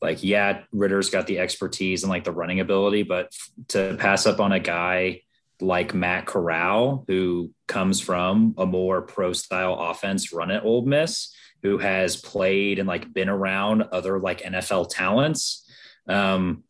like 0.00 0.22
yeah, 0.22 0.62
Ridder's 0.72 1.10
got 1.10 1.26
the 1.26 1.40
expertise 1.40 2.02
and 2.02 2.10
like 2.10 2.24
the 2.24 2.32
running 2.32 2.60
ability, 2.60 3.02
but 3.02 3.32
to 3.68 3.96
pass 3.98 4.26
up 4.26 4.40
on 4.40 4.52
a 4.52 4.60
guy 4.60 5.22
like 5.60 5.92
Matt 5.92 6.26
Corral, 6.26 7.04
who 7.08 7.52
comes 7.66 8.00
from 8.00 8.54
a 8.56 8.64
more 8.64 9.02
pro 9.02 9.32
style 9.32 9.74
offense 9.74 10.32
run 10.32 10.50
at 10.50 10.64
Ole 10.64 10.86
Miss, 10.86 11.34
who 11.62 11.78
has 11.78 12.16
played 12.16 12.78
and 12.78 12.88
like 12.88 13.12
been 13.12 13.28
around 13.28 13.82
other 13.92 14.20
like 14.20 14.42
NFL 14.42 14.88
talents. 14.90 15.68
Um, 16.08 16.62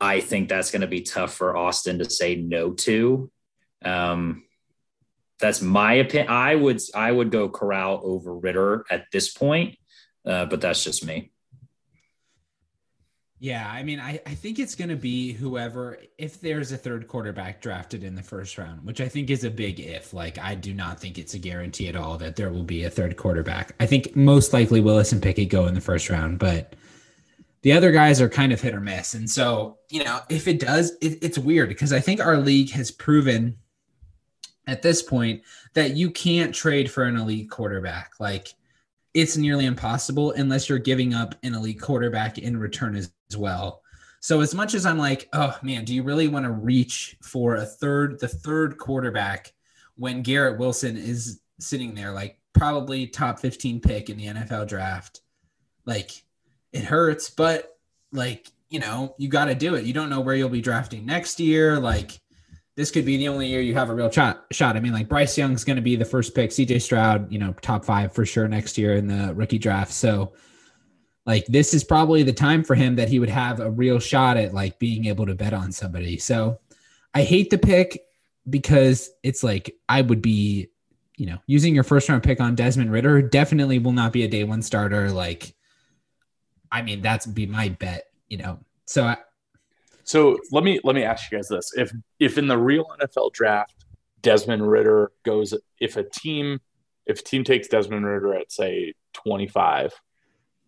I 0.00 0.20
think 0.20 0.48
that's 0.48 0.70
going 0.70 0.82
to 0.82 0.88
be 0.88 1.02
tough 1.02 1.34
for 1.34 1.56
Austin 1.56 1.98
to 1.98 2.10
say 2.10 2.36
no 2.36 2.72
to. 2.72 3.30
Um, 3.84 4.44
that's 5.40 5.60
my 5.60 5.94
opinion. 5.94 6.30
I 6.30 6.54
would 6.54 6.80
I 6.94 7.10
would 7.10 7.30
go 7.30 7.48
Corral 7.48 8.00
over 8.02 8.36
Ridder 8.36 8.84
at 8.90 9.06
this 9.12 9.32
point, 9.32 9.76
uh, 10.24 10.46
but 10.46 10.60
that's 10.60 10.82
just 10.82 11.04
me. 11.04 11.32
Yeah, 13.40 13.68
I 13.70 13.82
mean, 13.82 14.00
I, 14.00 14.20
I 14.24 14.34
think 14.34 14.58
it's 14.58 14.74
going 14.74 14.88
to 14.88 14.96
be 14.96 15.32
whoever, 15.32 15.98
if 16.16 16.40
there's 16.40 16.72
a 16.72 16.78
third 16.78 17.08
quarterback 17.08 17.60
drafted 17.60 18.02
in 18.02 18.14
the 18.14 18.22
first 18.22 18.56
round, 18.56 18.86
which 18.86 19.02
I 19.02 19.08
think 19.08 19.28
is 19.28 19.44
a 19.44 19.50
big 19.50 19.80
if. 19.80 20.14
Like, 20.14 20.38
I 20.38 20.54
do 20.54 20.72
not 20.72 20.98
think 20.98 21.18
it's 21.18 21.34
a 21.34 21.38
guarantee 21.38 21.88
at 21.88 21.96
all 21.96 22.16
that 22.18 22.36
there 22.36 22.50
will 22.50 22.62
be 22.62 22.84
a 22.84 22.90
third 22.90 23.18
quarterback. 23.18 23.74
I 23.78 23.84
think 23.84 24.16
most 24.16 24.54
likely 24.54 24.80
Willis 24.80 25.12
and 25.12 25.22
Pickett 25.22 25.50
go 25.50 25.66
in 25.66 25.74
the 25.74 25.82
first 25.82 26.08
round, 26.08 26.38
but 26.38 26.74
the 27.64 27.72
other 27.72 27.90
guys 27.90 28.20
are 28.20 28.28
kind 28.28 28.52
of 28.52 28.60
hit 28.60 28.74
or 28.74 28.80
miss. 28.80 29.14
And 29.14 29.28
so, 29.28 29.78
you 29.88 30.04
know, 30.04 30.20
if 30.28 30.46
it 30.46 30.60
does, 30.60 30.92
it, 31.00 31.18
it's 31.22 31.38
weird 31.38 31.70
because 31.70 31.94
I 31.94 32.00
think 32.00 32.20
our 32.20 32.36
league 32.36 32.70
has 32.72 32.90
proven 32.90 33.56
at 34.66 34.82
this 34.82 35.02
point 35.02 35.40
that 35.72 35.96
you 35.96 36.10
can't 36.10 36.54
trade 36.54 36.90
for 36.90 37.04
an 37.04 37.16
elite 37.16 37.50
quarterback. 37.50 38.12
Like, 38.20 38.48
it's 39.14 39.38
nearly 39.38 39.64
impossible 39.64 40.32
unless 40.32 40.68
you're 40.68 40.78
giving 40.78 41.14
up 41.14 41.36
an 41.42 41.54
elite 41.54 41.80
quarterback 41.80 42.36
in 42.36 42.58
return 42.58 42.96
as 42.96 43.10
well. 43.34 43.80
So 44.20 44.42
as 44.42 44.54
much 44.54 44.74
as 44.74 44.84
I'm 44.84 44.98
like, 44.98 45.30
oh 45.32 45.56
man, 45.62 45.86
do 45.86 45.94
you 45.94 46.02
really 46.02 46.28
want 46.28 46.44
to 46.44 46.52
reach 46.52 47.16
for 47.22 47.56
a 47.56 47.64
third, 47.64 48.20
the 48.20 48.28
third 48.28 48.76
quarterback 48.76 49.54
when 49.96 50.22
Garrett 50.22 50.58
Wilson 50.58 50.98
is 50.98 51.40
sitting 51.60 51.94
there, 51.94 52.12
like 52.12 52.38
probably 52.52 53.06
top 53.06 53.38
15 53.38 53.80
pick 53.80 54.10
in 54.10 54.18
the 54.18 54.26
NFL 54.26 54.68
draft? 54.68 55.20
Like 55.86 56.24
it 56.74 56.84
hurts, 56.84 57.30
but 57.30 57.78
like, 58.12 58.48
you 58.68 58.80
know, 58.80 59.14
you 59.16 59.28
got 59.28 59.46
to 59.46 59.54
do 59.54 59.76
it. 59.76 59.84
You 59.84 59.94
don't 59.94 60.10
know 60.10 60.20
where 60.20 60.34
you'll 60.34 60.48
be 60.48 60.60
drafting 60.60 61.06
next 61.06 61.38
year. 61.38 61.78
Like 61.78 62.20
this 62.76 62.90
could 62.90 63.06
be 63.06 63.16
the 63.16 63.28
only 63.28 63.46
year 63.46 63.60
you 63.60 63.74
have 63.74 63.88
a 63.88 63.94
real 63.94 64.10
shot. 64.10 64.44
Shot. 64.50 64.76
I 64.76 64.80
mean, 64.80 64.92
like 64.92 65.08
Bryce 65.08 65.38
Young's 65.38 65.64
going 65.64 65.76
to 65.76 65.82
be 65.82 65.94
the 65.94 66.04
first 66.04 66.34
pick. 66.34 66.50
CJ 66.50 66.82
Stroud, 66.82 67.32
you 67.32 67.38
know, 67.38 67.54
top 67.62 67.84
five 67.84 68.12
for 68.12 68.26
sure 68.26 68.48
next 68.48 68.76
year 68.76 68.96
in 68.96 69.06
the 69.06 69.32
rookie 69.34 69.58
draft. 69.58 69.92
So 69.92 70.32
like 71.24 71.46
this 71.46 71.72
is 71.72 71.84
probably 71.84 72.24
the 72.24 72.32
time 72.32 72.64
for 72.64 72.74
him 72.74 72.96
that 72.96 73.08
he 73.08 73.20
would 73.20 73.30
have 73.30 73.60
a 73.60 73.70
real 73.70 74.00
shot 74.00 74.36
at 74.36 74.52
like 74.52 74.78
being 74.80 75.06
able 75.06 75.26
to 75.26 75.34
bet 75.34 75.54
on 75.54 75.70
somebody. 75.70 76.18
So 76.18 76.58
I 77.14 77.22
hate 77.22 77.50
the 77.50 77.58
pick 77.58 78.00
because 78.50 79.10
it's 79.22 79.44
like 79.44 79.76
I 79.88 80.02
would 80.02 80.20
be, 80.20 80.70
you 81.16 81.26
know, 81.26 81.38
using 81.46 81.72
your 81.72 81.84
first 81.84 82.08
round 82.08 82.24
pick 82.24 82.40
on 82.40 82.56
Desmond 82.56 82.90
Ridder 82.90 83.22
definitely 83.22 83.78
will 83.78 83.92
not 83.92 84.12
be 84.12 84.24
a 84.24 84.28
day 84.28 84.42
one 84.42 84.62
starter. 84.62 85.12
Like, 85.12 85.54
I 86.74 86.82
mean, 86.82 87.02
that's 87.02 87.24
be 87.24 87.46
my 87.46 87.68
bet, 87.68 88.06
you 88.28 88.36
know. 88.36 88.58
So 88.84 89.04
I, 89.04 89.16
so 90.02 90.36
let 90.50 90.64
me 90.64 90.80
let 90.82 90.96
me 90.96 91.04
ask 91.04 91.30
you 91.30 91.38
guys 91.38 91.46
this: 91.46 91.70
if 91.76 91.92
if 92.18 92.36
in 92.36 92.48
the 92.48 92.58
real 92.58 92.84
NFL 93.00 93.32
draft 93.32 93.84
Desmond 94.22 94.68
Ridder 94.68 95.12
goes, 95.24 95.54
if 95.78 95.96
a 95.96 96.02
team 96.02 96.60
if 97.06 97.20
a 97.20 97.22
team 97.22 97.44
takes 97.44 97.68
Desmond 97.68 98.04
Ridder 98.04 98.34
at 98.34 98.50
say 98.50 98.94
25 99.12 99.92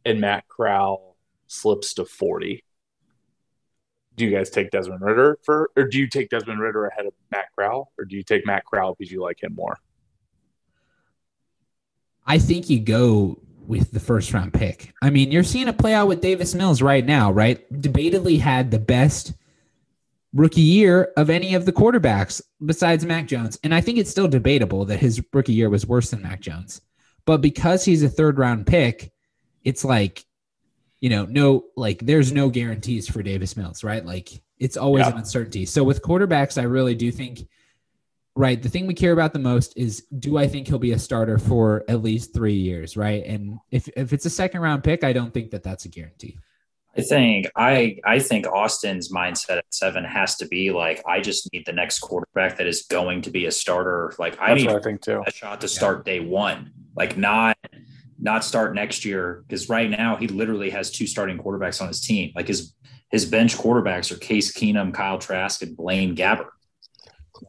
and 0.04 0.20
Matt 0.20 0.44
Corral 0.46 1.16
slips 1.48 1.94
to 1.94 2.04
40, 2.04 2.62
do 4.14 4.24
you 4.24 4.30
guys 4.30 4.48
take 4.48 4.70
Desmond 4.70 5.00
Ridder 5.00 5.38
for, 5.42 5.70
or 5.76 5.88
do 5.88 5.98
you 5.98 6.06
take 6.06 6.28
Desmond 6.28 6.60
Ridder 6.60 6.86
ahead 6.86 7.06
of 7.06 7.14
Matt 7.32 7.46
Corral, 7.56 7.90
or 7.98 8.04
do 8.04 8.16
you 8.16 8.22
take 8.22 8.46
Matt 8.46 8.64
Corral 8.64 8.94
because 8.94 9.10
you 9.10 9.22
like 9.22 9.42
him 9.42 9.54
more? 9.54 9.76
I 12.24 12.38
think 12.38 12.70
you 12.70 12.78
go 12.78 13.40
with 13.68 13.90
the 13.90 14.00
first 14.00 14.32
round 14.32 14.52
pick. 14.52 14.92
I 15.02 15.10
mean, 15.10 15.30
you're 15.30 15.42
seeing 15.42 15.68
it 15.68 15.78
play 15.78 15.94
out 15.94 16.08
with 16.08 16.20
Davis 16.20 16.54
Mills 16.54 16.82
right 16.82 17.04
now, 17.04 17.32
right? 17.32 17.70
Debatably 17.72 18.38
had 18.38 18.70
the 18.70 18.78
best 18.78 19.34
rookie 20.32 20.60
year 20.60 21.12
of 21.16 21.30
any 21.30 21.54
of 21.54 21.64
the 21.64 21.72
quarterbacks 21.72 22.42
besides 22.64 23.04
Mac 23.04 23.26
Jones. 23.26 23.58
And 23.62 23.74
I 23.74 23.80
think 23.80 23.98
it's 23.98 24.10
still 24.10 24.28
debatable 24.28 24.84
that 24.86 25.00
his 25.00 25.22
rookie 25.32 25.54
year 25.54 25.70
was 25.70 25.86
worse 25.86 26.10
than 26.10 26.22
Mac 26.22 26.40
Jones. 26.40 26.80
But 27.24 27.38
because 27.38 27.84
he's 27.84 28.02
a 28.02 28.08
third 28.08 28.38
round 28.38 28.66
pick, 28.66 29.12
it's 29.64 29.84
like, 29.84 30.24
you 31.00 31.10
know, 31.10 31.24
no, 31.24 31.64
like 31.76 32.00
there's 32.00 32.32
no 32.32 32.48
guarantees 32.50 33.08
for 33.08 33.22
Davis 33.22 33.56
Mills, 33.56 33.82
right? 33.82 34.04
Like 34.04 34.30
it's 34.58 34.76
always 34.76 35.06
yeah. 35.06 35.12
an 35.12 35.18
uncertainty. 35.18 35.66
So 35.66 35.84
with 35.84 36.02
quarterbacks, 36.02 36.60
I 36.60 36.64
really 36.64 36.94
do 36.94 37.10
think, 37.10 37.40
right, 38.36 38.62
the 38.62 38.68
thing 38.68 38.86
we 38.86 38.94
care 38.94 39.12
about 39.12 39.32
the 39.32 39.38
most 39.38 39.76
is 39.76 40.06
do 40.18 40.38
I 40.38 40.46
think 40.46 40.68
he'll 40.68 40.78
be 40.78 40.92
a 40.92 40.98
starter 40.98 41.38
for 41.38 41.84
at 41.88 42.02
least 42.02 42.34
three 42.34 42.54
years, 42.54 42.96
right? 42.96 43.24
And 43.24 43.58
if, 43.70 43.88
if 43.96 44.12
it's 44.12 44.26
a 44.26 44.30
second 44.30 44.60
round 44.60 44.84
pick, 44.84 45.02
I 45.02 45.12
don't 45.12 45.34
think 45.34 45.50
that 45.50 45.62
that's 45.62 45.86
a 45.86 45.88
guarantee. 45.88 46.38
I 46.98 47.02
think 47.02 47.50
I 47.54 47.98
I 48.04 48.18
think 48.20 48.46
Austin's 48.46 49.12
mindset 49.12 49.58
at 49.58 49.64
seven 49.70 50.02
has 50.04 50.36
to 50.36 50.48
be 50.48 50.70
like 50.70 51.02
I 51.06 51.20
just 51.20 51.52
need 51.52 51.66
the 51.66 51.72
next 51.72 51.98
quarterback 51.98 52.56
that 52.56 52.66
is 52.66 52.86
going 52.90 53.20
to 53.22 53.30
be 53.30 53.44
a 53.44 53.52
starter. 53.52 54.14
Like 54.18 54.40
I 54.40 54.54
That's 54.54 54.62
need 54.62 54.70
I 54.70 54.80
think 54.80 55.02
too. 55.02 55.22
a 55.26 55.30
shot 55.30 55.60
to 55.60 55.68
start 55.68 56.04
yeah. 56.06 56.14
day 56.14 56.20
one. 56.20 56.72
Like 56.94 57.18
not 57.18 57.58
not 58.18 58.44
start 58.44 58.74
next 58.74 59.04
year 59.04 59.44
because 59.46 59.68
right 59.68 59.90
now 59.90 60.16
he 60.16 60.26
literally 60.26 60.70
has 60.70 60.90
two 60.90 61.06
starting 61.06 61.36
quarterbacks 61.36 61.82
on 61.82 61.88
his 61.88 62.00
team. 62.00 62.32
Like 62.34 62.48
his 62.48 62.74
his 63.10 63.26
bench 63.26 63.58
quarterbacks 63.58 64.10
are 64.10 64.16
Case 64.16 64.52
Keenum, 64.52 64.94
Kyle 64.94 65.18
Trask, 65.18 65.60
and 65.60 65.76
Blaine 65.76 66.16
Gabbert. 66.16 66.48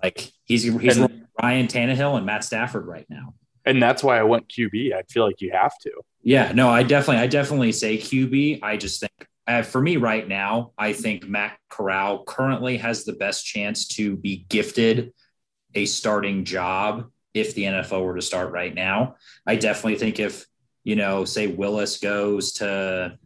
Like 0.03 0.29
he's 0.47 0.63
he's 0.63 0.97
and, 0.97 1.27
Ryan 1.41 1.67
Tannehill 1.67 2.17
and 2.17 2.25
Matt 2.25 2.43
Stafford 2.43 2.87
right 2.87 3.05
now. 3.09 3.35
And 3.65 3.83
that's 3.83 4.01
why 4.01 4.17
I 4.17 4.23
went 4.23 4.47
QB. 4.47 4.93
I 4.93 5.03
feel 5.03 5.25
like 5.25 5.41
you 5.41 5.51
have 5.51 5.77
to. 5.79 5.91
Yeah, 6.23 6.51
no, 6.53 6.69
I 6.69 6.83
definitely, 6.83 7.21
I 7.21 7.27
definitely 7.27 7.73
say 7.73 7.97
QB. 7.97 8.63
I 8.63 8.77
just 8.77 9.01
think 9.01 9.27
uh, 9.45 9.61
for 9.61 9.81
me 9.81 9.97
right 9.97 10.27
now, 10.27 10.71
I 10.77 10.93
think 10.93 11.27
Matt 11.27 11.57
Corral 11.69 12.23
currently 12.23 12.77
has 12.77 13.03
the 13.03 13.13
best 13.13 13.45
chance 13.45 13.87
to 13.89 14.15
be 14.15 14.45
gifted 14.49 15.13
a 15.75 15.85
starting 15.85 16.43
job 16.43 17.09
if 17.33 17.53
the 17.55 17.63
NFL 17.63 18.03
were 18.03 18.15
to 18.15 18.21
start 18.21 18.51
right 18.51 18.73
now. 18.73 19.15
I 19.45 19.55
definitely 19.55 19.99
think 19.99 20.19
if, 20.19 20.45
you 20.83 20.95
know, 20.95 21.23
say 21.23 21.47
Willis 21.47 21.97
goes 21.99 22.53
to 22.53 23.17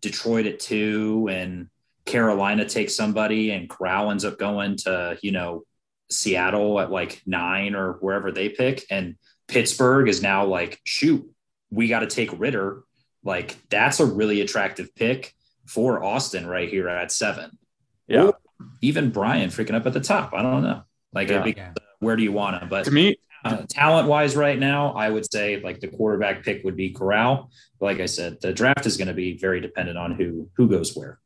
Detroit 0.00 0.46
at 0.46 0.60
two 0.60 1.28
and 1.30 1.68
Carolina 2.04 2.64
takes 2.64 2.94
somebody 2.94 3.52
and 3.52 3.70
Corral 3.70 4.10
ends 4.10 4.24
up 4.24 4.38
going 4.38 4.76
to, 4.78 5.16
you 5.22 5.32
know, 5.32 5.64
Seattle 6.10 6.80
at 6.80 6.90
like 6.90 7.22
nine 7.26 7.74
or 7.74 7.94
wherever 7.94 8.32
they 8.32 8.48
pick. 8.48 8.84
And 8.90 9.16
Pittsburgh 9.48 10.08
is 10.08 10.22
now 10.22 10.44
like, 10.46 10.80
shoot, 10.84 11.28
we 11.70 11.88
got 11.88 12.00
to 12.00 12.06
take 12.06 12.38
Ridder. 12.38 12.82
Like, 13.22 13.56
that's 13.68 14.00
a 14.00 14.06
really 14.06 14.40
attractive 14.40 14.94
pick 14.94 15.34
for 15.66 16.02
Austin 16.02 16.46
right 16.46 16.68
here 16.68 16.88
at 16.88 17.12
seven. 17.12 17.58
Yeah. 18.06 18.24
Or 18.24 18.38
even 18.80 19.10
Brian 19.10 19.50
freaking 19.50 19.74
up 19.74 19.86
at 19.86 19.92
the 19.92 20.00
top. 20.00 20.32
I 20.34 20.42
don't 20.42 20.62
know. 20.62 20.82
Like, 21.12 21.28
yeah. 21.28 21.42
be, 21.42 21.56
where 22.00 22.16
do 22.16 22.22
you 22.22 22.32
want 22.32 22.60
him? 22.60 22.68
But 22.68 22.84
to 22.84 22.90
me, 22.90 23.16
uh, 23.44 23.62
talent 23.68 24.08
wise, 24.08 24.36
right 24.36 24.58
now, 24.58 24.92
I 24.92 25.08
would 25.08 25.30
say 25.30 25.60
like 25.60 25.80
the 25.80 25.88
quarterback 25.88 26.44
pick 26.44 26.64
would 26.64 26.76
be 26.76 26.90
Corral. 26.90 27.50
But 27.78 27.86
like 27.86 28.00
I 28.00 28.06
said, 28.06 28.40
the 28.40 28.52
draft 28.52 28.86
is 28.86 28.96
going 28.96 29.08
to 29.08 29.14
be 29.14 29.36
very 29.38 29.60
dependent 29.60 29.96
on 29.96 30.12
who 30.12 30.50
who 30.56 30.68
goes 30.68 30.94
where. 30.94 31.18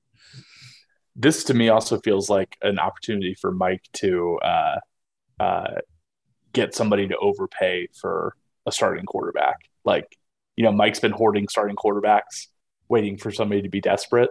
This 1.16 1.44
to 1.44 1.54
me 1.54 1.68
also 1.68 2.00
feels 2.00 2.28
like 2.28 2.56
an 2.62 2.78
opportunity 2.78 3.34
for 3.34 3.52
Mike 3.52 3.82
to 3.94 4.38
uh, 4.42 4.76
uh, 5.38 5.74
get 6.52 6.74
somebody 6.74 7.06
to 7.08 7.16
overpay 7.18 7.88
for 7.94 8.34
a 8.66 8.72
starting 8.72 9.04
quarterback. 9.04 9.56
Like, 9.84 10.16
you 10.56 10.64
know, 10.64 10.72
Mike's 10.72 11.00
been 11.00 11.12
hoarding 11.12 11.48
starting 11.48 11.76
quarterbacks 11.76 12.48
waiting 12.88 13.16
for 13.16 13.30
somebody 13.30 13.62
to 13.62 13.68
be 13.68 13.80
desperate. 13.80 14.30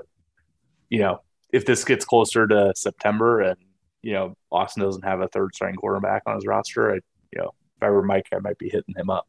You 0.89 0.99
know, 0.99 1.21
if 1.51 1.65
this 1.65 1.84
gets 1.84 2.05
closer 2.05 2.47
to 2.47 2.73
September 2.75 3.41
and 3.41 3.57
you 4.01 4.13
know 4.13 4.36
Austin 4.51 4.84
doesn't 4.84 5.05
have 5.05 5.21
a 5.21 5.27
third 5.29 5.55
starting 5.55 5.77
quarterback 5.77 6.23
on 6.25 6.36
his 6.36 6.45
roster, 6.45 6.91
I 6.91 6.95
you 6.95 7.41
know 7.41 7.51
if 7.77 7.84
I 7.84 7.89
were 7.89 8.03
Mike, 8.03 8.27
I 8.34 8.39
might 8.39 8.57
be 8.57 8.69
hitting 8.69 8.95
him 8.95 9.09
up. 9.09 9.27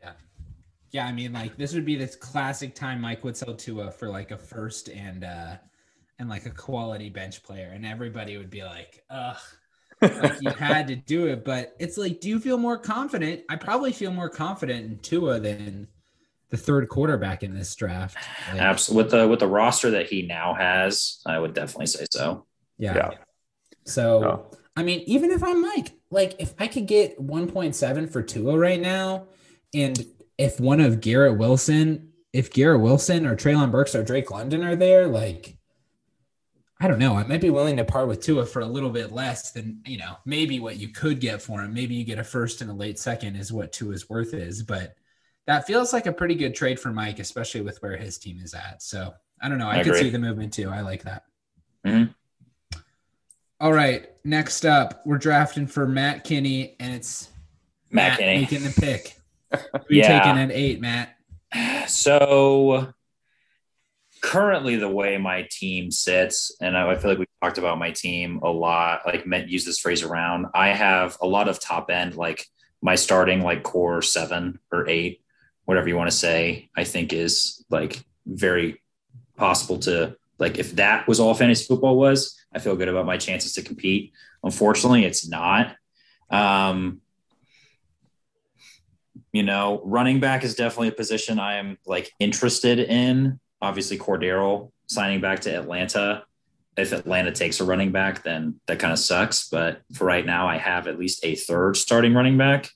Yeah, 0.00 0.12
yeah. 0.90 1.06
I 1.06 1.12
mean, 1.12 1.32
like 1.32 1.56
this 1.56 1.74
would 1.74 1.84
be 1.84 1.96
this 1.96 2.16
classic 2.16 2.74
time 2.74 3.00
Mike 3.00 3.22
would 3.24 3.36
sell 3.36 3.54
Tua 3.54 3.90
for 3.90 4.08
like 4.08 4.30
a 4.30 4.36
first 4.36 4.88
and 4.88 5.24
uh 5.24 5.56
and 6.20 6.28
like 6.28 6.46
a 6.46 6.50
quality 6.50 7.08
bench 7.08 7.42
player, 7.42 7.72
and 7.74 7.84
everybody 7.84 8.36
would 8.36 8.50
be 8.50 8.62
like, 8.62 9.02
ugh. 9.10 9.38
like 10.02 10.40
you 10.40 10.50
had 10.58 10.86
to 10.88 10.96
do 10.96 11.26
it, 11.26 11.44
but 11.44 11.74
it's 11.80 11.98
like, 11.98 12.20
do 12.20 12.28
you 12.28 12.38
feel 12.38 12.58
more 12.58 12.78
confident? 12.78 13.42
I 13.48 13.56
probably 13.56 13.92
feel 13.92 14.12
more 14.12 14.28
confident 14.28 14.84
in 14.84 14.98
Tua 14.98 15.40
than 15.40 15.88
the 16.50 16.56
third 16.56 16.88
quarterback 16.88 17.42
in 17.42 17.54
this 17.54 17.74
draft. 17.74 18.16
Like, 18.52 18.60
Absolutely, 18.60 19.02
with 19.02 19.10
the 19.10 19.28
with 19.28 19.40
the 19.40 19.48
roster 19.48 19.90
that 19.92 20.08
he 20.08 20.22
now 20.22 20.54
has, 20.54 21.20
I 21.26 21.38
would 21.38 21.54
definitely 21.54 21.86
say 21.86 22.06
so. 22.10 22.46
Yeah. 22.78 22.94
yeah. 22.94 23.10
So. 23.84 24.50
I 24.76 24.82
mean, 24.82 25.00
even 25.06 25.30
if 25.32 25.42
I'm 25.42 25.60
Mike, 25.60 25.92
like 26.10 26.36
if 26.38 26.54
I 26.58 26.66
could 26.68 26.86
get 26.86 27.20
1.7 27.20 28.10
for 28.10 28.22
Tua 28.22 28.56
right 28.56 28.80
now, 28.80 29.26
and 29.74 30.02
if 30.38 30.60
one 30.60 30.80
of 30.80 31.00
Garrett 31.00 31.36
Wilson, 31.36 32.12
if 32.32 32.52
Garrett 32.52 32.80
Wilson 32.80 33.26
or 33.26 33.36
Treylon 33.36 33.72
Burks 33.72 33.94
or 33.94 34.02
Drake 34.02 34.30
London 34.30 34.62
are 34.62 34.76
there, 34.76 35.06
like 35.06 35.58
I 36.82 36.88
don't 36.88 36.98
know. 36.98 37.14
I 37.14 37.26
might 37.26 37.42
be 37.42 37.50
willing 37.50 37.76
to 37.76 37.84
part 37.84 38.08
with 38.08 38.22
Tua 38.22 38.46
for 38.46 38.60
a 38.60 38.66
little 38.66 38.88
bit 38.88 39.12
less 39.12 39.52
than, 39.52 39.82
you 39.84 39.98
know, 39.98 40.16
maybe 40.24 40.60
what 40.60 40.78
you 40.78 40.88
could 40.88 41.20
get 41.20 41.42
for 41.42 41.60
him. 41.60 41.74
Maybe 41.74 41.94
you 41.94 42.04
get 42.04 42.18
a 42.18 42.24
first 42.24 42.62
and 42.62 42.70
a 42.70 42.74
late 42.74 42.98
second 42.98 43.36
is 43.36 43.52
what 43.52 43.72
Tua's 43.72 44.08
worth 44.08 44.32
is. 44.32 44.62
But 44.62 44.94
that 45.46 45.66
feels 45.66 45.92
like 45.92 46.06
a 46.06 46.12
pretty 46.12 46.34
good 46.34 46.54
trade 46.54 46.80
for 46.80 46.90
Mike, 46.90 47.18
especially 47.18 47.60
with 47.60 47.82
where 47.82 47.98
his 47.98 48.16
team 48.16 48.38
is 48.42 48.54
at. 48.54 48.82
So 48.82 49.12
I 49.42 49.50
don't 49.50 49.58
know. 49.58 49.68
I, 49.68 49.80
I 49.80 49.84
could 49.84 49.96
see 49.96 50.08
the 50.08 50.18
movement 50.18 50.54
too. 50.54 50.70
I 50.70 50.80
like 50.80 51.02
that. 51.02 51.24
Mm-hmm. 51.86 52.12
All 53.60 53.72
right. 53.74 54.08
Next 54.24 54.64
up, 54.64 55.02
we're 55.04 55.18
drafting 55.18 55.66
for 55.66 55.86
Matt 55.86 56.24
Kinney, 56.24 56.76
and 56.80 56.94
it's 56.94 57.28
Matt, 57.90 58.12
Matt 58.12 58.18
Kinney 58.20 58.40
making 58.40 58.62
the 58.62 58.80
pick. 58.80 59.16
Who 59.52 59.94
yeah. 59.96 60.20
taking 60.22 60.38
at 60.38 60.50
eight, 60.50 60.80
Matt? 60.80 61.14
So 61.88 62.94
currently 64.22 64.76
the 64.76 64.88
way 64.88 65.18
my 65.18 65.46
team 65.50 65.90
sits, 65.90 66.54
and 66.60 66.76
I 66.76 66.94
feel 66.96 67.10
like 67.10 67.18
we 67.18 67.26
talked 67.42 67.58
about 67.58 67.78
my 67.78 67.90
team 67.90 68.40
a 68.42 68.50
lot, 68.50 69.02
like 69.06 69.26
meant 69.26 69.48
use 69.48 69.64
this 69.64 69.78
phrase 69.78 70.02
around. 70.02 70.46
I 70.54 70.68
have 70.68 71.16
a 71.20 71.26
lot 71.26 71.48
of 71.48 71.60
top 71.60 71.90
end, 71.90 72.16
like 72.16 72.46
my 72.82 72.94
starting 72.94 73.42
like 73.42 73.62
core 73.62 74.02
seven 74.02 74.58
or 74.72 74.88
eight 74.88 75.22
whatever 75.70 75.88
you 75.88 75.96
want 75.96 76.10
to 76.10 76.16
say, 76.16 76.68
I 76.76 76.82
think 76.82 77.12
is 77.12 77.64
like 77.70 78.02
very 78.26 78.82
possible 79.36 79.78
to 79.78 80.16
like 80.36 80.58
if 80.58 80.74
that 80.76 81.06
was 81.06 81.20
all 81.20 81.32
fantasy 81.32 81.64
football 81.64 81.96
was, 81.96 82.36
I 82.52 82.58
feel 82.58 82.74
good 82.74 82.88
about 82.88 83.06
my 83.06 83.16
chances 83.16 83.52
to 83.52 83.62
compete. 83.62 84.12
Unfortunately, 84.42 85.04
it's 85.04 85.28
not. 85.28 85.76
Um, 86.28 87.02
you 89.32 89.44
know, 89.44 89.80
running 89.84 90.18
back 90.18 90.42
is 90.42 90.56
definitely 90.56 90.88
a 90.88 90.92
position 90.92 91.38
I 91.38 91.58
am 91.58 91.78
like 91.86 92.10
interested 92.18 92.80
in. 92.80 93.38
Obviously, 93.62 93.98
Cordarrelle 93.98 94.70
signing 94.86 95.20
back 95.20 95.40
to 95.40 95.54
Atlanta. 95.54 96.24
If 96.76 96.92
Atlanta 96.92 97.32
takes 97.32 97.60
a 97.60 97.64
running 97.64 97.92
back, 97.92 98.22
then 98.22 98.60
that 98.66 98.78
kind 98.78 98.92
of 98.92 98.98
sucks. 98.98 99.48
But 99.48 99.82
for 99.92 100.04
right 100.04 100.24
now, 100.24 100.48
I 100.48 100.56
have 100.56 100.86
at 100.86 100.98
least 100.98 101.24
a 101.24 101.34
third 101.34 101.76
starting 101.76 102.14
running 102.14 102.38
back 102.38 102.70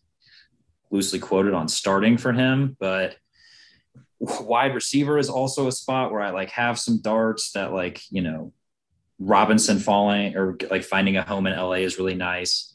loosely 0.94 1.18
quoted 1.18 1.52
on 1.54 1.66
starting 1.66 2.16
for 2.16 2.32
him, 2.32 2.76
but 2.78 3.16
wide 4.20 4.74
receiver 4.74 5.18
is 5.18 5.28
also 5.28 5.66
a 5.66 5.72
spot 5.72 6.12
where 6.12 6.22
I 6.22 6.30
like 6.30 6.50
have 6.50 6.78
some 6.78 7.00
darts 7.02 7.50
that 7.52 7.72
like, 7.72 8.00
you 8.10 8.22
know, 8.22 8.52
Robinson 9.18 9.80
falling 9.80 10.36
or 10.36 10.56
like 10.70 10.84
finding 10.84 11.16
a 11.16 11.22
home 11.22 11.48
in 11.48 11.56
LA 11.56 11.82
is 11.82 11.98
really 11.98 12.14
nice. 12.14 12.72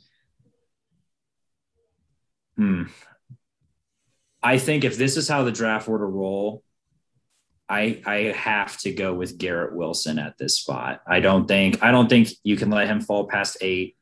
Hmm. 2.57 2.83
I 4.43 4.57
think 4.57 4.83
if 4.83 4.97
this 4.97 5.15
is 5.15 5.29
how 5.29 5.43
the 5.43 5.51
draft 5.51 5.87
were 5.87 5.99
to 5.99 6.05
roll, 6.05 6.61
I 7.69 8.01
I 8.05 8.17
have 8.35 8.77
to 8.79 8.91
go 8.91 9.13
with 9.13 9.37
Garrett 9.37 9.75
Wilson 9.75 10.19
at 10.19 10.37
this 10.37 10.57
spot. 10.57 11.01
I 11.07 11.19
don't 11.19 11.47
think 11.47 11.83
I 11.83 11.91
don't 11.91 12.09
think 12.09 12.29
you 12.43 12.57
can 12.57 12.69
let 12.69 12.87
him 12.87 13.01
fall 13.01 13.27
past 13.27 13.57
eight. 13.61 13.95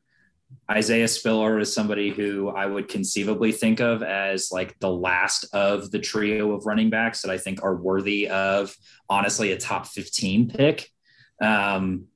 Isaiah 0.70 1.08
Spiller 1.08 1.58
is 1.58 1.72
somebody 1.72 2.10
who 2.10 2.48
I 2.48 2.64
would 2.66 2.88
conceivably 2.88 3.52
think 3.52 3.80
of 3.80 4.02
as 4.02 4.50
like 4.50 4.78
the 4.78 4.90
last 4.90 5.46
of 5.52 5.90
the 5.90 5.98
trio 5.98 6.52
of 6.52 6.66
running 6.66 6.90
backs 6.90 7.22
that 7.22 7.30
I 7.30 7.38
think 7.38 7.62
are 7.62 7.76
worthy 7.76 8.28
of 8.28 8.74
honestly 9.08 9.52
a 9.52 9.58
top 9.58 9.86
15 9.86 10.48
pick. 10.48 10.88
Um, 11.40 12.06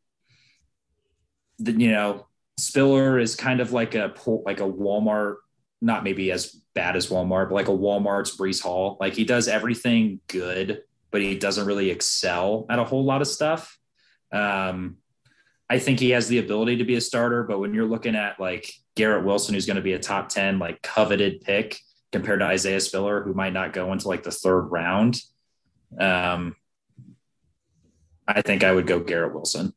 the, 1.59 1.72
you 1.72 1.90
know, 1.90 2.26
Spiller 2.59 3.18
is 3.18 3.36
kind 3.36 3.61
of 3.61 3.72
like 3.72 3.94
a 3.94 4.14
like 4.44 4.61
a 4.61 4.64
Walmart 4.64 5.36
not 5.82 6.05
maybe 6.05 6.30
as 6.30 6.55
bad 6.74 6.96
as 6.96 7.09
Walmart, 7.09 7.48
but 7.48 7.57
like 7.57 7.68
a 7.68 7.72
Walmart's 7.72 8.36
Breece 8.36 8.62
Hall. 8.62 8.96
Like 9.00 9.14
he 9.14 9.24
does 9.24 9.48
everything 9.48 10.20
good, 10.28 10.82
but 11.12 11.20
he 11.20 11.36
doesn't 11.36 11.66
really 11.66 11.90
excel 11.90 12.66
at 12.68 12.78
a 12.78 12.84
whole 12.84 13.04
lot 13.04 13.20
of 13.20 13.28
stuff. 13.28 13.78
Um, 14.32 14.96
I 15.70 15.78
think 15.78 16.00
he 16.00 16.10
has 16.10 16.26
the 16.26 16.38
ability 16.38 16.78
to 16.78 16.84
be 16.84 16.96
a 16.96 17.00
starter, 17.00 17.44
but 17.44 17.60
when 17.60 17.72
you're 17.72 17.86
looking 17.86 18.16
at 18.16 18.40
like 18.40 18.72
Garrett 18.96 19.24
Wilson, 19.24 19.54
who's 19.54 19.66
going 19.66 19.76
to 19.76 19.82
be 19.82 19.92
a 19.92 19.98
top 19.98 20.28
10, 20.28 20.58
like 20.58 20.82
coveted 20.82 21.42
pick 21.42 21.78
compared 22.10 22.40
to 22.40 22.46
Isaiah 22.46 22.80
Spiller, 22.80 23.22
who 23.22 23.34
might 23.34 23.52
not 23.52 23.72
go 23.72 23.92
into 23.92 24.08
like 24.08 24.22
the 24.22 24.30
third 24.30 24.62
round, 24.62 25.20
um, 25.98 26.56
I 28.26 28.42
think 28.42 28.64
I 28.64 28.72
would 28.72 28.86
go 28.86 29.00
Garrett 29.00 29.34
Wilson. 29.34 29.72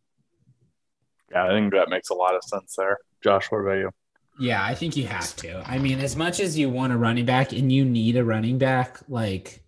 Yeah, 1.32 1.46
I 1.46 1.50
think 1.50 1.74
that 1.74 1.90
makes 1.90 2.10
a 2.10 2.14
lot 2.14 2.36
of 2.36 2.44
sense 2.44 2.76
there. 2.78 3.00
Josh, 3.22 3.52
what 3.52 3.60
about 3.60 3.78
you? 3.78 3.92
Yeah, 4.40 4.64
I 4.64 4.76
think 4.76 4.98
you 4.98 5.08
have 5.08 5.36
to. 5.38 5.64
I 5.66 5.80
mean, 5.80 6.00
as 6.00 6.16
much 6.16 6.40
as 6.40 6.58
you 6.58 6.70
want 6.70 6.94
a 6.94 6.98
running 6.98 7.26
back 7.26 7.54
and 7.54 7.72
you 7.72 7.86
need 7.86 8.18
a 8.18 8.24
running 8.24 8.58
back, 8.58 9.00
like 9.08 9.65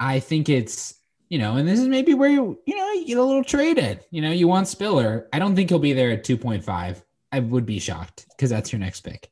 I 0.00 0.18
think 0.18 0.48
it's 0.48 0.94
you 1.28 1.38
know, 1.38 1.56
and 1.56 1.68
this 1.68 1.78
is 1.78 1.86
maybe 1.86 2.14
where 2.14 2.28
you 2.28 2.58
you 2.66 2.76
know 2.76 2.92
you 2.92 3.06
get 3.06 3.18
a 3.18 3.22
little 3.22 3.44
traded. 3.44 4.00
You 4.10 4.22
know, 4.22 4.32
you 4.32 4.48
want 4.48 4.66
Spiller. 4.66 5.28
I 5.32 5.38
don't 5.38 5.54
think 5.54 5.68
he'll 5.68 5.78
be 5.78 5.92
there 5.92 6.10
at 6.10 6.24
two 6.24 6.36
point 6.36 6.64
five. 6.64 7.04
I 7.30 7.38
would 7.38 7.66
be 7.66 7.78
shocked 7.78 8.26
because 8.30 8.50
that's 8.50 8.72
your 8.72 8.80
next 8.80 9.02
pick. 9.02 9.30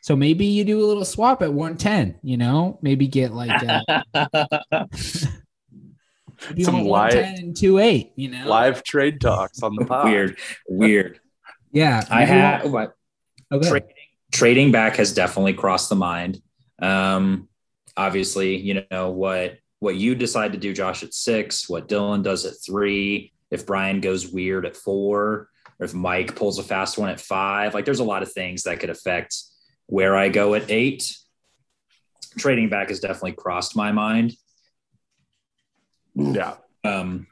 So 0.00 0.14
maybe 0.14 0.44
you 0.44 0.64
do 0.64 0.84
a 0.84 0.86
little 0.86 1.04
swap 1.04 1.42
at 1.42 1.52
one 1.52 1.76
ten. 1.76 2.16
You 2.22 2.36
know, 2.36 2.78
maybe 2.82 3.08
get 3.08 3.32
like 3.32 3.50
a, 3.62 4.04
some 6.62 6.84
live 6.84 7.14
and 7.14 7.56
two 7.56 7.78
eight. 7.78 8.12
You 8.14 8.30
know, 8.30 8.46
live 8.46 8.84
trade 8.84 9.20
talks 9.20 9.62
on 9.62 9.74
the 9.74 9.84
pod. 9.88 10.04
weird, 10.04 10.38
weird. 10.68 11.18
Yeah, 11.72 12.04
I 12.08 12.24
have 12.24 12.70
what 12.70 12.94
okay. 13.50 13.68
trading, 13.68 13.96
trading 14.30 14.72
back 14.72 14.96
has 14.96 15.12
definitely 15.12 15.54
crossed 15.54 15.88
the 15.88 15.96
mind. 15.96 16.40
Um, 16.78 17.48
obviously, 17.96 18.56
you 18.56 18.84
know 18.90 19.10
what 19.10 19.58
what 19.80 19.96
you 19.96 20.14
decide 20.14 20.52
to 20.52 20.58
do, 20.58 20.72
Josh, 20.72 21.02
at 21.02 21.12
six, 21.12 21.68
what 21.68 21.88
Dylan 21.88 22.22
does 22.22 22.46
at 22.46 22.54
three, 22.64 23.32
if 23.50 23.66
Brian 23.66 24.00
goes 24.00 24.26
weird 24.26 24.64
at 24.64 24.76
four, 24.76 25.50
or 25.78 25.84
if 25.84 25.92
Mike 25.92 26.34
pulls 26.36 26.58
a 26.58 26.62
fast 26.62 26.96
one 26.96 27.10
at 27.10 27.20
five. 27.20 27.74
Like 27.74 27.84
there's 27.84 28.00
a 28.00 28.04
lot 28.04 28.22
of 28.22 28.32
things 28.32 28.62
that 28.62 28.80
could 28.80 28.90
affect 28.90 29.36
where 29.86 30.16
I 30.16 30.30
go 30.30 30.54
at 30.54 30.70
eight. 30.70 31.14
Trading 32.38 32.70
back 32.70 32.88
has 32.88 33.00
definitely 33.00 33.32
crossed 33.32 33.76
my 33.76 33.92
mind. 33.92 34.34
Yeah. 36.14 36.54
Um, 36.82 37.26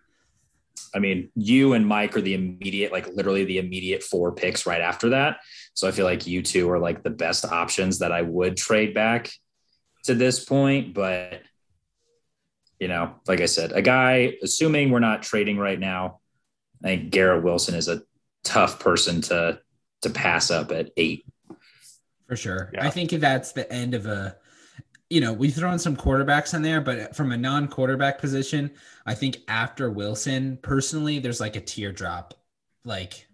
I 0.94 0.98
mean, 0.98 1.30
you 1.34 1.72
and 1.72 1.86
Mike 1.86 2.16
are 2.16 2.20
the 2.20 2.34
immediate, 2.34 2.92
like 2.92 3.08
literally 3.08 3.44
the 3.44 3.58
immediate 3.58 4.02
four 4.02 4.32
picks 4.32 4.66
right 4.66 4.80
after 4.80 5.10
that. 5.10 5.38
So 5.74 5.88
I 5.88 5.90
feel 5.90 6.04
like 6.04 6.26
you 6.26 6.42
two 6.42 6.70
are 6.70 6.78
like 6.78 7.02
the 7.02 7.10
best 7.10 7.46
options 7.46 8.00
that 8.00 8.12
I 8.12 8.22
would 8.22 8.56
trade 8.56 8.92
back 8.92 9.32
to 10.04 10.14
this 10.14 10.44
point. 10.44 10.94
But 10.94 11.42
you 12.78 12.88
know, 12.88 13.14
like 13.26 13.40
I 13.40 13.46
said, 13.46 13.72
a 13.72 13.82
guy, 13.82 14.34
assuming 14.42 14.90
we're 14.90 14.98
not 14.98 15.22
trading 15.22 15.58
right 15.58 15.78
now, 15.78 16.20
I 16.82 16.88
think 16.88 17.10
Garrett 17.10 17.44
Wilson 17.44 17.74
is 17.74 17.88
a 17.88 18.02
tough 18.44 18.80
person 18.80 19.20
to 19.22 19.60
to 20.02 20.10
pass 20.10 20.50
up 20.50 20.72
at 20.72 20.90
eight. 20.96 21.24
For 22.26 22.36
sure. 22.36 22.70
Yeah. 22.74 22.86
I 22.86 22.90
think 22.90 23.10
that's 23.10 23.52
the 23.52 23.70
end 23.72 23.94
of 23.94 24.06
a 24.06 24.36
you 25.10 25.20
know, 25.20 25.34
we 25.34 25.50
throw 25.50 25.70
in 25.70 25.78
some 25.78 25.94
quarterbacks 25.94 26.54
in 26.54 26.62
there, 26.62 26.80
but 26.80 27.14
from 27.14 27.32
a 27.32 27.36
non-quarterback 27.36 28.18
position, 28.18 28.70
I 29.04 29.14
think 29.14 29.36
after 29.46 29.90
Wilson, 29.90 30.58
personally, 30.62 31.18
there's 31.18 31.38
like 31.38 31.54
a 31.54 31.60
teardrop. 31.60 32.32
Like 32.86 33.28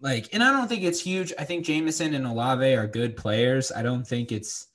like, 0.00 0.28
and 0.32 0.42
I 0.42 0.52
don't 0.52 0.68
think 0.68 0.82
it's 0.82 1.00
huge. 1.00 1.32
I 1.38 1.44
think 1.44 1.64
Jameson 1.64 2.14
and 2.14 2.26
Olave 2.26 2.74
are 2.74 2.86
good 2.86 3.16
players. 3.16 3.72
I 3.72 3.82
don't 3.82 4.06
think 4.06 4.30
it's 4.30 4.68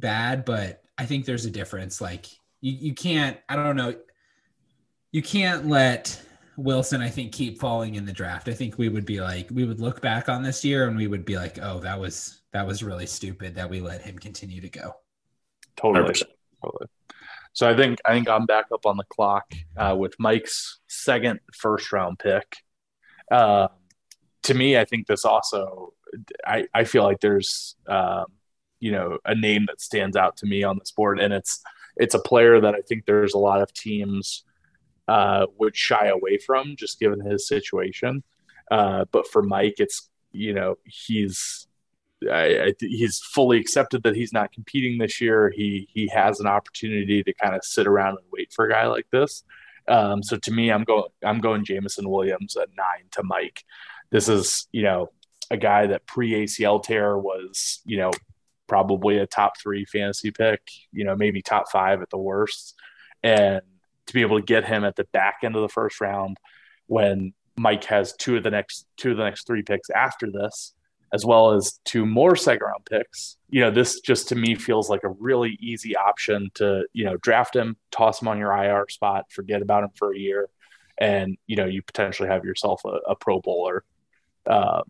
bad, 0.00 0.44
but 0.44 0.82
I 0.96 1.06
think 1.06 1.24
there's 1.24 1.44
a 1.44 1.50
difference. 1.50 2.00
Like 2.00 2.26
you, 2.60 2.72
you 2.72 2.94
can't, 2.94 3.38
I 3.48 3.56
don't 3.56 3.76
know. 3.76 3.94
You 5.12 5.22
can't 5.22 5.66
let 5.66 6.20
Wilson, 6.56 7.00
I 7.00 7.08
think, 7.08 7.32
keep 7.32 7.60
falling 7.60 7.94
in 7.94 8.04
the 8.04 8.12
draft. 8.12 8.48
I 8.48 8.52
think 8.52 8.78
we 8.78 8.88
would 8.88 9.06
be 9.06 9.20
like, 9.20 9.48
we 9.50 9.64
would 9.64 9.80
look 9.80 10.00
back 10.00 10.28
on 10.28 10.42
this 10.42 10.64
year 10.64 10.88
and 10.88 10.96
we 10.96 11.06
would 11.06 11.24
be 11.24 11.36
like, 11.36 11.58
oh, 11.62 11.80
that 11.80 11.98
was, 11.98 12.40
that 12.52 12.66
was 12.66 12.82
really 12.82 13.06
stupid 13.06 13.54
that 13.54 13.70
we 13.70 13.80
let 13.80 14.02
him 14.02 14.18
continue 14.18 14.60
to 14.60 14.68
go. 14.68 14.94
Totally. 15.76 16.10
100%. 16.10 16.22
Totally. 16.62 16.88
So 17.52 17.68
I 17.68 17.76
think 17.76 17.98
I 18.04 18.12
think 18.12 18.28
I'm 18.28 18.46
back 18.46 18.66
up 18.72 18.86
on 18.86 18.96
the 18.96 19.04
clock 19.04 19.52
uh, 19.76 19.96
with 19.98 20.14
Mike's 20.20 20.78
second 20.86 21.40
first 21.52 21.92
round 21.92 22.18
pick. 22.20 22.56
Uh, 23.32 23.68
to 24.44 24.54
me, 24.54 24.78
I 24.78 24.84
think 24.84 25.08
this 25.08 25.24
also 25.24 25.94
I, 26.46 26.66
I 26.72 26.84
feel 26.84 27.02
like 27.02 27.20
there's 27.20 27.74
um, 27.88 28.26
you 28.80 28.92
know 28.92 29.18
a 29.24 29.34
name 29.34 29.66
that 29.66 29.80
stands 29.80 30.16
out 30.16 30.36
to 30.38 30.46
me 30.46 30.62
on 30.62 30.78
this 30.78 30.90
board, 30.90 31.20
and 31.20 31.32
it's 31.32 31.60
it's 31.96 32.14
a 32.14 32.20
player 32.20 32.60
that 32.60 32.74
I 32.74 32.80
think 32.80 33.04
there's 33.04 33.34
a 33.34 33.38
lot 33.38 33.60
of 33.60 33.72
teams 33.72 34.44
uh, 35.08 35.46
would 35.58 35.76
shy 35.76 36.06
away 36.06 36.38
from 36.38 36.76
just 36.76 37.00
given 37.00 37.20
his 37.20 37.48
situation. 37.48 38.22
Uh, 38.70 39.04
but 39.10 39.26
for 39.26 39.42
Mike, 39.42 39.76
it's 39.78 40.08
you 40.32 40.54
know 40.54 40.76
he's 40.84 41.66
I, 42.30 42.60
I, 42.60 42.74
he's 42.80 43.20
fully 43.20 43.58
accepted 43.58 44.02
that 44.02 44.16
he's 44.16 44.32
not 44.32 44.52
competing 44.52 44.98
this 44.98 45.20
year. 45.20 45.50
He 45.54 45.88
he 45.92 46.08
has 46.08 46.40
an 46.40 46.46
opportunity 46.46 47.22
to 47.22 47.32
kind 47.32 47.54
of 47.54 47.64
sit 47.64 47.86
around 47.86 48.18
and 48.18 48.26
wait 48.32 48.52
for 48.52 48.66
a 48.66 48.70
guy 48.70 48.86
like 48.86 49.06
this. 49.10 49.44
Um, 49.88 50.22
so 50.22 50.36
to 50.36 50.50
me, 50.50 50.70
I'm 50.70 50.84
going 50.84 51.04
I'm 51.24 51.40
going 51.40 51.64
Jameson 51.64 52.08
Williams 52.08 52.56
at 52.56 52.68
nine 52.76 53.06
to 53.12 53.22
Mike. 53.22 53.64
This 54.10 54.28
is 54.28 54.68
you 54.72 54.82
know 54.82 55.10
a 55.50 55.56
guy 55.56 55.86
that 55.86 56.06
pre 56.06 56.32
ACL 56.32 56.82
tear 56.82 57.16
was 57.16 57.80
you 57.84 57.96
know 57.96 58.10
probably 58.68 59.18
a 59.18 59.26
top 59.26 59.58
three 59.60 59.84
fantasy 59.84 60.30
pick. 60.30 60.60
You 60.92 61.04
know 61.04 61.16
maybe 61.16 61.42
top 61.42 61.70
five 61.70 62.02
at 62.02 62.10
the 62.10 62.18
worst, 62.18 62.74
and 63.22 63.62
to 64.06 64.14
be 64.14 64.22
able 64.22 64.38
to 64.38 64.44
get 64.44 64.64
him 64.64 64.84
at 64.84 64.96
the 64.96 65.04
back 65.12 65.38
end 65.42 65.56
of 65.56 65.62
the 65.62 65.68
first 65.68 66.00
round 66.00 66.38
when 66.86 67.32
Mike 67.56 67.84
has 67.84 68.14
two 68.14 68.36
of 68.36 68.42
the 68.42 68.50
next 68.50 68.86
two 68.96 69.12
of 69.12 69.16
the 69.16 69.24
next 69.24 69.46
three 69.46 69.62
picks 69.62 69.90
after 69.90 70.30
this 70.30 70.74
as 71.12 71.24
well 71.24 71.52
as 71.52 71.80
two 71.84 72.04
more 72.04 72.36
second 72.36 72.66
round 72.66 72.84
picks. 72.84 73.36
You 73.48 73.62
know, 73.62 73.70
this 73.70 74.00
just 74.00 74.28
to 74.28 74.34
me 74.34 74.54
feels 74.54 74.90
like 74.90 75.04
a 75.04 75.08
really 75.08 75.56
easy 75.60 75.96
option 75.96 76.50
to, 76.54 76.84
you 76.92 77.04
know, 77.04 77.16
draft 77.16 77.56
him, 77.56 77.76
toss 77.90 78.20
him 78.20 78.28
on 78.28 78.38
your 78.38 78.52
IR 78.52 78.86
spot, 78.88 79.26
forget 79.30 79.62
about 79.62 79.84
him 79.84 79.90
for 79.94 80.12
a 80.12 80.18
year, 80.18 80.48
and, 80.98 81.38
you 81.46 81.56
know, 81.56 81.64
you 81.64 81.82
potentially 81.82 82.28
have 82.28 82.44
yourself 82.44 82.82
a, 82.84 82.98
a 83.08 83.16
pro 83.16 83.40
bowler, 83.40 83.84
uh, 84.46 84.82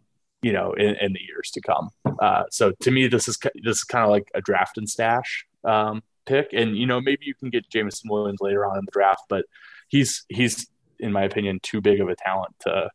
you 0.42 0.52
know, 0.52 0.72
in, 0.72 0.94
in, 0.96 1.12
the 1.12 1.20
years 1.20 1.50
to 1.52 1.60
come. 1.60 1.90
Uh, 2.20 2.44
so 2.50 2.72
to 2.80 2.90
me, 2.90 3.08
this 3.08 3.28
is, 3.28 3.38
this 3.62 3.78
is 3.78 3.84
kind 3.84 4.04
of 4.04 4.10
like 4.10 4.30
a 4.34 4.40
draft 4.40 4.78
and 4.78 4.88
stash 4.88 5.46
um, 5.64 6.02
pick. 6.26 6.52
And, 6.52 6.76
you 6.76 6.86
know, 6.86 7.00
maybe 7.00 7.24
you 7.26 7.34
can 7.34 7.50
get 7.50 7.68
Jameson 7.68 8.08
Williams 8.10 8.40
later 8.40 8.64
on 8.64 8.78
in 8.78 8.84
the 8.84 8.92
draft, 8.92 9.22
but 9.28 9.44
he's, 9.88 10.24
he's, 10.28 10.68
in 11.00 11.12
my 11.12 11.24
opinion, 11.24 11.60
too 11.62 11.80
big 11.80 12.00
of 12.00 12.08
a 12.08 12.14
talent 12.16 12.54
to, 12.60 12.90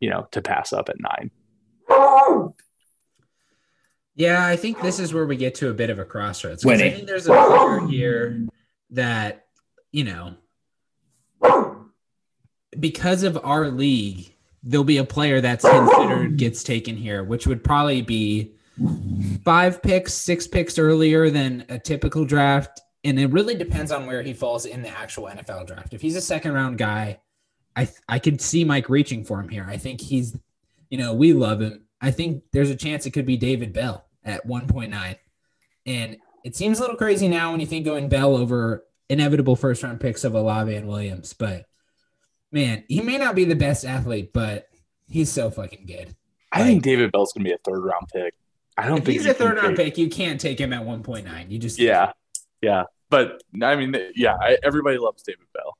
you 0.00 0.10
know, 0.10 0.28
to 0.32 0.42
pass 0.42 0.72
up 0.72 0.88
at 0.88 0.96
nine. 0.98 1.30
Yeah, 4.16 4.46
I 4.46 4.56
think 4.56 4.80
this 4.80 5.00
is 5.00 5.12
where 5.12 5.26
we 5.26 5.36
get 5.36 5.56
to 5.56 5.70
a 5.70 5.74
bit 5.74 5.90
of 5.90 5.98
a 5.98 6.04
crossroads. 6.04 6.64
I 6.64 6.76
think 6.76 7.06
there's 7.06 7.26
a 7.26 7.32
player 7.32 7.86
here 7.88 8.46
that, 8.90 9.46
you 9.90 10.04
know, 10.04 10.36
because 12.78 13.24
of 13.24 13.38
our 13.42 13.68
league, 13.70 14.33
there'll 14.64 14.84
be 14.84 14.98
a 14.98 15.04
player 15.04 15.40
that's 15.40 15.64
considered 15.64 16.36
gets 16.38 16.64
taken 16.64 16.96
here, 16.96 17.22
which 17.22 17.46
would 17.46 17.62
probably 17.62 18.02
be 18.02 18.54
five 19.44 19.82
picks, 19.82 20.14
six 20.14 20.46
picks 20.46 20.78
earlier 20.78 21.30
than 21.30 21.64
a 21.68 21.78
typical 21.78 22.24
draft. 22.24 22.80
And 23.04 23.20
it 23.20 23.30
really 23.30 23.54
depends 23.54 23.92
on 23.92 24.06
where 24.06 24.22
he 24.22 24.32
falls 24.32 24.64
in 24.64 24.82
the 24.82 24.88
actual 24.88 25.24
NFL 25.24 25.66
draft. 25.66 25.92
If 25.92 26.00
he's 26.00 26.16
a 26.16 26.20
second 26.20 26.52
round 26.52 26.78
guy, 26.78 27.20
I 27.76 27.88
I 28.08 28.18
could 28.18 28.40
see 28.40 28.64
Mike 28.64 28.88
reaching 28.88 29.24
for 29.24 29.40
him 29.40 29.48
here. 29.48 29.66
I 29.68 29.76
think 29.76 30.00
he's, 30.00 30.36
you 30.88 30.96
know, 30.96 31.12
we 31.12 31.34
love 31.34 31.60
him. 31.60 31.86
I 32.00 32.10
think 32.10 32.44
there's 32.52 32.70
a 32.70 32.76
chance 32.76 33.04
it 33.04 33.10
could 33.10 33.26
be 33.26 33.36
David 33.36 33.72
Bell 33.72 34.06
at 34.24 34.46
1.9. 34.46 35.16
And 35.86 36.16
it 36.44 36.56
seems 36.56 36.78
a 36.78 36.82
little 36.82 36.96
crazy 36.96 37.28
now 37.28 37.50
when 37.50 37.60
you 37.60 37.66
think 37.66 37.84
going 37.84 38.08
Bell 38.08 38.36
over 38.36 38.84
inevitable 39.08 39.56
first 39.56 39.82
round 39.82 40.00
picks 40.00 40.24
of 40.24 40.34
Olave 40.34 40.74
and 40.74 40.88
Williams, 40.88 41.34
but 41.34 41.66
man, 42.54 42.84
he 42.88 43.00
may 43.00 43.18
not 43.18 43.34
be 43.34 43.44
the 43.44 43.56
best 43.56 43.84
athlete, 43.84 44.32
but 44.32 44.68
he's 45.08 45.30
so 45.30 45.50
fucking 45.50 45.86
good. 45.86 46.14
I 46.52 46.62
think 46.62 46.84
David 46.84 47.10
Bell's 47.12 47.32
gonna 47.32 47.44
be 47.44 47.52
a 47.52 47.58
third 47.58 47.80
round 47.80 48.08
pick. 48.12 48.32
I 48.76 48.86
don't 48.86 49.04
think 49.04 49.18
he's 49.18 49.26
a 49.26 49.34
third 49.34 49.56
round 49.56 49.76
pick, 49.76 49.98
you 49.98 50.08
can't 50.08 50.40
take 50.40 50.58
him 50.58 50.72
at 50.72 50.82
1.9. 50.82 51.50
You 51.50 51.58
just 51.58 51.78
Yeah, 51.78 52.12
yeah, 52.62 52.84
but 53.10 53.42
I 53.62 53.74
mean, 53.76 53.94
yeah, 54.14 54.36
I, 54.40 54.56
everybody 54.62 54.98
loves 54.98 55.22
David 55.22 55.46
Bell. 55.52 55.76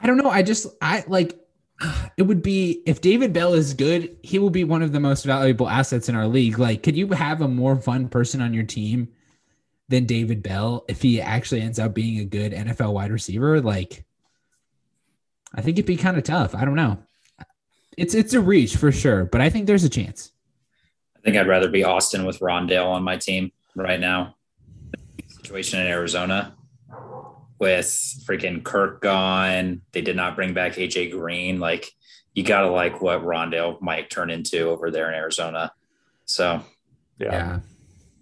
I 0.00 0.06
don't 0.06 0.16
know. 0.16 0.28
I 0.28 0.42
just 0.42 0.66
I 0.82 1.04
like 1.06 1.38
it 2.16 2.22
would 2.22 2.42
be 2.42 2.82
if 2.84 3.00
David 3.00 3.32
Bell 3.32 3.54
is 3.54 3.74
good, 3.74 4.16
he 4.22 4.38
will 4.38 4.50
be 4.50 4.64
one 4.64 4.82
of 4.82 4.92
the 4.92 5.00
most 5.00 5.24
valuable 5.24 5.68
assets 5.68 6.08
in 6.08 6.16
our 6.16 6.26
league. 6.26 6.58
Like, 6.58 6.82
could 6.82 6.96
you 6.96 7.08
have 7.08 7.40
a 7.40 7.48
more 7.48 7.76
fun 7.76 8.08
person 8.08 8.40
on 8.42 8.52
your 8.52 8.64
team 8.64 9.08
than 9.88 10.04
David 10.04 10.42
Bell 10.42 10.84
if 10.88 11.00
he 11.00 11.20
actually 11.20 11.62
ends 11.62 11.78
up 11.78 11.94
being 11.94 12.18
a 12.18 12.24
good 12.24 12.52
NFL 12.52 12.92
wide 12.92 13.12
receiver? 13.12 13.60
Like, 13.60 14.04
I 15.54 15.62
think 15.62 15.76
it'd 15.76 15.86
be 15.86 15.96
kind 15.96 16.16
of 16.16 16.24
tough. 16.24 16.54
I 16.54 16.64
don't 16.64 16.76
know. 16.76 16.98
It's 17.96 18.14
it's 18.14 18.34
a 18.34 18.40
reach 18.40 18.76
for 18.76 18.92
sure, 18.92 19.24
but 19.24 19.40
I 19.40 19.50
think 19.50 19.66
there's 19.66 19.84
a 19.84 19.88
chance. 19.88 20.32
I 21.16 21.20
think 21.22 21.36
I'd 21.36 21.48
rather 21.48 21.68
be 21.68 21.84
Austin 21.84 22.24
with 22.24 22.38
Rondale 22.40 22.86
on 22.86 23.02
my 23.02 23.16
team 23.16 23.52
right 23.74 24.00
now. 24.00 24.36
Situation 25.26 25.80
in 25.80 25.86
Arizona 25.86 26.54
with 27.58 27.86
freaking 28.26 28.64
Kirk 28.64 29.02
gone. 29.02 29.82
They 29.92 30.00
did 30.00 30.16
not 30.16 30.34
bring 30.34 30.54
back 30.54 30.74
AJ 30.74 31.10
Green. 31.10 31.60
Like 31.60 31.92
you 32.34 32.42
gotta 32.42 32.70
like 32.70 33.02
what 33.02 33.22
Rondale 33.22 33.80
might 33.80 34.08
turn 34.08 34.30
into 34.30 34.68
over 34.68 34.90
there 34.90 35.08
in 35.08 35.14
Arizona. 35.14 35.72
So 36.24 36.62
yeah. 37.18 37.60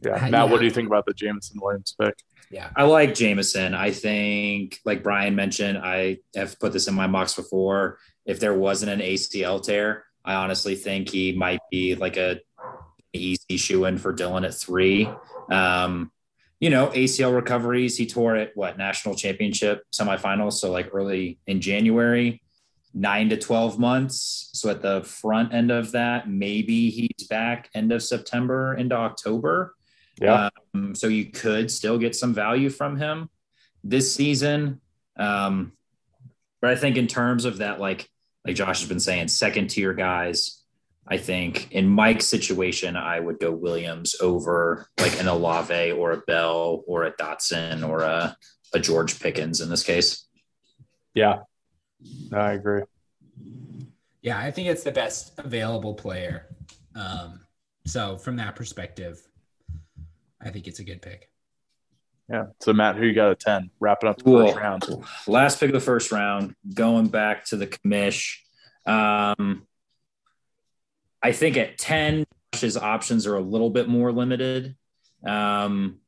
Yeah. 0.03 0.19
yeah. 0.19 0.31
Matt, 0.31 0.51
what 0.51 0.59
do 0.59 0.65
you 0.65 0.73
think 0.73 0.89
about 0.89 1.07
the 1.07 1.15
Jameson 1.15 1.61
Williams 1.61 1.95
pick? 2.01 2.15
Yeah. 2.51 2.71
I 2.75 2.85
like 2.85 3.15
Jameson. 3.15 3.75
I 3.75 3.91
think, 3.91 4.81
like 4.85 5.03
Brian 5.03 5.35
mentioned, 5.35 5.79
I 5.79 6.19
have 6.35 6.59
put 6.59 6.73
this 6.73 6.89
in 6.89 6.95
my 6.95 7.07
mocks 7.07 7.35
before. 7.35 7.99
If 8.25 8.41
there 8.41 8.55
wasn't 8.55 8.93
an 8.93 9.01
ACL 9.01 9.63
tear, 9.63 10.05
I 10.25 10.35
honestly 10.35 10.75
think 10.75 11.11
he 11.11 11.33
might 11.33 11.61
be 11.71 11.95
like 11.95 12.17
a 12.17 12.41
easy 13.13 13.57
shoe 13.57 13.85
in 13.85 13.99
for 13.99 14.15
Dylan 14.15 14.47
at 14.47 14.55
three. 14.55 15.09
Um, 15.51 16.11
you 16.61 16.71
know, 16.71 16.89
ACL 16.89 17.35
recoveries. 17.35 17.97
He 17.97 18.07
tore 18.07 18.37
it 18.37 18.53
what 18.55 18.79
national 18.79 19.15
championship 19.15 19.85
semifinals, 19.93 20.55
so 20.55 20.71
like 20.71 20.91
early 20.93 21.39
in 21.47 21.61
January, 21.61 22.43
nine 22.93 23.29
to 23.29 23.37
twelve 23.37 23.79
months. 23.79 24.51
So 24.55 24.69
at 24.71 24.83
the 24.83 25.03
front 25.05 25.55
end 25.55 25.71
of 25.71 25.93
that, 25.93 26.29
maybe 26.29 26.91
he's 26.91 27.29
back 27.29 27.71
end 27.75 27.93
of 27.93 28.03
September 28.03 28.75
into 28.75 28.97
October. 28.97 29.75
Yeah. 30.21 30.51
Um, 30.75 30.95
so 30.95 31.07
you 31.09 31.27
could 31.27 31.71
still 31.71 31.99
get 31.99 32.17
some 32.17 32.35
value 32.35 32.71
from 32.71 32.97
him 32.97 33.31
this 33.85 34.15
season. 34.15 34.81
Um, 35.17 35.73
but 36.61 36.71
I 36.71 36.77
think 36.77 36.97
in 36.97 37.07
terms 37.07 37.45
of 37.45 37.59
that, 37.59 37.81
like 37.81 38.09
like 38.45 38.57
Josh 38.57 38.81
has 38.81 38.89
been 38.89 39.01
saying, 39.01 39.29
second 39.29 39.69
tier 39.69 39.93
guys 39.93 40.59
I 41.11 41.17
think 41.17 41.73
in 41.73 41.89
Mike's 41.89 42.27
situation, 42.27 42.95
I 42.95 43.19
would 43.19 43.41
go 43.41 43.51
Williams 43.51 44.15
over 44.21 44.87
like 45.01 45.19
an 45.19 45.27
Olave 45.27 45.93
or 45.93 46.13
a 46.13 46.19
Bell 46.19 46.85
or 46.87 47.05
a 47.05 47.13
Dotson 47.13 47.89
or 47.89 48.01
a, 48.01 48.37
a 48.75 48.79
George 48.79 49.19
Pickens 49.19 49.63
in 49.63 49.71
this 49.71 49.83
case. 49.83 50.27
Yeah, 51.15 51.41
I 52.31 52.53
agree. 52.53 52.83
Yeah, 54.21 54.39
I 54.39 54.51
think 54.51 54.69
it's 54.69 54.85
the 54.85 54.93
best 54.93 55.33
available 55.39 55.95
player. 55.95 56.55
Um, 56.95 57.41
so 57.87 58.19
from 58.19 58.37
that 58.37 58.55
perspective, 58.55 59.27
I 60.41 60.51
think 60.51 60.67
it's 60.67 60.79
a 60.79 60.85
good 60.85 61.03
pick. 61.03 61.31
Yeah. 62.31 62.47
So 62.61 62.73
Matt, 62.73 62.97
who 62.97 63.07
you 63.07 63.15
got 63.15 63.31
at 63.31 63.41
10? 63.41 63.71
Wrapping 63.81 64.09
up 64.09 64.19
the 64.19 64.25
cool. 64.25 64.47
first 64.47 64.59
round. 64.59 65.07
Last 65.27 65.61
pick 65.61 65.71
of 65.71 65.75
the 65.75 65.81
first 65.81 66.13
round, 66.13 66.55
going 66.75 67.09
back 67.09 67.47
to 67.47 67.57
the 67.57 67.67
commish. 67.67 68.37
Um, 68.85 69.67
I 71.23 71.33
think 71.33 71.57
at 71.57 71.79
10, 71.79 72.25
his 72.53 72.77
options 72.77 73.27
are 73.27 73.37
a 73.37 73.41
little 73.41 73.71
bit 73.71 73.89
more 73.89 74.13
limited. 74.13 74.77
Um, 75.27 76.01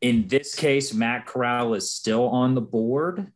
in 0.00 0.28
this 0.28 0.54
case, 0.54 0.94
Matt 0.94 1.26
Corral 1.26 1.74
is 1.74 1.90
still 1.90 2.28
on 2.28 2.54
the 2.54 2.60
board, 2.60 3.32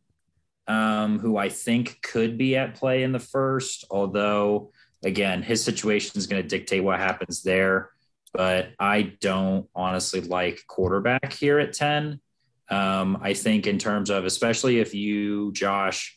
um, 0.67 1.19
who 1.19 1.37
I 1.37 1.49
think 1.49 2.01
could 2.03 2.39
be 2.39 2.57
at 2.57 2.75
play 2.75 3.03
in 3.03 3.13
the 3.13 3.19
first, 3.19 3.85
although, 3.91 4.73
again, 5.03 5.43
his 5.43 5.63
situation 5.63 6.19
is 6.19 6.27
going 6.27 6.43
to 6.43 6.49
dictate 6.49 6.85
what 6.85 6.99
happens 6.99 7.43
there. 7.43 7.91
But 8.33 8.71
I 8.79 9.15
don't 9.21 9.69
honestly 9.75 10.21
like 10.21 10.63
quarterback 10.67 11.33
here 11.33 11.59
at 11.59 11.73
10. 11.73 12.21
Um, 12.69 13.19
I 13.21 13.35
think, 13.35 13.67
in 13.67 13.79
terms 13.79 14.11
of, 14.11 14.25
especially 14.25 14.79
if 14.79 14.95
you, 14.95 15.51
Josh, 15.53 16.17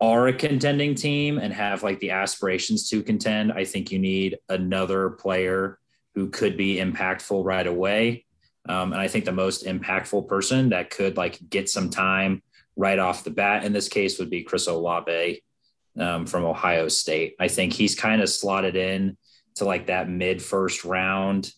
are 0.00 0.28
a 0.28 0.32
contending 0.32 0.94
team 0.94 1.38
and 1.38 1.52
have 1.52 1.82
like 1.82 1.98
the 1.98 2.10
aspirations 2.10 2.88
to 2.90 3.02
contend, 3.02 3.52
I 3.52 3.64
think 3.64 3.90
you 3.90 3.98
need 3.98 4.38
another 4.48 5.10
player 5.10 5.78
who 6.14 6.30
could 6.30 6.56
be 6.56 6.76
impactful 6.76 7.44
right 7.44 7.66
away. 7.66 8.24
Um, 8.68 8.92
and 8.92 9.00
I 9.00 9.08
think 9.08 9.24
the 9.24 9.32
most 9.32 9.64
impactful 9.64 10.28
person 10.28 10.68
that 10.70 10.90
could 10.90 11.16
like 11.16 11.38
get 11.48 11.68
some 11.68 11.90
time 11.90 12.42
right 12.76 12.98
off 12.98 13.24
the 13.24 13.30
bat 13.30 13.64
in 13.64 13.72
this 13.72 13.88
case 13.88 14.18
would 14.18 14.30
be 14.30 14.42
Chris 14.42 14.68
Olave 14.68 15.42
um, 15.98 16.26
from 16.26 16.44
Ohio 16.44 16.88
State. 16.88 17.34
I 17.40 17.48
think 17.48 17.72
he's 17.72 17.94
kind 17.94 18.22
of 18.22 18.28
slotted 18.28 18.76
in 18.76 19.16
to 19.58 19.64
like 19.64 19.86
that 19.86 20.08
mid 20.08 20.42
first 20.42 20.84
round. 20.84 21.52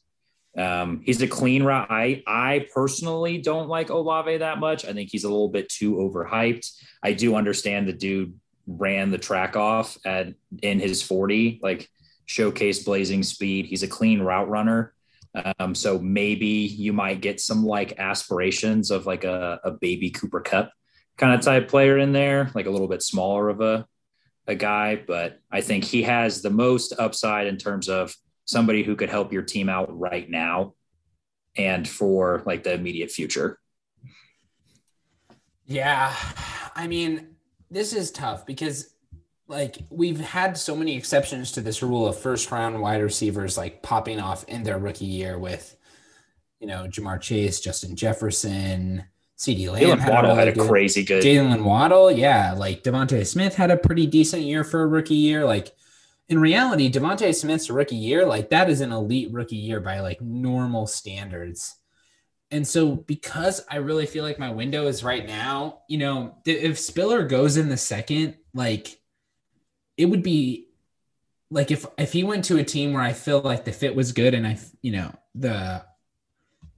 Um, 0.56 1.00
he's 1.04 1.22
a 1.22 1.28
clean 1.28 1.62
route. 1.62 1.88
I 1.90 2.22
I 2.26 2.66
personally 2.74 3.38
don't 3.38 3.68
like 3.68 3.90
Olave 3.90 4.38
that 4.38 4.58
much. 4.58 4.84
I 4.84 4.92
think 4.92 5.10
he's 5.10 5.24
a 5.24 5.28
little 5.28 5.48
bit 5.48 5.68
too 5.68 5.94
overhyped. 5.94 6.70
I 7.02 7.12
do 7.12 7.36
understand 7.36 7.86
the 7.86 7.92
dude 7.92 8.38
ran 8.66 9.10
the 9.10 9.18
track 9.18 9.56
off 9.56 9.96
at 10.04 10.34
in 10.62 10.80
his 10.80 11.02
40, 11.02 11.60
like 11.62 11.88
showcase 12.26 12.84
blazing 12.84 13.22
speed. 13.22 13.66
He's 13.66 13.82
a 13.82 13.88
clean 13.88 14.20
route 14.20 14.48
runner. 14.48 14.94
Um, 15.58 15.74
so 15.74 15.98
maybe 15.98 16.46
you 16.46 16.92
might 16.92 17.20
get 17.20 17.40
some 17.40 17.64
like 17.64 17.98
aspirations 17.98 18.90
of 18.90 19.06
like 19.06 19.24
a, 19.24 19.60
a 19.64 19.72
baby 19.72 20.10
Cooper 20.10 20.40
Kupp 20.40 20.72
kind 21.16 21.34
of 21.34 21.40
type 21.40 21.68
player 21.68 21.98
in 21.98 22.12
there, 22.12 22.50
like 22.54 22.66
a 22.66 22.70
little 22.70 22.88
bit 22.88 23.02
smaller 23.02 23.48
of 23.48 23.60
a, 23.60 23.86
a 24.46 24.54
guy. 24.54 24.96
But 24.96 25.40
I 25.50 25.60
think 25.60 25.84
he 25.84 26.02
has 26.02 26.42
the 26.42 26.50
most 26.50 26.92
upside 26.98 27.46
in 27.46 27.56
terms 27.56 27.88
of 27.88 28.14
somebody 28.44 28.82
who 28.82 28.96
could 28.96 29.10
help 29.10 29.32
your 29.32 29.42
team 29.42 29.68
out 29.68 29.96
right 29.96 30.28
now 30.28 30.74
and 31.56 31.88
for 31.88 32.42
like 32.46 32.64
the 32.64 32.74
immediate 32.74 33.10
future. 33.10 33.58
Yeah. 35.66 36.14
I 36.74 36.86
mean, 36.86 37.36
this 37.70 37.92
is 37.92 38.10
tough 38.10 38.44
because 38.46 38.94
like 39.46 39.78
we've 39.90 40.20
had 40.20 40.56
so 40.56 40.76
many 40.76 40.96
exceptions 40.96 41.52
to 41.52 41.60
this 41.60 41.82
rule 41.82 42.06
of 42.06 42.18
first 42.18 42.50
round 42.50 42.80
wide 42.80 43.02
receivers 43.02 43.58
like 43.58 43.82
popping 43.82 44.20
off 44.20 44.44
in 44.44 44.62
their 44.62 44.78
rookie 44.78 45.04
year 45.04 45.38
with 45.38 45.76
you 46.60 46.66
know 46.66 46.86
Ja'Marr 46.88 47.20
Chase, 47.20 47.60
Justin 47.60 47.96
Jefferson, 47.96 49.04
CeeDee 49.40 49.72
Lamb 49.72 49.98
had, 49.98 50.10
Waddle 50.10 50.32
a, 50.32 50.36
really 50.36 50.48
had 50.50 50.58
a 50.58 50.66
crazy 50.68 51.02
good. 51.02 51.24
Jaylen 51.24 51.64
Waddle, 51.64 52.10
yeah, 52.10 52.52
like 52.52 52.84
DeVonta 52.84 53.26
Smith 53.26 53.54
had 53.54 53.70
a 53.70 53.76
pretty 53.78 54.06
decent 54.06 54.42
year 54.42 54.64
for 54.64 54.82
a 54.82 54.86
rookie 54.86 55.14
year. 55.14 55.46
Like 55.46 55.74
in 56.28 56.38
reality, 56.38 56.92
DeVonta 56.92 57.34
Smith's 57.34 57.70
rookie 57.70 57.96
year, 57.96 58.26
like 58.26 58.50
that 58.50 58.68
is 58.68 58.82
an 58.82 58.92
elite 58.92 59.32
rookie 59.32 59.56
year 59.56 59.80
by 59.80 60.00
like 60.00 60.20
normal 60.20 60.86
standards. 60.86 61.74
And 62.50 62.68
so, 62.68 62.96
because 62.96 63.64
I 63.70 63.76
really 63.76 64.04
feel 64.04 64.24
like 64.24 64.38
my 64.38 64.50
window 64.50 64.86
is 64.88 65.02
right 65.02 65.26
now, 65.26 65.84
you 65.88 65.96
know, 65.96 66.36
if 66.44 66.78
Spiller 66.78 67.24
goes 67.24 67.56
in 67.56 67.70
the 67.70 67.78
second, 67.78 68.36
like 68.52 69.00
it 69.96 70.04
would 70.04 70.22
be 70.22 70.68
like 71.50 71.70
if 71.70 71.86
if 71.96 72.12
he 72.12 72.24
went 72.24 72.44
to 72.46 72.58
a 72.58 72.64
team 72.64 72.92
where 72.92 73.02
I 73.02 73.14
feel 73.14 73.40
like 73.40 73.64
the 73.64 73.72
fit 73.72 73.96
was 73.96 74.12
good 74.12 74.34
and 74.34 74.46
I, 74.46 74.58
you 74.82 74.92
know, 74.92 75.14
the 75.34 75.82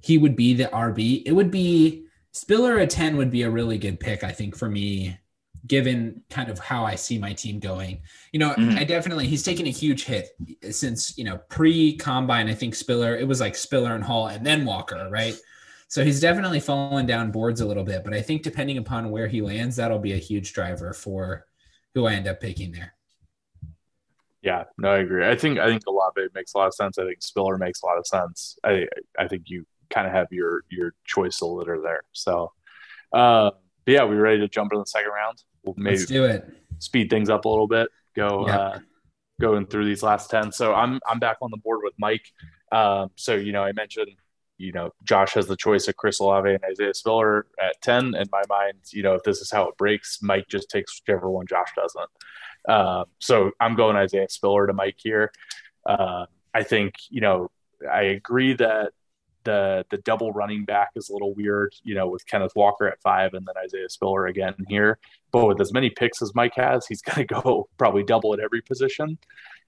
he 0.00 0.16
would 0.16 0.36
be 0.36 0.54
the 0.54 0.66
RB, 0.66 1.24
it 1.26 1.32
would 1.32 1.50
be 1.50 2.01
Spiller 2.32 2.78
at 2.78 2.90
10 2.90 3.16
would 3.16 3.30
be 3.30 3.42
a 3.42 3.50
really 3.50 3.78
good 3.78 4.00
pick, 4.00 4.24
I 4.24 4.32
think, 4.32 4.56
for 4.56 4.68
me, 4.68 5.18
given 5.66 6.22
kind 6.30 6.50
of 6.50 6.58
how 6.58 6.84
I 6.84 6.94
see 6.94 7.18
my 7.18 7.32
team 7.34 7.60
going. 7.60 8.00
You 8.32 8.40
know, 8.40 8.50
mm-hmm. 8.50 8.78
I 8.78 8.84
definitely 8.84 9.26
he's 9.26 9.42
taken 9.42 9.66
a 9.66 9.70
huge 9.70 10.04
hit 10.04 10.30
since, 10.70 11.16
you 11.16 11.24
know, 11.24 11.38
pre-combine, 11.48 12.48
I 12.48 12.54
think 12.54 12.74
Spiller, 12.74 13.16
it 13.16 13.28
was 13.28 13.40
like 13.40 13.54
Spiller 13.54 13.94
and 13.94 14.02
Hall 14.02 14.28
and 14.28 14.44
then 14.44 14.64
Walker, 14.64 15.08
right? 15.10 15.36
So 15.88 16.02
he's 16.02 16.20
definitely 16.20 16.60
fallen 16.60 17.04
down 17.04 17.30
boards 17.30 17.60
a 17.60 17.66
little 17.66 17.84
bit, 17.84 18.02
but 18.02 18.14
I 18.14 18.22
think 18.22 18.42
depending 18.42 18.78
upon 18.78 19.10
where 19.10 19.28
he 19.28 19.42
lands, 19.42 19.76
that'll 19.76 19.98
be 19.98 20.14
a 20.14 20.18
huge 20.18 20.54
driver 20.54 20.94
for 20.94 21.44
who 21.94 22.06
I 22.06 22.14
end 22.14 22.26
up 22.26 22.40
picking 22.40 22.72
there. 22.72 22.94
Yeah, 24.40 24.64
no, 24.78 24.90
I 24.90 24.98
agree. 24.98 25.28
I 25.28 25.36
think 25.36 25.58
I 25.58 25.68
think 25.68 25.82
Olave 25.86 26.28
makes 26.34 26.54
a 26.54 26.58
lot 26.58 26.66
of 26.66 26.74
sense. 26.74 26.98
I 26.98 27.04
think 27.04 27.22
Spiller 27.22 27.58
makes 27.58 27.82
a 27.82 27.86
lot 27.86 27.98
of 27.98 28.06
sense. 28.06 28.58
I 28.64 28.86
I 29.16 29.28
think 29.28 29.44
you 29.46 29.66
kind 29.92 30.06
of 30.06 30.12
have 30.12 30.28
your 30.30 30.62
your 30.70 30.94
choice 31.04 31.40
of 31.42 31.50
litter 31.50 31.80
there. 31.82 32.02
So, 32.12 32.52
uh, 33.12 33.50
but 33.84 33.92
yeah, 33.92 34.04
we 34.04 34.16
ready 34.16 34.40
to 34.40 34.48
jump 34.48 34.72
in 34.72 34.78
the 34.78 34.86
second 34.86 35.10
round? 35.10 35.42
We'll 35.62 35.74
maybe 35.76 35.98
Let's 35.98 36.06
do 36.06 36.24
it. 36.24 36.48
Speed 36.78 37.10
things 37.10 37.28
up 37.28 37.44
a 37.44 37.48
little 37.48 37.68
bit. 37.68 37.88
Go 38.16 38.46
yep. 38.46 38.60
uh, 38.60 38.78
going 39.40 39.66
through 39.66 39.86
these 39.86 40.02
last 40.02 40.30
ten. 40.30 40.52
So 40.52 40.74
I'm 40.74 41.00
I'm 41.08 41.18
back 41.18 41.38
on 41.42 41.50
the 41.50 41.58
board 41.58 41.80
with 41.82 41.94
Mike. 41.98 42.26
Um, 42.70 43.10
so 43.16 43.34
you 43.34 43.52
know, 43.52 43.62
I 43.62 43.72
mentioned 43.72 44.08
you 44.62 44.70
know, 44.70 44.90
Josh 45.02 45.34
has 45.34 45.48
the 45.48 45.56
choice 45.56 45.88
of 45.88 45.96
Chris 45.96 46.20
Olave 46.20 46.48
and 46.48 46.62
Isaiah 46.70 46.94
Spiller 46.94 47.46
at 47.60 47.80
10. 47.82 48.14
In 48.14 48.28
my 48.30 48.42
mind, 48.48 48.78
you 48.92 49.02
know, 49.02 49.14
if 49.14 49.24
this 49.24 49.40
is 49.40 49.50
how 49.50 49.68
it 49.68 49.76
breaks, 49.76 50.20
Mike 50.22 50.46
just 50.48 50.70
takes 50.70 51.00
whichever 51.00 51.28
one 51.28 51.46
Josh 51.48 51.70
doesn't. 51.74 52.10
Uh, 52.68 53.04
so 53.18 53.50
I'm 53.58 53.74
going 53.74 53.96
Isaiah 53.96 54.28
Spiller 54.28 54.68
to 54.68 54.72
Mike 54.72 54.98
here. 54.98 55.32
Uh, 55.84 56.26
I 56.54 56.62
think, 56.62 56.94
you 57.10 57.20
know, 57.20 57.50
I 57.90 58.02
agree 58.02 58.54
that 58.54 58.92
the 59.44 59.84
the 59.90 59.98
double 59.98 60.32
running 60.32 60.64
back 60.64 60.90
is 60.96 61.08
a 61.08 61.12
little 61.12 61.34
weird, 61.34 61.74
you 61.82 61.94
know, 61.94 62.08
with 62.08 62.26
Kenneth 62.26 62.52
Walker 62.56 62.86
at 62.86 63.00
five 63.00 63.34
and 63.34 63.46
then 63.46 63.54
Isaiah 63.64 63.88
Spiller 63.88 64.26
again 64.26 64.54
here. 64.68 64.98
But 65.30 65.46
with 65.46 65.60
as 65.60 65.72
many 65.72 65.90
picks 65.90 66.22
as 66.22 66.34
Mike 66.34 66.54
has, 66.56 66.86
he's 66.86 67.02
going 67.02 67.26
to 67.26 67.34
go 67.34 67.68
probably 67.78 68.04
double 68.04 68.34
at 68.34 68.40
every 68.40 68.62
position. 68.62 69.18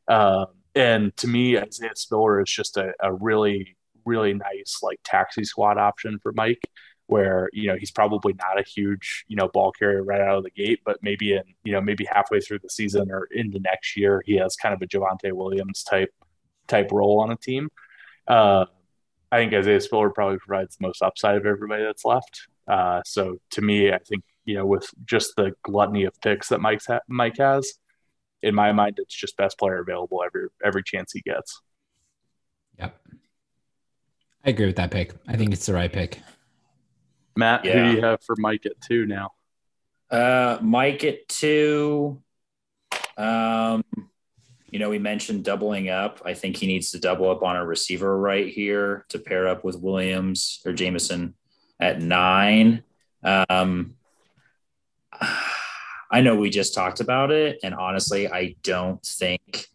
Um, 0.08 0.46
and 0.74 1.16
to 1.18 1.28
me, 1.28 1.58
Isaiah 1.58 1.90
Spiller 1.94 2.40
is 2.40 2.50
just 2.50 2.76
a, 2.76 2.92
a 3.00 3.12
really 3.12 3.76
really 4.04 4.34
nice 4.34 4.80
like 4.82 5.00
taxi 5.04 5.44
squad 5.44 5.78
option 5.78 6.18
for 6.22 6.32
Mike. 6.32 6.62
where 7.06 7.48
you 7.52 7.66
know 7.66 7.76
he's 7.76 7.90
probably 7.90 8.32
not 8.34 8.58
a 8.58 8.62
huge 8.62 9.24
you 9.28 9.36
know 9.36 9.48
ball 9.48 9.72
carrier 9.72 10.02
right 10.02 10.20
out 10.20 10.38
of 10.38 10.44
the 10.44 10.50
gate, 10.50 10.80
but 10.84 10.98
maybe 11.02 11.34
in 11.34 11.42
you 11.64 11.72
know 11.72 11.80
maybe 11.80 12.06
halfway 12.10 12.40
through 12.40 12.58
the 12.60 12.70
season 12.70 13.10
or 13.10 13.28
into 13.30 13.58
next 13.60 13.96
year 13.96 14.22
he 14.26 14.34
has 14.36 14.56
kind 14.56 14.74
of 14.74 14.82
a 14.82 14.86
Javonte 14.86 15.32
Williams 15.32 15.82
type 15.82 16.12
type 16.66 16.90
role 16.92 17.20
on 17.20 17.30
a 17.30 17.36
team. 17.36 17.68
Uh, 18.26 18.66
I 19.34 19.38
think 19.38 19.52
Isaiah 19.52 19.80
Spiller 19.80 20.10
probably 20.10 20.38
provides 20.38 20.76
the 20.76 20.86
most 20.86 21.02
upside 21.02 21.34
of 21.34 21.44
everybody 21.44 21.82
that's 21.82 22.04
left. 22.04 22.46
Uh, 22.68 23.02
so 23.04 23.38
to 23.50 23.62
me, 23.62 23.90
I 23.90 23.98
think 23.98 24.22
you 24.44 24.54
know 24.54 24.64
with 24.64 24.88
just 25.04 25.34
the 25.36 25.52
gluttony 25.64 26.04
of 26.04 26.14
picks 26.20 26.50
that 26.50 26.60
Mike's 26.60 26.86
ha- 26.86 27.00
Mike 27.08 27.38
has, 27.38 27.74
in 28.42 28.54
my 28.54 28.70
mind, 28.70 28.98
it's 28.98 29.14
just 29.14 29.36
best 29.36 29.58
player 29.58 29.80
available 29.80 30.22
every 30.24 30.46
every 30.64 30.84
chance 30.84 31.10
he 31.12 31.20
gets. 31.20 31.60
Yep, 32.78 32.96
I 34.44 34.50
agree 34.50 34.66
with 34.66 34.76
that 34.76 34.92
pick. 34.92 35.12
I 35.26 35.36
think 35.36 35.52
it's 35.52 35.66
the 35.66 35.74
right 35.74 35.92
pick. 35.92 36.20
Matt, 37.34 37.64
yeah. 37.64 37.72
who 37.72 37.90
do 37.90 37.96
you 37.96 38.02
have 38.02 38.22
for 38.22 38.36
Mike 38.38 38.66
at 38.66 38.80
two 38.80 39.04
now? 39.04 39.30
Uh, 40.12 40.58
Mike 40.62 41.02
at 41.02 41.28
two. 41.28 42.22
Um, 43.16 43.82
you 44.74 44.80
know, 44.80 44.90
we 44.90 44.98
mentioned 44.98 45.44
doubling 45.44 45.88
up. 45.88 46.20
I 46.24 46.34
think 46.34 46.56
he 46.56 46.66
needs 46.66 46.90
to 46.90 46.98
double 46.98 47.30
up 47.30 47.44
on 47.44 47.54
a 47.54 47.64
receiver 47.64 48.18
right 48.18 48.48
here 48.48 49.06
to 49.10 49.20
pair 49.20 49.46
up 49.46 49.62
with 49.62 49.78
Williams 49.78 50.60
or 50.66 50.72
Jameson 50.72 51.34
at 51.78 52.02
nine. 52.02 52.82
Um, 53.22 53.94
I 56.10 56.22
know 56.22 56.34
we 56.34 56.50
just 56.50 56.74
talked 56.74 56.98
about 56.98 57.30
it, 57.30 57.60
and 57.62 57.72
honestly, 57.72 58.26
I 58.26 58.56
don't 58.64 59.00
think 59.06 59.68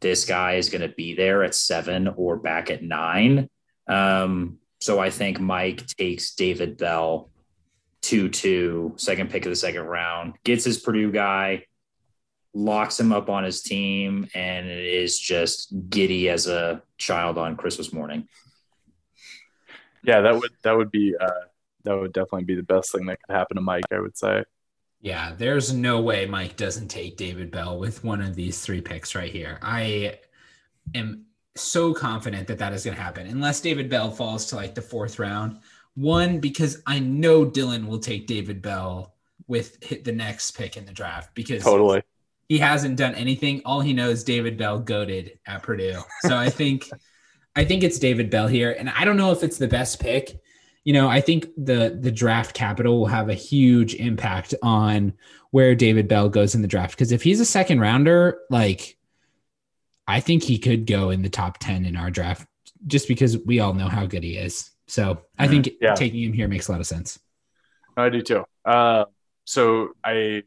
this 0.00 0.26
guy 0.26 0.56
is 0.56 0.68
going 0.68 0.82
to 0.82 0.94
be 0.94 1.14
there 1.14 1.42
at 1.44 1.54
seven 1.54 2.08
or 2.08 2.36
back 2.36 2.70
at 2.70 2.82
nine. 2.82 3.48
Um, 3.88 4.58
so 4.82 4.98
I 4.98 5.08
think 5.08 5.40
Mike 5.40 5.86
takes 5.86 6.34
David 6.34 6.76
Bell 6.76 7.30
2 8.02 8.28
2, 8.28 8.94
second 8.96 9.30
pick 9.30 9.46
of 9.46 9.50
the 9.50 9.56
second 9.56 9.84
round, 9.84 10.34
gets 10.44 10.64
his 10.64 10.76
Purdue 10.76 11.10
guy, 11.10 11.64
locks 12.54 12.98
him 13.00 13.12
up 13.12 13.28
on 13.28 13.44
his 13.44 13.62
team, 13.62 14.28
and 14.34 14.68
it 14.68 14.84
is 14.84 15.18
just 15.18 15.72
giddy 15.88 16.28
as 16.28 16.46
a 16.46 16.82
child 16.98 17.38
on 17.38 17.56
Christmas 17.56 17.92
morning. 17.92 18.28
Yeah, 20.04 20.20
that 20.20 20.34
would 20.34 20.50
that 20.62 20.76
would 20.76 20.90
be 20.90 21.14
uh, 21.18 21.30
that 21.84 21.94
would 21.94 22.12
definitely 22.12 22.44
be 22.44 22.54
the 22.54 22.62
best 22.62 22.92
thing 22.92 23.06
that 23.06 23.18
could 23.22 23.34
happen 23.34 23.56
to 23.56 23.60
Mike. 23.62 23.84
I 23.92 24.00
would 24.00 24.16
say. 24.16 24.44
Yeah, 25.00 25.32
there's 25.36 25.72
no 25.72 26.00
way 26.00 26.26
Mike 26.26 26.56
doesn't 26.56 26.88
take 26.88 27.16
David 27.16 27.50
Bell 27.50 27.78
with 27.78 28.04
one 28.04 28.20
of 28.20 28.36
these 28.36 28.60
three 28.60 28.80
picks 28.80 29.16
right 29.16 29.30
here. 29.30 29.58
I 29.60 30.20
am 30.94 31.26
so 31.56 31.92
confident 31.92 32.46
that 32.46 32.58
that 32.58 32.72
is 32.72 32.84
going 32.84 32.96
to 32.96 33.02
happen 33.02 33.26
unless 33.26 33.60
David 33.60 33.90
Bell 33.90 34.10
falls 34.12 34.46
to 34.46 34.56
like 34.56 34.74
the 34.74 34.82
fourth 34.82 35.18
round. 35.18 35.58
One, 35.94 36.38
because 36.38 36.82
I 36.86 37.00
know 37.00 37.44
Dylan 37.44 37.86
will 37.86 37.98
take 37.98 38.28
David 38.28 38.62
Bell 38.62 39.14
with 39.48 39.82
hit 39.82 40.04
the 40.04 40.12
next 40.12 40.52
pick 40.52 40.76
in 40.76 40.86
the 40.86 40.92
draft 40.92 41.34
because 41.34 41.62
totally 41.64 42.02
he 42.48 42.58
hasn't 42.58 42.96
done 42.96 43.14
anything. 43.14 43.62
All 43.64 43.80
he 43.80 43.92
knows 43.92 44.24
David 44.24 44.56
Bell 44.56 44.78
goaded 44.78 45.38
at 45.46 45.62
Purdue. 45.62 46.00
So 46.22 46.36
I 46.36 46.50
think 46.50 46.90
I 47.56 47.64
think 47.64 47.82
it's 47.82 47.98
David 47.98 48.30
Bell 48.30 48.46
here. 48.46 48.74
And 48.78 48.88
I 48.90 49.04
don't 49.04 49.16
know 49.16 49.32
if 49.32 49.42
it's 49.42 49.58
the 49.58 49.68
best 49.68 50.00
pick. 50.00 50.40
You 50.84 50.92
know, 50.92 51.08
I 51.08 51.20
think 51.20 51.46
the 51.56 51.96
the 52.00 52.10
draft 52.10 52.54
capital 52.54 52.98
will 52.98 53.06
have 53.06 53.28
a 53.28 53.34
huge 53.34 53.94
impact 53.94 54.54
on 54.62 55.12
where 55.50 55.74
David 55.74 56.08
Bell 56.08 56.28
goes 56.28 56.54
in 56.54 56.62
the 56.62 56.68
draft. 56.68 56.94
Because 56.94 57.12
if 57.12 57.22
he's 57.22 57.40
a 57.40 57.44
second 57.44 57.80
rounder, 57.80 58.40
like 58.50 58.96
I 60.06 60.20
think 60.20 60.42
he 60.42 60.58
could 60.58 60.86
go 60.86 61.10
in 61.10 61.22
the 61.22 61.28
top 61.28 61.58
10 61.58 61.84
in 61.84 61.96
our 61.96 62.10
draft 62.10 62.46
just 62.86 63.06
because 63.06 63.38
we 63.38 63.60
all 63.60 63.74
know 63.74 63.88
how 63.88 64.06
good 64.06 64.24
he 64.24 64.36
is. 64.36 64.70
So 64.88 65.22
I 65.38 65.46
think 65.46 65.66
mm-hmm. 65.66 65.84
yeah. 65.84 65.94
taking 65.94 66.22
him 66.22 66.32
here 66.32 66.48
makes 66.48 66.68
a 66.68 66.72
lot 66.72 66.80
of 66.80 66.86
sense. 66.86 67.18
I 67.96 68.08
do 68.08 68.22
too. 68.22 68.44
Uh, 68.64 69.04
so 69.44 69.90
I 70.04 70.42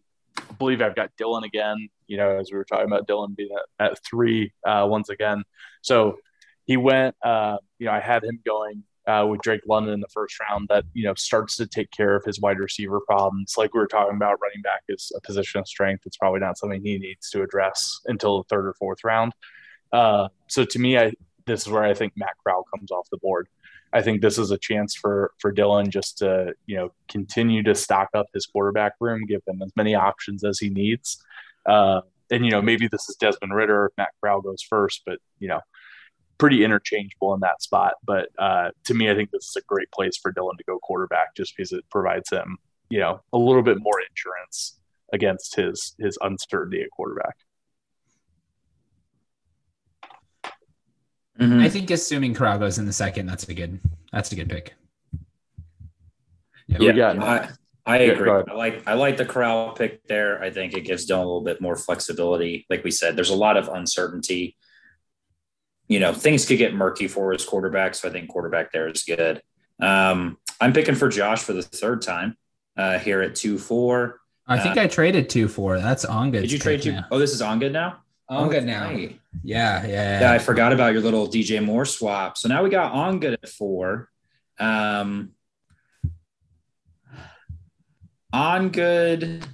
believe 0.57 0.81
I've 0.81 0.95
got 0.95 1.11
Dylan 1.19 1.43
again, 1.43 1.89
you 2.07 2.17
know, 2.17 2.37
as 2.37 2.51
we 2.51 2.57
were 2.57 2.65
talking 2.65 2.87
about 2.87 3.07
Dylan 3.07 3.35
being 3.35 3.49
at, 3.79 3.91
at 3.91 4.05
three 4.05 4.53
uh, 4.65 4.85
once 4.89 5.09
again. 5.09 5.43
So 5.81 6.17
he 6.65 6.77
went, 6.77 7.15
uh, 7.23 7.57
you 7.79 7.85
know, 7.85 7.93
I 7.93 7.99
had 7.99 8.23
him 8.23 8.39
going 8.45 8.83
uh, 9.07 9.25
with 9.29 9.41
Drake 9.41 9.61
London 9.67 9.93
in 9.93 9.99
the 9.99 10.07
first 10.07 10.35
round 10.39 10.67
that, 10.69 10.83
you 10.93 11.03
know, 11.03 11.13
starts 11.13 11.57
to 11.57 11.67
take 11.67 11.91
care 11.91 12.15
of 12.15 12.23
his 12.25 12.39
wide 12.41 12.59
receiver 12.59 12.99
problems. 13.01 13.53
Like 13.57 13.73
we 13.73 13.79
were 13.79 13.87
talking 13.87 14.15
about, 14.15 14.39
running 14.41 14.61
back 14.63 14.81
is 14.89 15.11
a 15.15 15.21
position 15.21 15.59
of 15.59 15.67
strength. 15.67 16.03
It's 16.05 16.17
probably 16.17 16.39
not 16.39 16.57
something 16.57 16.81
he 16.81 16.97
needs 16.97 17.29
to 17.29 17.43
address 17.43 17.99
until 18.05 18.39
the 18.39 18.45
third 18.49 18.65
or 18.65 18.73
fourth 18.73 19.03
round. 19.03 19.33
Uh, 19.93 20.29
so 20.47 20.65
to 20.65 20.79
me, 20.79 20.97
I 20.97 21.13
this 21.45 21.61
is 21.61 21.69
where 21.69 21.83
I 21.83 21.93
think 21.93 22.13
Matt 22.15 22.33
Corral 22.43 22.65
comes 22.75 22.91
off 22.91 23.07
the 23.11 23.17
board. 23.17 23.47
I 23.95 24.01
think 24.01 24.21
this 24.21 24.37
is 24.37 24.51
a 24.51 24.57
chance 24.57 24.93
for 24.93 25.31
for 25.39 25.53
Dylan 25.53 25.89
just 25.89 26.17
to 26.17 26.53
you 26.65 26.75
know 26.75 26.89
continue 27.07 27.63
to 27.63 27.73
stock 27.73 28.09
up 28.13 28.27
his 28.33 28.45
quarterback 28.45 28.93
room, 28.99 29.25
give 29.25 29.41
him 29.47 29.61
as 29.63 29.71
many 29.77 29.95
options 29.95 30.43
as 30.43 30.59
he 30.59 30.69
needs. 30.69 31.23
Uh, 31.65 32.01
and 32.29 32.45
you 32.45 32.51
know 32.51 32.61
maybe 32.61 32.89
this 32.89 33.07
is 33.09 33.15
Desmond 33.15 33.55
Ridder 33.55 33.85
if 33.85 33.97
Matt 33.97 34.09
Corral 34.19 34.41
goes 34.41 34.61
first, 34.61 35.03
but 35.05 35.19
you 35.39 35.47
know 35.47 35.61
pretty 36.37 36.65
interchangeable 36.65 37.33
in 37.33 37.39
that 37.39 37.61
spot. 37.61 37.93
But 38.03 38.27
uh, 38.37 38.71
to 38.83 38.93
me, 38.93 39.09
I 39.09 39.15
think 39.15 39.31
this 39.31 39.45
is 39.45 39.55
a 39.55 39.65
great 39.65 39.89
place 39.91 40.17
for 40.17 40.33
Dylan 40.33 40.57
to 40.57 40.65
go 40.65 40.77
quarterback 40.79 41.33
just 41.33 41.55
because 41.55 41.71
it 41.71 41.85
provides 41.89 42.29
him 42.29 42.57
you 42.89 42.99
know 42.99 43.21
a 43.31 43.37
little 43.37 43.63
bit 43.63 43.77
more 43.79 44.01
insurance 44.09 44.77
against 45.13 45.55
his 45.55 45.95
his 45.99 46.17
uncertainty 46.21 46.81
at 46.81 46.91
quarterback. 46.91 47.37
Mm-hmm. 51.39 51.59
I 51.59 51.69
think 51.69 51.91
assuming 51.91 52.33
Corral 52.33 52.59
goes 52.59 52.77
in 52.77 52.85
the 52.85 52.93
second, 52.93 53.25
that's 53.25 53.47
a 53.47 53.53
good 53.53 53.79
that's 54.11 54.31
a 54.31 54.35
good 54.35 54.49
pick. 54.49 54.73
Yeah, 56.67 56.93
yeah 56.93 57.09
I, 57.23 57.49
I 57.85 57.97
agree. 57.97 58.29
I 58.29 58.53
like 58.53 58.87
I 58.87 58.93
like 58.93 59.17
the 59.17 59.25
Corral 59.25 59.73
pick 59.73 60.07
there. 60.07 60.41
I 60.41 60.49
think 60.49 60.73
it 60.73 60.81
gives 60.81 61.05
Dylan 61.05 61.17
a 61.17 61.27
little 61.27 61.41
bit 61.41 61.61
more 61.61 61.75
flexibility. 61.75 62.65
Like 62.69 62.83
we 62.83 62.91
said, 62.91 63.15
there's 63.15 63.29
a 63.29 63.35
lot 63.35 63.57
of 63.57 63.67
uncertainty. 63.67 64.55
You 65.87 65.99
know, 65.99 66.13
things 66.13 66.45
could 66.45 66.57
get 66.57 66.73
murky 66.73 67.07
for 67.07 67.31
his 67.31 67.45
quarterback, 67.45 67.93
so 67.95 68.09
I 68.09 68.11
think 68.11 68.29
quarterback 68.29 68.71
there 68.71 68.87
is 68.87 69.03
good. 69.03 69.41
Um, 69.79 70.37
I'm 70.59 70.73
picking 70.73 70.95
for 70.95 71.09
Josh 71.09 71.43
for 71.43 71.53
the 71.53 71.61
third 71.61 72.01
time 72.01 72.37
uh, 72.77 72.97
here 72.97 73.21
at 73.21 73.35
two 73.35 73.57
four. 73.57 74.19
I 74.47 74.59
think 74.59 74.77
uh, 74.77 74.81
I 74.81 74.87
traded 74.87 75.29
two 75.29 75.47
four. 75.47 75.79
That's 75.79 76.05
on 76.05 76.31
good. 76.31 76.41
Did 76.41 76.51
you 76.51 76.59
trade 76.59 76.81
two? 76.81 76.93
Now. 76.93 77.05
Oh, 77.11 77.19
this 77.19 77.33
is 77.33 77.41
on 77.41 77.59
good 77.59 77.73
now. 77.73 77.97
On 78.27 78.49
good 78.49 78.65
now. 78.65 78.89
Yeah, 78.89 79.09
yeah, 79.43 79.85
yeah, 79.85 80.19
yeah. 80.21 80.31
I 80.31 80.39
forgot 80.39 80.73
about 80.73 80.93
your 80.93 81.01
little 81.01 81.27
DJ 81.27 81.63
Moore 81.63 81.85
swap. 81.85 82.37
So 82.37 82.49
now 82.49 82.63
we 82.63 82.69
got 82.69 82.91
on 82.91 83.19
good 83.19 83.33
at 83.33 83.49
four. 83.49 84.09
Um, 84.59 85.33
on 88.33 88.69
good. 88.69 89.45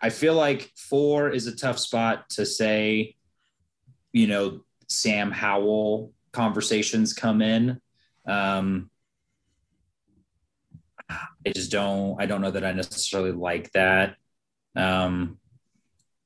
I 0.00 0.10
feel 0.10 0.34
like 0.34 0.70
four 0.76 1.30
is 1.30 1.48
a 1.48 1.56
tough 1.56 1.80
spot 1.80 2.30
to 2.30 2.46
say, 2.46 3.16
you 4.12 4.28
know, 4.28 4.60
Sam 4.88 5.32
Howell 5.32 6.12
conversations 6.32 7.12
come 7.12 7.42
in. 7.42 7.80
Um, 8.24 8.90
I 11.10 11.52
just 11.52 11.72
don't, 11.72 12.20
I 12.20 12.26
don't 12.26 12.40
know 12.40 12.52
that 12.52 12.64
I 12.64 12.72
necessarily 12.72 13.32
like 13.32 13.72
that. 13.72 14.16
Um, 14.76 15.38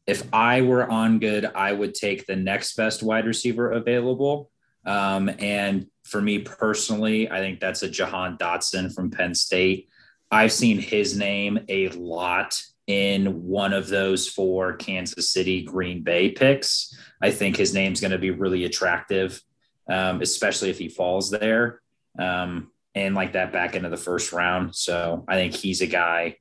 if 0.07 0.27
I 0.33 0.63
were 0.63 0.91
on 0.91 1.19
good, 1.19 1.45
I 1.45 1.73
would 1.73 1.95
take 1.95 2.27
the 2.27 2.37
next 2.37 2.77
best 2.77 3.03
wide 3.03 3.27
receiver 3.27 3.73
available. 3.73 4.51
Um, 4.85 5.31
and 5.39 5.87
for 6.05 6.21
me 6.21 6.41
personally, 6.41 7.31
I 7.31 7.39
think 7.39 7.61
that's 7.61 7.83
a 7.83 7.89
Jahan 7.89 8.37
Dotson 8.37 8.93
from 8.93 9.11
Penn 9.11 9.35
State. 9.35 9.89
I've 10.31 10.53
seen 10.53 10.79
his 10.79 11.17
name 11.17 11.61
a 11.69 11.89
lot 11.91 12.61
in 12.87 13.47
one 13.47 13.73
of 13.73 13.89
those 13.89 14.29
four 14.29 14.75
Kansas 14.75 15.31
City 15.31 15.63
Green 15.63 16.03
Bay 16.03 16.31
picks. 16.31 16.99
I 17.21 17.31
think 17.31 17.57
his 17.57 17.73
name's 17.73 18.01
going 18.01 18.11
to 18.11 18.19
be 18.19 18.31
really 18.31 18.65
attractive, 18.65 19.41
um, 19.89 20.21
especially 20.21 20.71
if 20.71 20.79
he 20.79 20.89
falls 20.89 21.31
there 21.31 21.81
um, 22.19 22.73
and 22.95 23.15
like 23.15 23.35
that 23.35 23.53
back 23.53 23.77
into 23.77 23.89
the 23.89 23.97
first 23.97 24.33
round. 24.33 24.75
So 24.75 25.25
I 25.29 25.35
think 25.35 25.55
he's 25.55 25.81
a 25.81 25.87
guy 25.87 26.39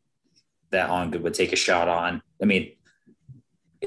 that 0.72 0.89
on 0.89 1.12
good 1.12 1.22
would 1.22 1.36
take 1.36 1.53
a 1.53 1.57
shot 1.57 1.88
on. 1.88 2.24
I 2.41 2.45
mean, 2.45 2.72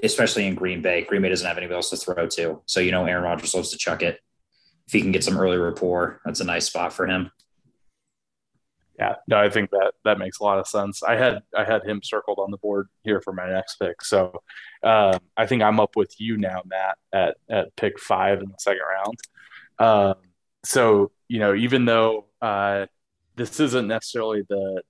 especially 0.03 0.47
in 0.47 0.55
Green 0.55 0.83
Bay. 0.83 1.03
Green 1.03 1.23
Bay 1.23 1.29
doesn't 1.29 1.47
have 1.47 1.59
anybody 1.59 1.77
else 1.77 1.91
to 1.91 1.97
throw 1.97 2.27
to. 2.27 2.63
So, 2.67 2.81
you 2.81 2.91
know, 2.91 3.05
Aaron 3.05 3.25
Rodgers 3.25 3.55
loves 3.55 3.71
to 3.71 3.79
chuck 3.79 4.03
it. 4.03 4.21
If 4.87 4.93
he 4.93 5.01
can 5.01 5.13
get 5.13 5.25
some 5.25 5.39
early 5.39 5.57
rapport, 5.57 6.21
that's 6.25 6.41
a 6.41 6.45
nice 6.45 6.67
spot 6.67 6.93
for 6.93 7.07
him. 7.07 7.31
Yeah, 8.99 9.17
no, 9.27 9.39
I 9.39 9.51
think 9.51 9.71
that 9.71 9.93
that 10.05 10.19
makes 10.19 10.39
a 10.39 10.45
lot 10.45 10.59
of 10.59 10.69
sense. 10.69 11.03
I 11.03 11.17
had 11.17 11.43
I 11.57 11.65
had 11.65 11.83
him 11.85 12.01
circled 12.03 12.39
on 12.39 12.53
the 12.53 12.59
board 12.59 12.89
here 13.03 13.21
for 13.21 13.33
my 13.33 13.51
next 13.51 13.75
pick, 13.77 14.05
so 14.05 14.41
uh, 14.85 15.19
I 15.37 15.47
think 15.47 15.63
I'm 15.63 15.81
up 15.81 15.97
with 15.97 16.15
you 16.21 16.37
now, 16.37 16.63
Matt, 16.65 16.99
at 17.13 17.37
at 17.51 17.75
pick 17.75 17.99
five 17.99 18.39
in 18.39 18.51
the 18.51 18.59
second 18.61 18.83
round. 18.89 19.19
Um, 19.81 20.23
so 20.65 21.11
you 21.27 21.41
know, 21.41 21.57
even 21.57 21.87
though 21.87 22.27
uh, 22.41 22.87
this 23.35 23.59
isn't 23.59 23.89
necessarily 23.89 24.43
the 24.49 24.83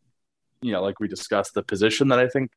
you 0.60 0.72
know, 0.72 0.82
like 0.82 1.00
we 1.00 1.08
discussed, 1.08 1.54
the 1.54 1.62
position 1.62 2.08
that 2.08 2.18
I 2.18 2.28
think 2.28 2.50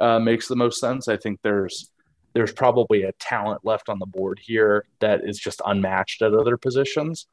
uh, 0.00 0.18
makes 0.18 0.48
the 0.48 0.56
most 0.56 0.80
sense. 0.80 1.08
I 1.08 1.16
think 1.16 1.40
there's 1.42 1.90
there's 2.34 2.52
probably 2.52 3.04
a 3.04 3.12
talent 3.12 3.64
left 3.64 3.88
on 3.88 4.00
the 4.00 4.06
board 4.06 4.40
here 4.42 4.86
that 5.00 5.20
is 5.24 5.38
just 5.38 5.62
unmatched 5.64 6.20
at 6.20 6.34
other 6.34 6.56
positions. 6.56 7.26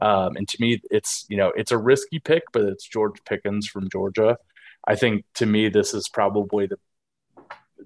Um, 0.00 0.36
and 0.36 0.48
to 0.48 0.56
me, 0.60 0.80
it's 0.90 1.26
you 1.28 1.36
know 1.36 1.52
it's 1.56 1.72
a 1.72 1.78
risky 1.78 2.18
pick, 2.18 2.44
but 2.52 2.62
it's 2.62 2.86
George 2.86 3.22
Pickens 3.24 3.66
from 3.66 3.88
Georgia. 3.90 4.38
I 4.86 4.94
think 4.96 5.24
to 5.34 5.46
me 5.46 5.68
this 5.68 5.94
is 5.94 6.08
probably 6.08 6.66
the 6.66 6.78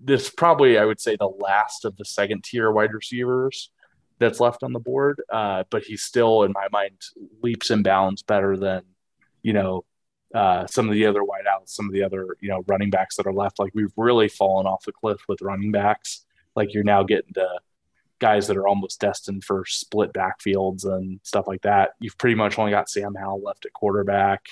this 0.02 0.30
probably 0.30 0.78
I 0.78 0.84
would 0.84 1.00
say 1.00 1.16
the 1.16 1.28
last 1.28 1.84
of 1.84 1.96
the 1.96 2.04
second 2.04 2.44
tier 2.44 2.70
wide 2.70 2.92
receivers 2.92 3.70
that's 4.18 4.40
left 4.40 4.62
on 4.62 4.72
the 4.72 4.80
board. 4.80 5.22
Uh, 5.32 5.64
but 5.70 5.82
he's 5.84 6.02
still 6.02 6.42
in 6.42 6.52
my 6.52 6.68
mind 6.72 7.00
leaps 7.42 7.70
and 7.70 7.84
bounds 7.84 8.22
better 8.22 8.56
than 8.56 8.82
you 9.42 9.52
know 9.52 9.84
uh, 10.34 10.66
some 10.66 10.88
of 10.88 10.94
the 10.94 11.06
other 11.06 11.22
wideouts, 11.22 11.70
some 11.70 11.86
of 11.86 11.92
the 11.92 12.02
other 12.02 12.36
you 12.40 12.48
know 12.48 12.62
running 12.66 12.90
backs 12.90 13.16
that 13.16 13.26
are 13.26 13.32
left. 13.32 13.58
Like 13.58 13.72
we've 13.74 13.92
really 13.96 14.28
fallen 14.28 14.66
off 14.66 14.84
the 14.84 14.92
cliff 14.92 15.20
with 15.28 15.42
running 15.42 15.72
backs. 15.72 16.24
Like 16.56 16.74
you're 16.74 16.84
now 16.84 17.02
getting 17.02 17.32
to 17.34 17.48
guys 18.20 18.46
that 18.46 18.56
are 18.56 18.68
almost 18.68 19.00
destined 19.00 19.44
for 19.44 19.64
split 19.66 20.12
backfields 20.12 20.84
and 20.84 21.20
stuff 21.22 21.46
like 21.48 21.62
that. 21.62 21.92
You've 21.98 22.18
pretty 22.18 22.36
much 22.36 22.58
only 22.58 22.70
got 22.70 22.88
Sam 22.88 23.14
Howell 23.14 23.42
left 23.42 23.66
at 23.66 23.72
quarterback. 23.72 24.46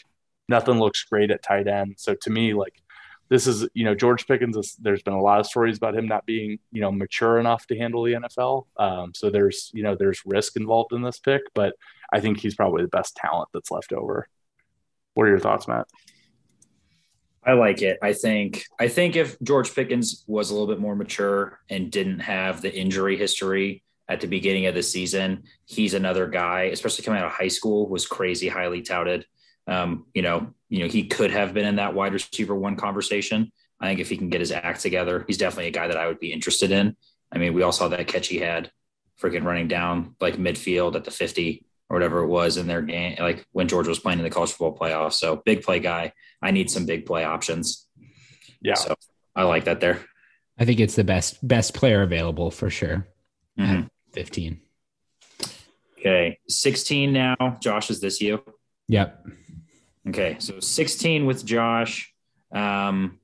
Nothing 0.49 0.79
looks 0.79 1.05
great 1.05 1.31
at 1.31 1.43
tight 1.43 1.69
end. 1.69 1.95
So 1.99 2.15
to 2.23 2.31
me, 2.31 2.55
like 2.55 2.81
this 3.29 3.47
is, 3.47 3.69
you 3.75 3.85
know, 3.85 3.95
George 3.95 4.27
Pickens, 4.27 4.57
is, 4.57 4.75
there's 4.81 5.03
been 5.03 5.15
a 5.15 5.21
lot 5.21 5.39
of 5.39 5.47
stories 5.47 5.77
about 5.77 5.95
him 5.95 6.09
not 6.09 6.25
being, 6.25 6.59
you 6.73 6.81
know, 6.81 6.91
mature 6.91 7.39
enough 7.39 7.67
to 7.67 7.77
handle 7.77 8.03
the 8.03 8.15
NFL. 8.15 8.67
Um, 8.79 9.13
so 9.15 9.29
there's, 9.29 9.71
you 9.75 9.83
know, 9.83 9.95
there's 9.95 10.23
risk 10.25 10.57
involved 10.57 10.95
in 10.95 11.03
this 11.03 11.19
pick, 11.19 11.43
but 11.55 11.75
I 12.11 12.21
think 12.21 12.41
he's 12.41 12.55
probably 12.55 12.83
the 12.83 12.89
best 12.89 13.17
talent 13.17 13.51
that's 13.53 13.71
left 13.71 13.93
over. 13.93 14.29
What 15.19 15.27
are 15.27 15.31
your 15.31 15.41
thoughts, 15.41 15.67
Matt? 15.67 15.89
I 17.45 17.55
like 17.55 17.83
it. 17.83 17.99
I 18.01 18.13
think 18.13 18.63
I 18.79 18.87
think 18.87 19.17
if 19.17 19.37
George 19.43 19.75
Pickens 19.75 20.23
was 20.29 20.51
a 20.51 20.53
little 20.53 20.69
bit 20.69 20.79
more 20.79 20.95
mature 20.95 21.59
and 21.69 21.91
didn't 21.91 22.21
have 22.21 22.63
the 22.63 22.73
injury 22.73 23.17
history 23.17 23.83
at 24.09 24.21
the 24.21 24.29
beginning 24.29 24.67
of 24.67 24.77
the 24.77 24.83
season, 24.85 25.43
he's 25.67 25.95
another 25.95 26.29
guy, 26.29 26.71
especially 26.73 27.05
coming 27.05 27.21
out 27.21 27.27
of 27.27 27.33
high 27.33 27.49
school, 27.49 27.89
was 27.89 28.07
crazy 28.07 28.47
highly 28.47 28.81
touted. 28.81 29.27
Um, 29.67 30.07
you 30.15 30.23
know, 30.23 30.55
you 30.69 30.85
know, 30.85 30.89
he 30.89 31.09
could 31.09 31.33
have 31.33 31.53
been 31.53 31.67
in 31.67 31.77
that 31.77 31.95
wide 31.95 32.13
receiver 32.13 32.55
one 32.55 32.77
conversation. 32.77 33.51
I 33.81 33.89
think 33.89 33.99
if 33.99 34.11
he 34.11 34.19
can 34.19 34.29
get 34.29 34.41
his 34.41 34.53
act 34.53 34.83
together, 34.83 35.25
he's 35.27 35.39
definitely 35.39 35.67
a 35.67 35.73
guy 35.73 35.89
that 35.89 35.99
I 35.99 36.07
would 36.07 36.21
be 36.21 36.33
interested 36.33 36.71
in. 36.71 36.97
I 37.33 37.39
mean, 37.39 37.55
we 37.55 37.63
all 37.63 37.73
saw 37.73 37.89
that 37.89 38.07
catch 38.07 38.29
he 38.29 38.39
had 38.39 38.71
freaking 39.21 39.43
running 39.43 39.67
down 39.67 40.15
like 40.21 40.37
midfield 40.37 40.95
at 40.95 41.03
the 41.03 41.11
50 41.11 41.67
or 41.91 41.97
whatever 41.97 42.21
it 42.21 42.29
was 42.29 42.57
in 42.57 42.67
their 42.67 42.83
game, 42.83 43.17
like 43.19 43.47
when 43.53 43.69
Georgia 43.69 43.89
was 43.89 43.99
playing 43.99 44.19
in 44.19 44.25
the 44.25 44.31
college 44.31 44.51
football 44.51 44.77
playoff. 44.77 45.13
So 45.13 45.37
big 45.45 45.63
play 45.63 45.81
guy. 45.81 46.13
I 46.43 46.51
need 46.51 46.71
some 46.71 46.87
big 46.87 47.07
play 47.07 47.25
options. 47.25 47.87
Yeah. 48.61 48.75
So 48.75 48.95
I 49.35 49.45
like 49.45 49.65
that 49.65 49.81
there. 49.81 50.01
I 50.59 50.65
think 50.65 50.81
it's 50.81 50.97
the 50.97 51.05
best 51.05 51.47
best 51.47 51.75
player 51.75 52.03
available 52.03 52.51
for 52.51 52.69
sure. 52.69 53.07
Mm-hmm. 53.59 53.87
15. 54.13 54.61
Okay. 55.99 56.39
16 56.49 57.13
now. 57.13 57.59
Josh, 57.61 57.91
is 57.91 58.01
this 58.01 58.21
you? 58.21 58.43
Yep. 58.89 59.27
Okay. 60.09 60.37
So 60.39 60.61
16 60.61 61.27
with 61.27 61.45
Josh. 61.45 62.13
Um, 62.53 63.19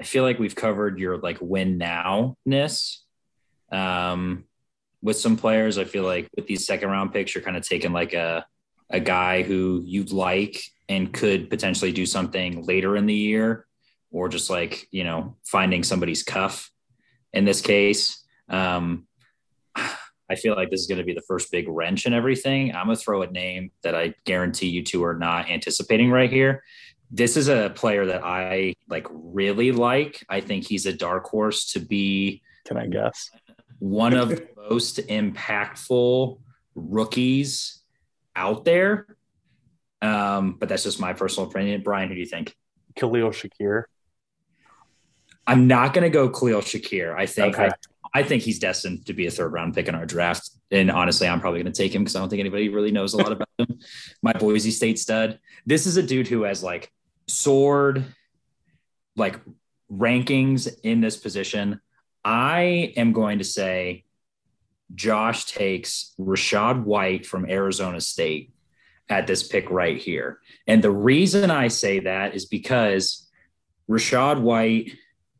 I 0.00 0.04
feel 0.04 0.22
like 0.22 0.38
we've 0.38 0.54
covered 0.54 0.98
your 0.98 1.18
like 1.18 1.38
win 1.40 1.78
now 1.78 2.36
ness. 2.46 3.04
Um, 3.70 4.44
with 5.08 5.18
some 5.18 5.38
players. 5.38 5.78
I 5.78 5.84
feel 5.84 6.04
like 6.04 6.28
with 6.36 6.46
these 6.46 6.66
second 6.66 6.90
round 6.90 7.12
picks, 7.12 7.34
you're 7.34 7.42
kind 7.42 7.56
of 7.56 7.66
taking 7.66 7.92
like 7.92 8.12
a 8.12 8.46
a 8.90 9.00
guy 9.00 9.42
who 9.42 9.82
you'd 9.84 10.12
like 10.12 10.62
and 10.88 11.12
could 11.12 11.50
potentially 11.50 11.92
do 11.92 12.06
something 12.06 12.64
later 12.64 12.96
in 12.96 13.06
the 13.06 13.14
year, 13.14 13.66
or 14.12 14.28
just 14.28 14.50
like 14.50 14.86
you 14.92 15.04
know 15.04 15.36
finding 15.44 15.82
somebody's 15.82 16.22
cuff. 16.22 16.70
In 17.32 17.46
this 17.46 17.62
case, 17.62 18.22
um, 18.50 19.06
I 19.76 20.34
feel 20.36 20.54
like 20.54 20.70
this 20.70 20.80
is 20.80 20.86
going 20.86 20.98
to 20.98 21.04
be 21.04 21.14
the 21.14 21.22
first 21.26 21.50
big 21.50 21.66
wrench 21.68 22.04
in 22.04 22.12
everything. 22.12 22.74
I'm 22.74 22.86
gonna 22.86 22.96
throw 22.96 23.22
a 23.22 23.30
name 23.30 23.72
that 23.82 23.94
I 23.94 24.14
guarantee 24.24 24.68
you 24.68 24.84
two 24.84 25.02
are 25.04 25.18
not 25.18 25.50
anticipating 25.50 26.10
right 26.10 26.30
here. 26.30 26.62
This 27.10 27.38
is 27.38 27.48
a 27.48 27.72
player 27.74 28.04
that 28.04 28.22
I 28.22 28.74
like 28.88 29.06
really 29.10 29.72
like. 29.72 30.22
I 30.28 30.40
think 30.40 30.66
he's 30.66 30.84
a 30.84 30.92
dark 30.92 31.24
horse 31.24 31.72
to 31.72 31.80
be. 31.80 32.42
Can 32.66 32.76
I 32.76 32.86
guess? 32.86 33.30
One 33.78 34.14
of 34.14 34.28
the 34.30 34.48
most 34.70 34.98
impactful 35.08 36.38
rookies 36.74 37.82
out 38.36 38.64
there. 38.64 39.06
Um, 40.00 40.56
but 40.58 40.68
that's 40.68 40.84
just 40.84 41.00
my 41.00 41.12
personal 41.12 41.48
opinion. 41.50 41.82
Brian, 41.82 42.08
who 42.08 42.14
do 42.14 42.20
you 42.20 42.26
think? 42.26 42.54
Khalil 42.96 43.30
Shakir. 43.30 43.84
I'm 45.46 45.66
not 45.66 45.94
going 45.94 46.02
to 46.02 46.10
go 46.10 46.28
Khalil 46.28 46.60
Shakir. 46.60 47.16
I 47.16 47.26
think 47.26 47.58
Okay. 47.58 47.70
I, 48.14 48.20
I 48.20 48.22
think 48.22 48.42
he's 48.42 48.58
destined 48.58 49.06
to 49.06 49.12
be 49.12 49.26
a 49.26 49.30
third 49.30 49.52
round 49.52 49.74
pick 49.74 49.88
in 49.88 49.94
our 49.94 50.06
draft. 50.06 50.50
And 50.70 50.90
honestly, 50.90 51.26
I'm 51.26 51.40
probably 51.40 51.62
going 51.62 51.72
to 51.72 51.82
take 51.82 51.94
him 51.94 52.02
because 52.02 52.16
I 52.16 52.20
don't 52.20 52.28
think 52.28 52.40
anybody 52.40 52.68
really 52.68 52.92
knows 52.92 53.14
a 53.14 53.16
lot 53.18 53.32
about 53.32 53.48
him. 53.58 53.78
My 54.22 54.32
Boise 54.32 54.70
State 54.70 54.98
stud. 54.98 55.38
This 55.66 55.86
is 55.86 55.96
a 55.96 56.02
dude 56.02 56.28
who 56.28 56.42
has 56.42 56.62
like 56.62 56.92
soared 57.26 58.04
like 59.16 59.40
rankings 59.90 60.68
in 60.82 61.00
this 61.00 61.16
position. 61.16 61.80
I 62.28 62.92
am 62.94 63.14
going 63.14 63.38
to 63.38 63.44
say 63.44 64.04
Josh 64.94 65.46
takes 65.46 66.12
Rachaad 66.20 66.84
White 66.84 67.24
from 67.24 67.48
Arizona 67.48 68.02
State 68.02 68.52
at 69.08 69.26
this 69.26 69.48
pick 69.48 69.70
right 69.70 69.96
here. 69.96 70.40
And 70.66 70.84
the 70.84 70.90
reason 70.90 71.50
I 71.50 71.68
say 71.68 72.00
that 72.00 72.34
is 72.34 72.44
because 72.44 73.26
Rachaad 73.88 74.42
White 74.42 74.92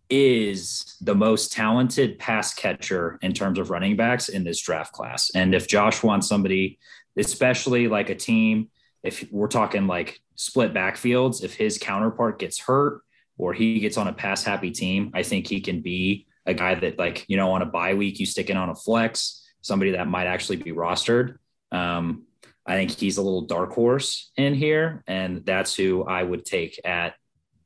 is 0.08 0.96
the 1.02 1.14
most 1.14 1.52
talented 1.52 2.18
pass 2.18 2.54
catcher 2.54 3.18
in 3.20 3.34
terms 3.34 3.58
of 3.58 3.68
running 3.68 3.94
backs 3.94 4.30
in 4.30 4.44
this 4.44 4.58
draft 4.58 4.94
class. 4.94 5.30
And 5.34 5.54
if 5.54 5.68
Josh 5.68 6.02
wants 6.02 6.26
somebody, 6.26 6.78
especially 7.18 7.88
like 7.88 8.08
a 8.08 8.14
team, 8.14 8.70
if 9.02 9.30
we're 9.30 9.48
talking 9.48 9.86
like 9.86 10.22
split 10.36 10.72
backfields, 10.72 11.44
if 11.44 11.54
his 11.54 11.76
counterpart 11.76 12.38
gets 12.38 12.58
hurt 12.58 13.02
or 13.36 13.52
he 13.52 13.78
gets 13.78 13.98
on 13.98 14.08
a 14.08 14.12
pass 14.14 14.42
happy 14.42 14.70
team, 14.70 15.10
I 15.12 15.22
think 15.22 15.46
he 15.46 15.60
can 15.60 15.82
be 15.82 16.24
a 16.48 16.54
guy 16.54 16.74
that 16.74 16.98
like, 16.98 17.24
you 17.28 17.36
know, 17.36 17.52
on 17.52 17.62
a 17.62 17.66
bye 17.66 17.94
week, 17.94 18.18
you 18.18 18.26
stick 18.26 18.50
in 18.50 18.56
on 18.56 18.70
a 18.70 18.74
flex, 18.74 19.46
somebody 19.60 19.92
that 19.92 20.08
might 20.08 20.26
actually 20.26 20.56
be 20.56 20.72
rostered. 20.72 21.36
Um, 21.70 22.24
I 22.66 22.74
think 22.74 22.90
he's 22.90 23.18
a 23.18 23.22
little 23.22 23.42
dark 23.42 23.72
horse 23.72 24.30
in 24.36 24.54
here, 24.54 25.04
and 25.06 25.44
that's 25.44 25.74
who 25.74 26.04
I 26.04 26.22
would 26.22 26.44
take 26.44 26.80
at 26.84 27.14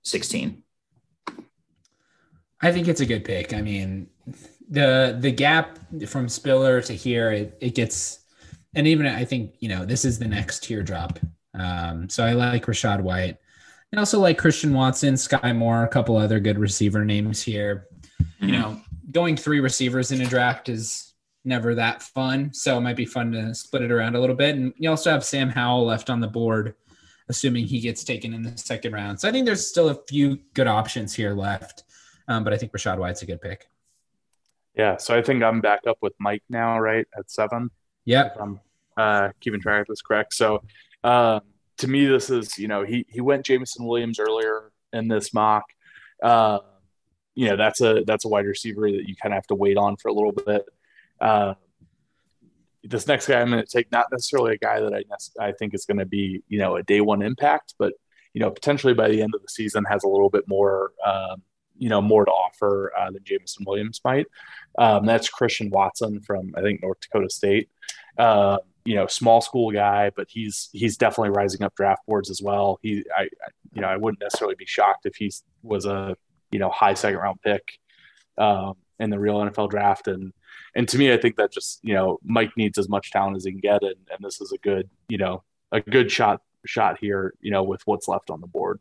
16. 0.02 0.62
I 2.60 2.72
think 2.72 2.88
it's 2.88 3.00
a 3.00 3.06
good 3.06 3.24
pick. 3.24 3.54
I 3.54 3.62
mean, 3.62 4.08
the 4.68 5.16
the 5.18 5.32
gap 5.32 5.78
from 6.06 6.28
Spiller 6.28 6.80
to 6.82 6.92
here, 6.92 7.32
it, 7.32 7.58
it 7.60 7.74
gets, 7.74 8.20
and 8.74 8.86
even 8.86 9.06
I 9.06 9.24
think 9.24 9.54
you 9.58 9.68
know 9.68 9.84
this 9.84 10.04
is 10.04 10.18
the 10.18 10.28
next 10.28 10.62
teardrop. 10.62 11.18
Um, 11.54 12.08
so 12.08 12.24
I 12.24 12.32
like 12.32 12.66
Rachaad 12.66 13.00
White. 13.00 13.38
I 13.94 13.98
also 13.98 14.20
like 14.20 14.38
Christian 14.38 14.72
Watson, 14.72 15.14
Skyy 15.14 15.54
Moore, 15.54 15.82
a 15.82 15.88
couple 15.88 16.16
other 16.16 16.40
good 16.40 16.58
receiver 16.58 17.04
names 17.04 17.42
here. 17.42 17.88
You 18.40 18.52
know, 18.52 18.80
going 19.10 19.36
three 19.36 19.60
receivers 19.60 20.12
in 20.12 20.20
a 20.20 20.26
draft 20.26 20.68
is 20.68 21.12
never 21.44 21.74
that 21.74 22.02
fun. 22.02 22.52
So 22.52 22.76
it 22.78 22.80
might 22.80 22.96
be 22.96 23.06
fun 23.06 23.32
to 23.32 23.54
split 23.54 23.82
it 23.82 23.90
around 23.90 24.16
a 24.16 24.20
little 24.20 24.36
bit. 24.36 24.56
And 24.56 24.72
you 24.76 24.90
also 24.90 25.10
have 25.10 25.24
Sam 25.24 25.48
Howell 25.48 25.84
left 25.84 26.10
on 26.10 26.20
the 26.20 26.28
board, 26.28 26.74
assuming 27.28 27.66
he 27.66 27.80
gets 27.80 28.04
taken 28.04 28.32
in 28.32 28.42
the 28.42 28.56
second 28.56 28.92
round. 28.92 29.20
So 29.20 29.28
I 29.28 29.32
think 29.32 29.46
there's 29.46 29.66
still 29.66 29.88
a 29.88 29.98
few 30.08 30.38
good 30.54 30.66
options 30.66 31.14
here 31.14 31.34
left. 31.34 31.84
Um, 32.28 32.44
but 32.44 32.52
I 32.52 32.56
think 32.56 32.72
Rachaad 32.72 32.98
White's 32.98 33.22
a 33.22 33.26
good 33.26 33.40
pick. 33.40 33.68
Yeah, 34.74 34.96
so 34.96 35.16
I 35.16 35.22
think 35.22 35.42
I'm 35.42 35.60
back 35.60 35.80
up 35.86 35.98
with 36.00 36.14
Mike 36.18 36.42
now, 36.48 36.78
right 36.78 37.06
at 37.18 37.30
seven. 37.30 37.70
Yep. 38.06 38.32
If 38.34 38.40
I'm 38.42 38.60
uh, 38.96 39.28
keeping 39.40 39.60
track 39.60 39.82
of 39.82 39.86
this 39.88 40.02
correct. 40.02 40.34
So 40.34 40.62
uh, 41.04 41.40
to 41.78 41.88
me, 41.88 42.06
this 42.06 42.30
is 42.30 42.58
you 42.58 42.68
know 42.68 42.84
he 42.84 43.04
he 43.08 43.20
went 43.20 43.44
Jameson 43.44 43.84
Williams 43.84 44.18
earlier 44.18 44.70
in 44.92 45.08
this 45.08 45.34
mock. 45.34 45.64
Uh, 46.22 46.60
you 47.34 47.48
know 47.48 47.56
that's 47.56 47.80
a 47.80 48.02
that's 48.06 48.24
a 48.24 48.28
wide 48.28 48.46
receiver 48.46 48.90
that 48.90 49.08
you 49.08 49.16
kind 49.16 49.32
of 49.32 49.36
have 49.36 49.46
to 49.46 49.54
wait 49.54 49.76
on 49.76 49.96
for 49.96 50.08
a 50.08 50.12
little 50.12 50.32
bit. 50.32 50.64
Uh, 51.20 51.54
this 52.84 53.06
next 53.06 53.28
guy 53.28 53.40
I'm 53.40 53.50
going 53.50 53.64
to 53.64 53.68
take 53.68 53.90
not 53.92 54.06
necessarily 54.10 54.54
a 54.54 54.58
guy 54.58 54.80
that 54.80 54.92
I 54.92 55.46
I 55.48 55.52
think 55.52 55.74
is 55.74 55.84
going 55.84 55.98
to 55.98 56.06
be 56.06 56.42
you 56.48 56.58
know 56.58 56.76
a 56.76 56.82
day 56.82 57.00
one 57.00 57.22
impact, 57.22 57.74
but 57.78 57.94
you 58.34 58.40
know 58.40 58.50
potentially 58.50 58.94
by 58.94 59.08
the 59.08 59.22
end 59.22 59.34
of 59.34 59.42
the 59.42 59.48
season 59.48 59.84
has 59.84 60.04
a 60.04 60.08
little 60.08 60.30
bit 60.30 60.46
more 60.48 60.92
um, 61.06 61.42
you 61.78 61.88
know 61.88 62.02
more 62.02 62.24
to 62.24 62.30
offer 62.30 62.92
uh, 62.98 63.10
than 63.10 63.24
Jameson 63.24 63.64
Williams 63.66 64.00
might. 64.04 64.26
Um, 64.78 65.06
that's 65.06 65.28
Christian 65.28 65.70
Watson 65.70 66.20
from 66.20 66.54
I 66.56 66.60
think 66.60 66.82
North 66.82 67.00
Dakota 67.00 67.30
State. 67.30 67.70
Uh, 68.18 68.58
you 68.84 68.96
know, 68.96 69.06
small 69.06 69.40
school 69.40 69.70
guy, 69.70 70.10
but 70.14 70.26
he's 70.28 70.68
he's 70.72 70.96
definitely 70.96 71.30
rising 71.30 71.62
up 71.62 71.74
draft 71.74 72.04
boards 72.06 72.30
as 72.30 72.42
well. 72.42 72.78
He, 72.82 73.04
I, 73.16 73.22
I, 73.22 73.48
you 73.72 73.80
know, 73.80 73.88
I 73.88 73.96
wouldn't 73.96 74.20
necessarily 74.20 74.56
be 74.56 74.66
shocked 74.66 75.06
if 75.06 75.14
he 75.14 75.32
was 75.62 75.86
a 75.86 76.16
you 76.52 76.58
know 76.58 76.70
high 76.70 76.94
second 76.94 77.18
round 77.18 77.40
pick 77.42 77.78
um, 78.38 78.74
in 78.98 79.10
the 79.10 79.18
real 79.18 79.36
NFL 79.36 79.70
draft. 79.70 80.08
And 80.08 80.32
and 80.74 80.88
to 80.88 80.98
me, 80.98 81.12
I 81.12 81.16
think 81.16 81.36
that 81.36 81.52
just 81.52 81.80
you 81.82 81.94
know 81.94 82.18
Mike 82.24 82.52
needs 82.56 82.78
as 82.78 82.88
much 82.88 83.10
talent 83.10 83.36
as 83.36 83.44
he 83.44 83.50
can 83.50 83.60
get, 83.60 83.82
and, 83.82 83.96
and 84.10 84.18
this 84.20 84.40
is 84.40 84.52
a 84.52 84.58
good 84.58 84.88
you 85.08 85.18
know 85.18 85.42
a 85.70 85.80
good 85.80 86.10
shot 86.10 86.40
shot 86.66 86.98
here. 86.98 87.34
You 87.40 87.50
know, 87.50 87.62
with 87.62 87.82
what's 87.86 88.08
left 88.08 88.30
on 88.30 88.40
the 88.40 88.46
board. 88.46 88.80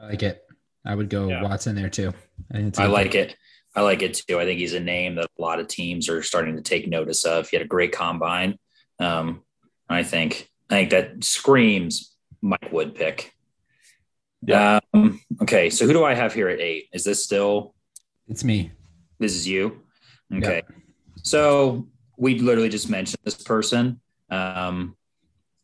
I 0.00 0.06
like 0.06 0.22
it. 0.22 0.44
I 0.84 0.94
would 0.94 1.08
go 1.08 1.28
Yeah. 1.28 1.42
Watson 1.42 1.76
there 1.76 1.88
too. 1.88 2.12
I, 2.50 2.54
think 2.54 2.68
it's 2.68 2.78
a 2.78 2.82
I 2.82 2.86
good 2.86 2.92
like 2.92 3.14
it. 3.14 3.36
I 3.74 3.82
like 3.82 4.02
it 4.02 4.22
too. 4.26 4.40
I 4.40 4.44
think 4.44 4.58
he's 4.58 4.74
a 4.74 4.80
name 4.80 5.14
that 5.14 5.30
a 5.38 5.42
lot 5.42 5.60
of 5.60 5.68
teams 5.68 6.08
are 6.08 6.22
starting 6.22 6.56
to 6.56 6.62
take 6.62 6.88
notice 6.88 7.24
of. 7.24 7.48
He 7.48 7.56
had 7.56 7.64
a 7.64 7.68
great 7.68 7.92
combine. 7.92 8.58
Um, 8.98 9.42
I 9.88 10.02
think 10.02 10.50
I 10.70 10.74
think 10.74 10.90
that 10.90 11.24
screams 11.24 12.14
Mike 12.40 12.72
Wood 12.72 12.94
pick. 12.94 13.32
Yeah. 14.42 14.80
Um, 14.92 15.20
okay, 15.42 15.70
so 15.70 15.86
who 15.86 15.92
do 15.92 16.04
I 16.04 16.14
have 16.14 16.34
here 16.34 16.48
at 16.48 16.60
eight? 16.60 16.88
Is 16.92 17.04
this 17.04 17.24
still? 17.24 17.74
It's 18.28 18.44
me. 18.44 18.72
This 19.18 19.34
is 19.34 19.46
you. 19.46 19.80
Okay. 20.34 20.56
Yep. 20.56 20.72
So 21.22 21.88
we 22.16 22.38
literally 22.38 22.68
just 22.68 22.90
mentioned 22.90 23.20
this 23.24 23.40
person. 23.40 24.00
Um, 24.30 24.96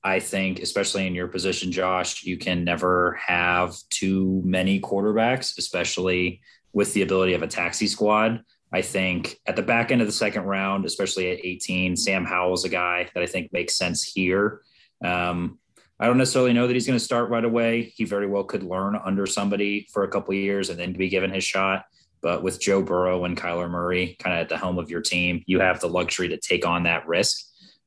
I 0.05 0.21
think, 0.21 0.61
especially 0.61 1.07
in 1.07 1.15
your 1.15 1.29
position, 1.29 1.73
Josh, 1.73 2.25
you 2.25 2.39
can 2.39 2.65
never 2.65 3.19
have 3.27 3.77
too 3.91 4.43
many 4.45 4.81
quarterbacks, 4.81 5.59
especially 5.59 6.41
with 6.73 6.95
the 6.95 7.03
ability 7.03 7.35
of 7.35 7.43
a 7.43 7.49
taxi 7.49 7.89
squad. 7.89 8.43
I 8.73 8.83
think 8.83 9.39
at 9.47 9.57
the 9.57 9.63
back 9.63 9.91
end 9.91 10.01
of 10.01 10.07
the 10.07 10.13
second 10.13 10.45
round, 10.45 10.85
especially 10.85 11.31
at 11.31 11.45
18, 11.45 11.97
Sam 11.97 12.25
Howell's 12.25 12.65
a 12.65 12.69
guy 12.69 13.11
that 13.15 13.23
I 13.23 13.27
think 13.27 13.53
makes 13.53 13.77
sense 13.77 14.05
here. 14.05 14.61
Um, 15.05 15.59
I 16.01 16.07
don't 16.07 16.19
necessarily 16.19 16.53
know 16.53 16.67
that 16.67 16.75
he's 16.75 16.87
going 16.87 16.99
to 16.99 17.05
start 17.05 17.31
right 17.31 17.45
away. 17.45 17.93
He 17.97 18.05
very 18.05 18.27
well 18.27 18.45
could 18.45 18.63
learn 18.63 18.97
under 19.05 19.27
somebody 19.27 19.87
for 19.93 20.05
a 20.05 20.09
couple 20.09 20.33
years 20.35 20.71
and 20.71 20.79
then 20.79 20.93
be 20.93 21.09
given 21.09 21.31
his 21.33 21.45
shot. 21.45 21.85
But 22.21 22.43
with 22.43 22.61
Joe 22.61 22.83
Burrow 22.83 23.25
and 23.25 23.37
Kyler 23.37 23.71
Murray 23.71 24.17
kind 24.19 24.37
of 24.37 24.43
at 24.43 24.49
the 24.49 24.57
helm 24.57 24.79
of 24.79 24.91
your 24.91 25.01
team, 25.01 25.43
you 25.47 25.61
have 25.61 25.81
the 25.81 25.89
luxury 25.89 26.29
to 26.29 26.37
take 26.37 26.67
on 26.67 26.85
that 26.85 27.07
risk. 27.09 27.45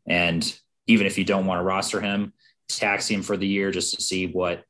And 0.07 0.59
even 0.87 1.05
if 1.05 1.17
you 1.17 1.23
don't 1.23 1.45
want 1.45 1.59
to 1.59 1.63
roster 1.63 2.01
him, 2.01 2.33
tax 2.67 3.07
him 3.07 3.21
for 3.21 3.37
the 3.37 3.47
year 3.47 3.71
just 3.71 3.95
to 3.95 4.01
see 4.01 4.27
what, 4.27 4.63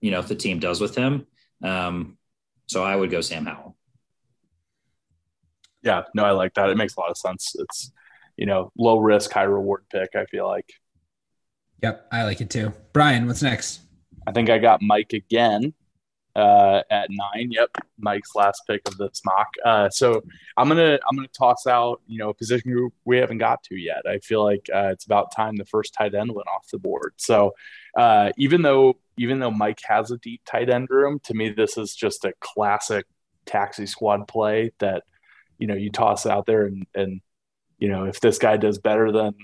you 0.00 0.10
know, 0.10 0.20
if 0.20 0.28
the 0.28 0.34
team 0.34 0.58
does 0.58 0.80
with 0.80 0.94
him. 0.94 1.26
Um, 1.62 2.18
so 2.66 2.82
I 2.82 2.96
would 2.96 3.10
go 3.10 3.20
Sam 3.20 3.46
Howell. 3.46 3.76
Yeah, 5.82 6.02
no, 6.14 6.24
I 6.24 6.32
like 6.32 6.54
that. 6.54 6.70
It 6.70 6.76
makes 6.76 6.96
a 6.96 7.00
lot 7.00 7.10
of 7.10 7.16
sense. 7.16 7.54
It's, 7.58 7.92
you 8.36 8.46
know, 8.46 8.72
low 8.76 8.98
risk, 8.98 9.30
high 9.32 9.44
reward 9.44 9.84
pick, 9.90 10.10
I 10.14 10.26
feel 10.26 10.46
like. 10.46 10.70
Yep, 11.82 12.08
I 12.10 12.24
like 12.24 12.40
it 12.40 12.50
too. 12.50 12.72
Brian, 12.92 13.26
what's 13.26 13.42
next? 13.42 13.80
I 14.26 14.32
think 14.32 14.50
I 14.50 14.58
got 14.58 14.82
Mike 14.82 15.12
again 15.12 15.74
uh, 16.36 16.82
at 16.90 17.08
nine. 17.10 17.50
Yep, 17.50 17.70
Mike's 17.98 18.34
last 18.34 18.62
pick 18.66 18.82
of 18.86 18.98
this 18.98 19.22
mock. 19.24 19.48
Uh, 19.64 19.88
so 19.88 20.22
I'm 20.56 20.68
gonna 20.68 20.98
I'm 21.08 21.16
gonna 21.16 21.28
toss 21.28 21.66
out 21.66 22.02
you 22.06 22.18
know 22.18 22.28
a 22.28 22.34
position 22.34 22.72
group 22.72 22.92
we 23.04 23.16
haven't 23.16 23.38
got 23.38 23.62
to 23.64 23.76
yet. 23.76 24.02
I 24.08 24.18
feel 24.18 24.44
like 24.44 24.68
uh, 24.74 24.88
it's 24.92 25.06
about 25.06 25.34
time 25.34 25.56
the 25.56 25.64
first 25.64 25.94
tight 25.94 26.14
end 26.14 26.32
went 26.32 26.48
off 26.48 26.68
the 26.70 26.78
board. 26.78 27.14
So 27.16 27.54
uh, 27.96 28.32
even 28.36 28.62
though 28.62 28.98
even 29.16 29.38
though 29.38 29.50
Mike 29.50 29.80
has 29.84 30.10
a 30.10 30.18
deep 30.18 30.42
tight 30.44 30.68
end 30.68 30.88
room, 30.90 31.20
to 31.24 31.34
me 31.34 31.48
this 31.50 31.78
is 31.78 31.94
just 31.94 32.24
a 32.24 32.34
classic 32.40 33.06
taxi 33.46 33.86
squad 33.86 34.28
play 34.28 34.72
that 34.80 35.04
you 35.58 35.66
know 35.66 35.74
you 35.74 35.90
toss 35.90 36.26
out 36.26 36.44
there 36.44 36.66
and 36.66 36.86
and 36.94 37.20
you 37.78 37.88
know 37.88 38.04
if 38.04 38.20
this 38.20 38.38
guy 38.38 38.58
does 38.58 38.78
better 38.78 39.10
than 39.10 39.34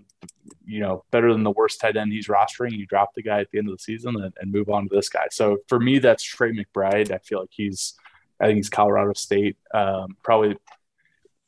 you 0.64 0.80
know, 0.80 1.04
better 1.10 1.32
than 1.32 1.42
the 1.42 1.50
worst 1.50 1.80
tight 1.80 1.96
end 1.96 2.12
he's 2.12 2.28
rostering. 2.28 2.72
You 2.72 2.86
drop 2.86 3.14
the 3.14 3.22
guy 3.22 3.40
at 3.40 3.50
the 3.50 3.58
end 3.58 3.68
of 3.68 3.76
the 3.76 3.82
season 3.82 4.16
and, 4.16 4.32
and 4.40 4.52
move 4.52 4.68
on 4.68 4.88
to 4.88 4.94
this 4.94 5.08
guy. 5.08 5.26
So 5.30 5.58
for 5.68 5.78
me, 5.78 5.98
that's 5.98 6.22
Trey 6.22 6.52
McBride. 6.52 7.10
I 7.10 7.18
feel 7.18 7.40
like 7.40 7.50
he's, 7.52 7.94
I 8.40 8.46
think 8.46 8.56
he's 8.56 8.70
Colorado 8.70 9.12
State. 9.14 9.56
Um, 9.72 10.16
probably, 10.22 10.56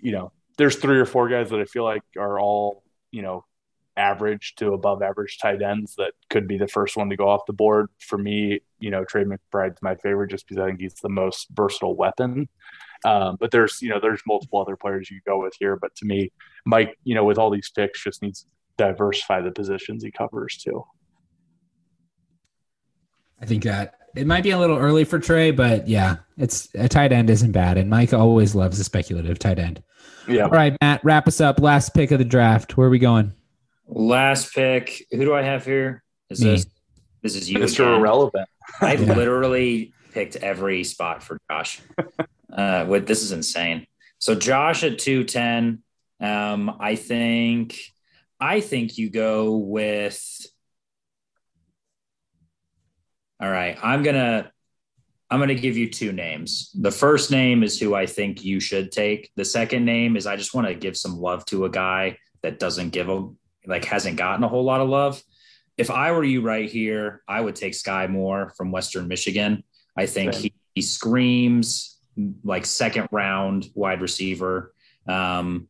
you 0.01 0.13
know, 0.13 0.33
there's 0.59 0.77
three 0.77 0.99
or 0.99 1.07
four 1.07 1.29
guys 1.29 1.51
that 1.51 1.61
I 1.61 1.65
feel 1.65 1.85
like 1.85 2.03
are 2.17 2.39
all, 2.39 2.83
you 3.11 3.23
know, 3.23 3.45
average 3.97 4.55
to 4.57 4.73
above 4.73 5.03
average 5.03 5.39
tight 5.39 5.63
ends 5.63 5.95
that 5.97 6.13
could 6.29 6.49
be 6.49 6.59
the 6.59 6.67
first 6.67 6.97
one 6.97 7.11
to 7.11 7.17
go 7.17 7.29
off 7.29 7.47
the 7.47 7.53
board. 7.53 7.87
For 8.01 8.19
me, 8.19 8.61
you 8.79 8.91
know, 8.91 9.05
Trey 9.05 9.25
McBride's 9.25 9.83
my 9.83 9.95
favorite 9.95 10.31
just 10.31 10.47
because 10.47 10.61
I 10.63 10.67
think 10.67 10.81
he's 10.81 10.95
the 10.95 11.09
most 11.09 11.49
versatile 11.53 11.97
weapon. 11.97 12.49
Um, 13.05 13.37
but 13.39 13.51
there's, 13.51 13.81
you 13.83 13.91
know, 13.91 14.01
there's 14.01 14.23
multiple 14.27 14.61
other 14.61 14.77
players 14.77 15.11
you 15.11 15.21
go 15.27 15.43
with 15.43 15.55
here. 15.59 15.77
But 15.77 15.95
to 15.97 16.07
me, 16.07 16.33
Mike, 16.65 16.97
you 17.05 17.15
know, 17.15 17.25
with 17.25 17.39
all 17.39 17.51
these 17.51 17.71
picks, 17.71 18.03
just 18.03 18.23
needs 18.23 18.47
diversify 18.77 19.41
the 19.41 19.53
positions 19.53 20.03
he 20.03 20.11
covers 20.11 20.57
too. 20.57 20.85
I 23.41 23.47
think 23.47 23.65
that 23.65 23.95
it 24.15 24.27
might 24.27 24.43
be 24.43 24.51
a 24.51 24.59
little 24.59 24.79
early 24.79 25.05
for 25.05 25.19
Trey, 25.19 25.51
but 25.51 25.89
yeah, 25.89 26.17
it's 26.39 26.69
a 26.75 26.89
tight 26.89 27.13
end 27.13 27.31
isn't 27.31 27.53
bad, 27.53 27.77
and 27.77 27.91
Mike 27.91 28.13
always 28.13 28.55
loves 28.55 28.79
a 28.79 28.85
speculative 28.85 29.39
tight 29.39 29.59
end. 29.59 29.83
Yeah. 30.29 30.45
All 30.45 30.51
right, 30.51 30.77
Matt, 30.81 31.05
wrap 31.05 31.27
us 31.27 31.41
up. 31.41 31.61
Last 31.61 31.95
pick 31.95 32.11
of 32.11 32.19
the 32.19 32.25
draft. 32.25 32.77
Where 32.77 32.87
are 32.87 32.91
we 32.91 32.99
going? 32.99 33.33
Last 33.87 34.55
pick. 34.55 35.05
Who 35.11 35.25
do 35.25 35.35
I 35.35 35.43
have 35.43 35.65
here? 35.65 36.03
Is 36.31 36.41
Me. 36.41 36.51
this 36.51 36.67
this 37.23 37.37
is 37.37 37.51
you, 37.51 37.59
Mr. 37.59 37.81
Again. 37.81 38.01
Irrelevant? 38.01 38.49
I 38.81 38.95
yeah. 38.95 39.15
literally 39.15 39.93
picked 40.13 40.37
every 40.37 40.85
spot 40.85 41.23
for 41.23 41.39
Josh. 41.51 41.81
uh, 42.53 42.87
with 42.89 43.07
this 43.07 43.23
is 43.23 43.33
insane. 43.33 43.87
So 44.19 44.35
Josh 44.35 44.85
at 44.85 44.99
two 44.99 45.25
ten. 45.25 45.83
Um, 46.21 46.77
I 46.81 46.95
think 46.95 47.79
I 48.45 48.61
think 48.61 48.99
you 48.99 49.09
go 49.09 49.57
with. 49.57 50.47
All 53.41 53.51
right, 53.51 53.79
I'm 53.83 54.03
gonna 54.03 54.53
I'm 55.31 55.41
gonna 55.41 55.55
give 55.55 55.79
you 55.79 55.89
two 55.89 56.13
names. 56.13 56.71
The 56.79 56.91
first 56.91 57.31
name 57.31 57.63
is 57.63 57.81
who 57.81 57.95
I 57.95 58.05
think 58.05 58.45
you 58.45 58.61
should 58.61 58.93
take. 58.93 59.31
The 59.35 59.47
second 59.47 59.87
name 59.87 60.15
is 60.15 60.27
I 60.27 60.37
just 60.37 60.53
want 60.53 60.67
to 60.67 60.75
give 60.75 60.95
some 60.95 61.17
love 61.17 61.47
to 61.47 61.65
a 61.65 61.71
guy 61.71 62.19
that 62.43 62.59
doesn't 62.59 62.91
give 62.91 63.09
a 63.09 63.31
like 63.67 63.87
hasn't 63.87 64.19
gotten 64.19 64.45
a 64.45 64.49
whole 64.49 64.65
lot 64.65 64.83
of 64.83 64.91
love. 64.91 65.23
If 65.79 65.91
I 65.91 66.13
were 66.13 66.23
you 66.23 66.43
right 66.43 66.69
here, 66.69 67.23
I 67.27 67.41
would 67.41 67.57
take 67.57 67.73
Skyy 67.73 68.11
Moore 68.11 68.53
from 68.59 68.73
Western 68.73 69.09
Michigan. 69.09 69.65
I 69.97 70.05
think 70.05 70.35
he, 70.35 70.53
he 70.75 70.83
screams 70.83 71.99
like 72.45 72.67
second 72.67 73.09
round 73.11 73.65
wide 73.75 74.03
receiver. 74.03 74.75
Um, 75.09 75.69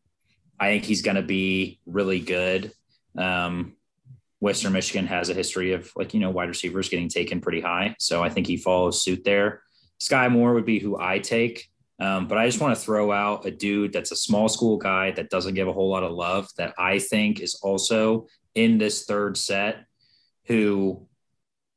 I 0.59 0.69
think 0.69 0.85
he's 0.85 1.03
going 1.03 1.17
to 1.17 1.23
be 1.23 1.81
really 1.87 2.21
good. 2.21 2.73
Um, 3.17 3.75
Western 4.41 4.73
Michigan 4.73 5.07
has 5.07 5.31
a 5.31 5.35
history 5.35 5.73
of 5.73 5.91
like, 5.97 6.15
you 6.15 6.21
know, 6.21 6.31
wide 6.31 6.49
receivers 6.49 6.89
getting 6.89 7.09
taken 7.09 7.41
pretty 7.41 7.61
high. 7.61 7.97
So 7.99 8.23
I 8.23 8.29
think 8.29 8.47
he 8.47 8.57
follows 8.57 9.03
suit 9.03 9.25
there. 9.25 9.63
Skyy 10.01 10.31
Moore 10.31 10.55
would 10.55 10.67
be 10.67 10.79
who 10.79 10.99
I 10.99 11.19
take. 11.19 11.71
Um, 12.01 12.27
but 12.27 12.39
I 12.39 12.47
just 12.47 12.61
want 12.61 12.77
to 12.77 12.85
throw 12.85 13.13
out 13.13 13.47
a 13.47 13.51
dude 13.51 13.93
that's 13.93 14.11
a 14.11 14.17
small 14.17 14.49
school 14.49 14.77
guy 14.77 15.13
that 15.13 15.31
doesn't 15.31 15.55
give 15.55 15.69
a 15.69 15.73
whole 15.73 15.89
lot 15.89 16.03
of 16.03 16.13
love 16.13 16.49
that 16.59 16.75
I 16.77 16.99
think 16.99 17.41
is 17.41 17.55
also 17.63 18.27
in 18.55 18.79
this 18.79 19.05
third 19.05 19.37
set 19.37 19.87
who, 20.47 21.07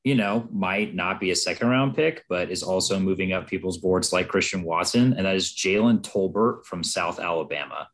you 0.04 0.16
know, 0.16 0.48
might 0.52 0.96
not 0.96 1.20
be 1.20 1.32
a 1.32 1.36
second 1.36 1.70
round 1.70 1.96
pick, 1.96 2.26
but 2.28 2.50
is 2.50 2.64
also 2.64 3.00
moving 3.00 3.32
up 3.32 3.48
people's 3.48 3.78
boards 3.78 4.12
like 4.12 4.28
Christian 4.28 4.64
Watson. 4.64 5.14
And 5.14 5.26
that 5.26 5.36
is 5.36 5.54
Jalen 5.54 6.02
Tolbert 6.02 6.66
from 6.66 6.84
South 6.84 7.20
Alabama. 7.20 7.88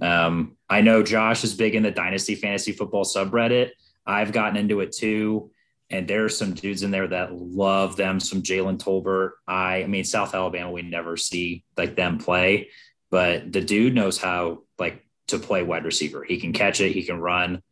Um, 0.00 0.56
I 0.68 0.80
know 0.80 1.02
Josh 1.02 1.44
is 1.44 1.54
big 1.54 1.74
in 1.74 1.82
the 1.82 1.90
Dynasty 1.90 2.34
Fantasy 2.34 2.72
Football 2.72 3.04
subreddit. 3.04 3.70
I've 4.06 4.32
gotten 4.32 4.56
into 4.56 4.80
it 4.80 4.92
too. 4.92 5.50
And 5.90 6.08
there 6.08 6.24
are 6.24 6.30
some 6.30 6.54
dudes 6.54 6.82
in 6.82 6.90
there 6.90 7.08
that 7.08 7.34
love 7.34 7.96
them, 7.96 8.18
some 8.18 8.42
Jalen 8.42 8.78
Tolbert. 8.78 9.32
I, 9.46 9.82
I 9.82 9.86
mean, 9.86 10.04
South 10.04 10.34
Alabama, 10.34 10.72
we 10.72 10.80
never 10.82 11.18
see 11.18 11.64
like 11.76 11.96
them 11.96 12.16
play, 12.16 12.70
but 13.10 13.52
the 13.52 13.60
dude 13.60 13.94
knows 13.94 14.16
how 14.16 14.62
like 14.78 15.06
to 15.28 15.38
play 15.38 15.62
wide 15.62 15.84
receiver. 15.84 16.24
He 16.24 16.40
can 16.40 16.54
catch 16.54 16.80
it, 16.80 16.92
he 16.92 17.04
can 17.04 17.20
run. 17.20 17.62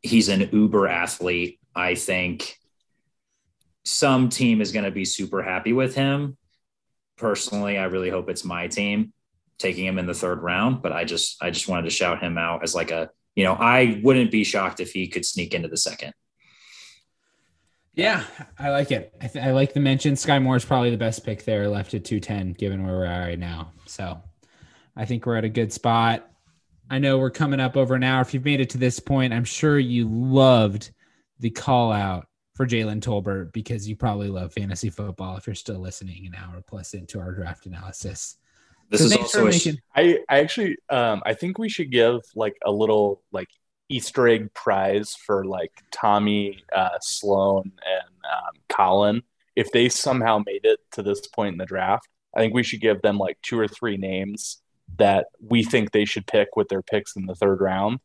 He's 0.00 0.28
an 0.28 0.48
uber 0.52 0.88
athlete. 0.88 1.60
I 1.74 1.94
think 1.94 2.58
some 3.84 4.28
team 4.28 4.60
is 4.60 4.72
going 4.72 4.84
to 4.84 4.90
be 4.90 5.04
super 5.04 5.40
happy 5.42 5.72
with 5.72 5.94
him. 5.94 6.36
Personally, 7.16 7.78
I 7.78 7.84
really 7.84 8.10
hope 8.10 8.28
it's 8.28 8.44
my 8.44 8.66
team 8.66 9.12
taking 9.58 9.86
him 9.86 9.98
in 9.98 10.06
the 10.06 10.14
third 10.14 10.42
round, 10.42 10.82
but 10.82 10.92
I 10.92 11.04
just 11.04 11.42
I 11.42 11.50
just 11.50 11.68
wanted 11.68 11.84
to 11.84 11.90
shout 11.90 12.22
him 12.22 12.38
out 12.38 12.62
as 12.62 12.74
like 12.74 12.90
a 12.90 13.10
you 13.34 13.44
know 13.44 13.54
I 13.54 14.00
wouldn't 14.02 14.30
be 14.30 14.44
shocked 14.44 14.80
if 14.80 14.92
he 14.92 15.08
could 15.08 15.24
sneak 15.24 15.54
into 15.54 15.68
the 15.68 15.76
second. 15.76 16.12
Yeah, 17.94 18.24
I 18.58 18.70
like 18.70 18.90
it. 18.90 19.14
I, 19.20 19.26
th- 19.26 19.44
I 19.44 19.50
like 19.52 19.74
the 19.74 19.80
mention. 19.80 20.14
Skyy 20.14 20.42
Moore 20.42 20.56
is 20.56 20.64
probably 20.64 20.90
the 20.90 20.96
best 20.96 21.24
pick 21.24 21.44
there, 21.44 21.68
left 21.68 21.92
at 21.92 22.04
two 22.04 22.20
ten, 22.20 22.52
given 22.52 22.84
where 22.84 22.94
we're 22.94 23.04
at 23.04 23.26
right 23.26 23.38
now. 23.38 23.72
So 23.86 24.20
I 24.96 25.04
think 25.04 25.26
we're 25.26 25.36
at 25.36 25.44
a 25.44 25.50
good 25.50 25.72
spot. 25.72 26.28
I 26.90 26.98
know 26.98 27.18
we're 27.18 27.30
coming 27.30 27.60
up 27.60 27.76
over 27.76 27.94
an 27.94 28.02
hour. 28.02 28.20
If 28.22 28.34
you've 28.34 28.44
made 28.44 28.60
it 28.60 28.70
to 28.70 28.78
this 28.78 29.00
point, 29.00 29.32
I'm 29.32 29.44
sure 29.44 29.78
you 29.78 30.08
loved 30.08 30.90
the 31.38 31.50
call 31.50 31.92
out 31.92 32.26
for 32.54 32.66
Jalen 32.66 33.00
Tolbert 33.00 33.52
because 33.52 33.88
you 33.88 33.96
probably 33.96 34.28
love 34.28 34.52
fantasy 34.52 34.90
football 34.90 35.36
if 35.36 35.46
you're 35.46 35.54
still 35.54 35.78
listening 35.78 36.26
an 36.26 36.34
hour 36.34 36.62
plus 36.66 36.94
into 36.94 37.18
our 37.18 37.32
draft 37.32 37.66
analysis. 37.66 38.36
This 38.90 39.00
so 39.00 39.06
is 39.06 39.16
also 39.16 39.48
a, 39.48 39.78
I, 39.94 40.18
I 40.28 40.40
actually 40.40 40.76
um 40.90 41.22
I 41.24 41.34
think 41.34 41.58
we 41.58 41.68
should 41.68 41.90
give 41.90 42.20
like 42.34 42.56
a 42.64 42.70
little 42.70 43.22
like 43.32 43.48
Easter 43.92 44.26
egg 44.26 44.52
prize 44.54 45.14
for 45.14 45.44
like 45.44 45.72
Tommy, 45.90 46.64
uh, 46.74 46.98
Sloan, 47.00 47.72
and 47.84 48.08
um, 48.24 48.54
Colin. 48.68 49.22
If 49.54 49.70
they 49.70 49.90
somehow 49.90 50.42
made 50.44 50.64
it 50.64 50.80
to 50.92 51.02
this 51.02 51.26
point 51.26 51.52
in 51.52 51.58
the 51.58 51.66
draft, 51.66 52.08
I 52.34 52.40
think 52.40 52.54
we 52.54 52.62
should 52.62 52.80
give 52.80 53.02
them 53.02 53.18
like 53.18 53.38
two 53.42 53.58
or 53.58 53.68
three 53.68 53.98
names 53.98 54.62
that 54.98 55.26
we 55.40 55.62
think 55.62 55.90
they 55.90 56.06
should 56.06 56.26
pick 56.26 56.56
with 56.56 56.68
their 56.68 56.82
picks 56.82 57.16
in 57.16 57.26
the 57.26 57.34
third 57.34 57.60
round, 57.60 58.00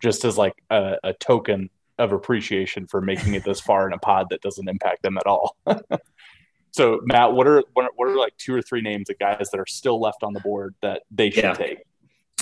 just 0.00 0.24
as 0.24 0.38
like 0.38 0.54
a, 0.70 0.96
a 1.02 1.12
token 1.14 1.70
of 1.98 2.12
appreciation 2.12 2.86
for 2.86 3.00
making 3.00 3.34
it 3.34 3.44
this 3.44 3.60
far 3.60 3.86
in 3.86 3.92
a 3.92 3.98
pod 3.98 4.28
that 4.30 4.42
doesn't 4.42 4.68
impact 4.68 5.02
them 5.02 5.18
at 5.18 5.26
all. 5.26 5.56
So 6.72 7.00
Matt, 7.04 7.32
what 7.32 7.46
are 7.46 7.62
what 7.74 7.84
are, 7.84 7.90
what 7.96 8.08
are 8.08 8.16
like 8.16 8.36
two 8.38 8.54
or 8.54 8.62
three 8.62 8.80
names 8.80 9.08
of 9.10 9.18
guys 9.18 9.48
that 9.52 9.60
are 9.60 9.66
still 9.66 10.00
left 10.00 10.22
on 10.22 10.32
the 10.32 10.40
board 10.40 10.74
that 10.82 11.02
they 11.10 11.30
should 11.30 11.44
Yeah. 11.44 11.54
take? 11.54 11.78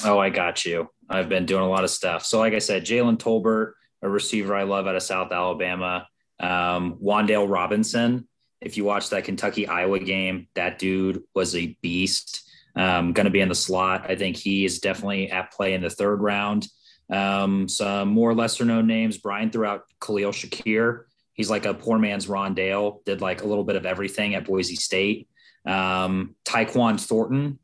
Oh, 0.05 0.19
I 0.19 0.31
got 0.31 0.65
you. 0.65 0.89
I've 1.09 1.29
been 1.29 1.45
doing 1.47 1.63
a 1.63 1.69
lot 1.69 1.85
of 1.85 1.91
stuff. 1.91 2.25
So, 2.25 2.39
like 2.39 2.55
I 2.55 2.59
said, 2.61 2.85
Jalen 2.87 3.19
Tolbert, 3.19 3.73
a 4.03 4.09
receiver 4.09 4.55
I 4.55 4.63
love 4.63 4.87
out 4.87 4.97
of 4.97 5.03
South 5.03 5.31
Alabama. 5.33 6.07
Um, 6.39 6.97
Wan'Dale 7.03 7.51
Robinson. 7.51 8.27
If 8.63 8.77
you 8.77 8.85
watch 8.85 9.11
that 9.11 9.25
Kentucky 9.25 9.67
Iowa 9.67 9.99
game, 9.99 10.47
that 10.55 10.79
dude 10.79 11.23
was 11.35 11.55
a 11.55 11.77
beast. 11.83 12.49
Um, 12.77 13.13
going 13.13 13.25
to 13.25 13.31
be 13.31 13.41
in 13.41 13.49
the 13.49 13.55
slot. 13.55 14.09
I 14.09 14.15
think 14.17 14.37
he 14.37 14.65
is 14.65 14.79
definitely 14.79 15.31
at 15.31 15.53
play 15.53 15.75
in 15.75 15.83
the 15.83 15.91
third 15.91 16.21
round. 16.21 16.69
Um, 17.11 17.69
some 17.69 18.09
more 18.09 18.33
lesser 18.35 18.65
known 18.65 18.87
names. 18.87 19.19
Brian 19.19 19.51
threw 19.51 19.67
out 19.67 19.83
Khalil 20.01 20.31
Shakir. 20.31 21.05
He's 21.41 21.49
like 21.49 21.65
a 21.65 21.73
poor 21.73 21.99
man's 21.99 22.27
Rondale, 22.27 23.03
Did 23.07 23.23
like 23.23 23.41
a 23.41 23.47
little 23.47 23.65
bit 23.65 23.77
of 23.77 23.87
everything 23.87 24.35
at 24.35 24.45
Boise 24.45 24.77
State. 24.77 25.27
Um, 25.65 26.35
Tyquan 26.45 27.01
Thornton, 27.01 27.59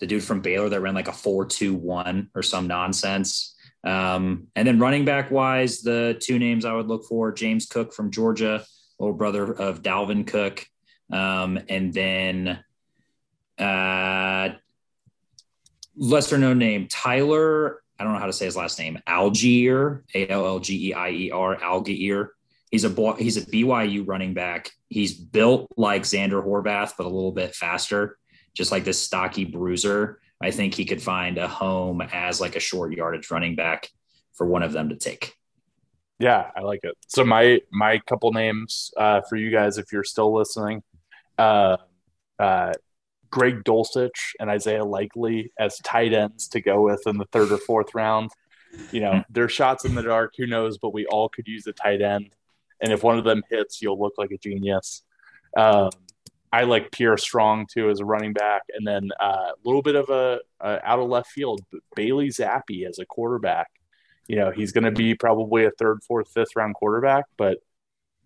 the 0.00 0.08
dude 0.08 0.24
from 0.24 0.40
Baylor 0.40 0.68
that 0.70 0.80
ran 0.80 0.96
like 0.96 1.06
a 1.06 1.12
4-2-1 1.12 2.30
or 2.34 2.42
some 2.42 2.66
nonsense. 2.66 3.54
Um, 3.84 4.48
and 4.56 4.66
then 4.66 4.80
running 4.80 5.04
back 5.04 5.30
wise, 5.30 5.82
the 5.82 6.18
two 6.20 6.40
names 6.40 6.64
I 6.64 6.72
would 6.72 6.88
look 6.88 7.04
for, 7.04 7.30
James 7.30 7.66
Cook 7.66 7.92
from 7.92 8.10
Georgia, 8.10 8.66
little 8.98 9.14
brother 9.14 9.52
of 9.52 9.82
Dalvin 9.82 10.26
Cook. 10.26 10.66
Um, 11.12 11.60
and 11.68 11.94
then 11.94 12.58
uh, 13.56 14.48
lesser 15.94 16.38
known 16.38 16.58
name, 16.58 16.88
Tyler, 16.88 17.84
I 18.00 18.02
don't 18.02 18.14
know 18.14 18.18
how 18.18 18.26
to 18.26 18.32
say 18.32 18.46
his 18.46 18.56
last 18.56 18.80
name, 18.80 18.98
Allgeier, 19.06 20.02
A-L-L-G-E-I-E-R, 20.12 21.56
Allgeier. 21.58 22.30
He's 22.72 22.84
a 22.84 22.90
boy, 22.90 23.12
he's 23.12 23.36
a 23.36 23.42
BYU 23.42 24.02
running 24.04 24.34
back. 24.34 24.70
He's 24.88 25.14
built 25.14 25.70
like 25.76 26.02
Zander 26.02 26.44
Horvath, 26.44 26.94
but 26.98 27.06
a 27.06 27.08
little 27.08 27.32
bit 27.32 27.54
faster 27.54 28.18
just 28.54 28.72
like 28.72 28.84
this 28.84 28.98
stocky 28.98 29.44
bruiser. 29.44 30.20
I 30.42 30.50
think 30.50 30.74
he 30.74 30.84
could 30.84 31.02
find 31.02 31.38
a 31.38 31.48
home 31.48 32.02
as 32.12 32.40
like 32.40 32.56
a 32.56 32.60
short 32.60 32.92
yardage 32.92 33.30
running 33.30 33.54
back 33.54 33.88
for 34.34 34.46
one 34.46 34.62
of 34.62 34.72
them 34.72 34.88
to 34.88 34.96
take. 34.96 35.34
Yeah, 36.18 36.50
I 36.56 36.60
like 36.60 36.80
it. 36.82 36.96
So 37.08 37.24
my 37.24 37.60
my 37.72 37.98
couple 38.06 38.32
names 38.32 38.92
uh, 38.96 39.22
for 39.28 39.36
you 39.36 39.50
guys, 39.50 39.78
if 39.78 39.92
you're 39.92 40.04
still 40.04 40.34
listening, 40.34 40.82
uh, 41.38 41.78
uh, 42.38 42.72
Greg 43.30 43.64
Dulcich 43.64 44.34
and 44.38 44.50
Isaiah 44.50 44.84
Likely 44.84 45.52
as 45.58 45.78
tight 45.78 46.12
ends 46.12 46.48
to 46.48 46.60
go 46.60 46.82
with 46.82 47.06
in 47.06 47.18
the 47.18 47.24
third 47.32 47.50
or 47.50 47.58
fourth 47.58 47.94
round. 47.94 48.30
You 48.90 49.00
know, 49.00 49.24
they're 49.30 49.48
shots 49.48 49.84
in 49.84 49.94
the 49.94 50.02
dark. 50.02 50.34
Who 50.38 50.46
knows? 50.46 50.78
But 50.78 50.94
we 50.94 51.06
all 51.06 51.28
could 51.28 51.46
use 51.46 51.66
a 51.66 51.72
tight 51.72 52.02
end, 52.02 52.34
and 52.82 52.92
if 52.92 53.02
one 53.02 53.16
of 53.16 53.24
them 53.24 53.42
hits, 53.48 53.80
you'll 53.80 53.98
look 53.98 54.14
like 54.18 54.32
a 54.32 54.38
genius. 54.38 55.02
Um, 55.56 55.90
I 56.52 56.64
like 56.64 56.90
Pierre 56.90 57.16
Strong 57.16 57.68
too 57.72 57.88
as 57.88 58.00
a 58.00 58.04
running 58.04 58.34
back, 58.34 58.62
and 58.76 58.86
then 58.86 59.08
uh, 59.18 59.52
a 59.52 59.60
little 59.64 59.80
bit 59.80 59.94
of 59.94 60.10
a, 60.10 60.40
a 60.60 60.80
out 60.86 60.98
of 60.98 61.08
left 61.08 61.30
field 61.30 61.62
Bailey 61.96 62.28
Zappe 62.28 62.86
as 62.86 62.98
a 62.98 63.06
quarterback. 63.06 63.68
You 64.26 64.36
know, 64.36 64.50
he's 64.50 64.72
going 64.72 64.84
to 64.84 64.90
be 64.90 65.14
probably 65.14 65.64
a 65.64 65.70
third, 65.70 66.02
fourth, 66.06 66.28
fifth 66.28 66.54
round 66.54 66.74
quarterback, 66.74 67.24
but 67.36 67.58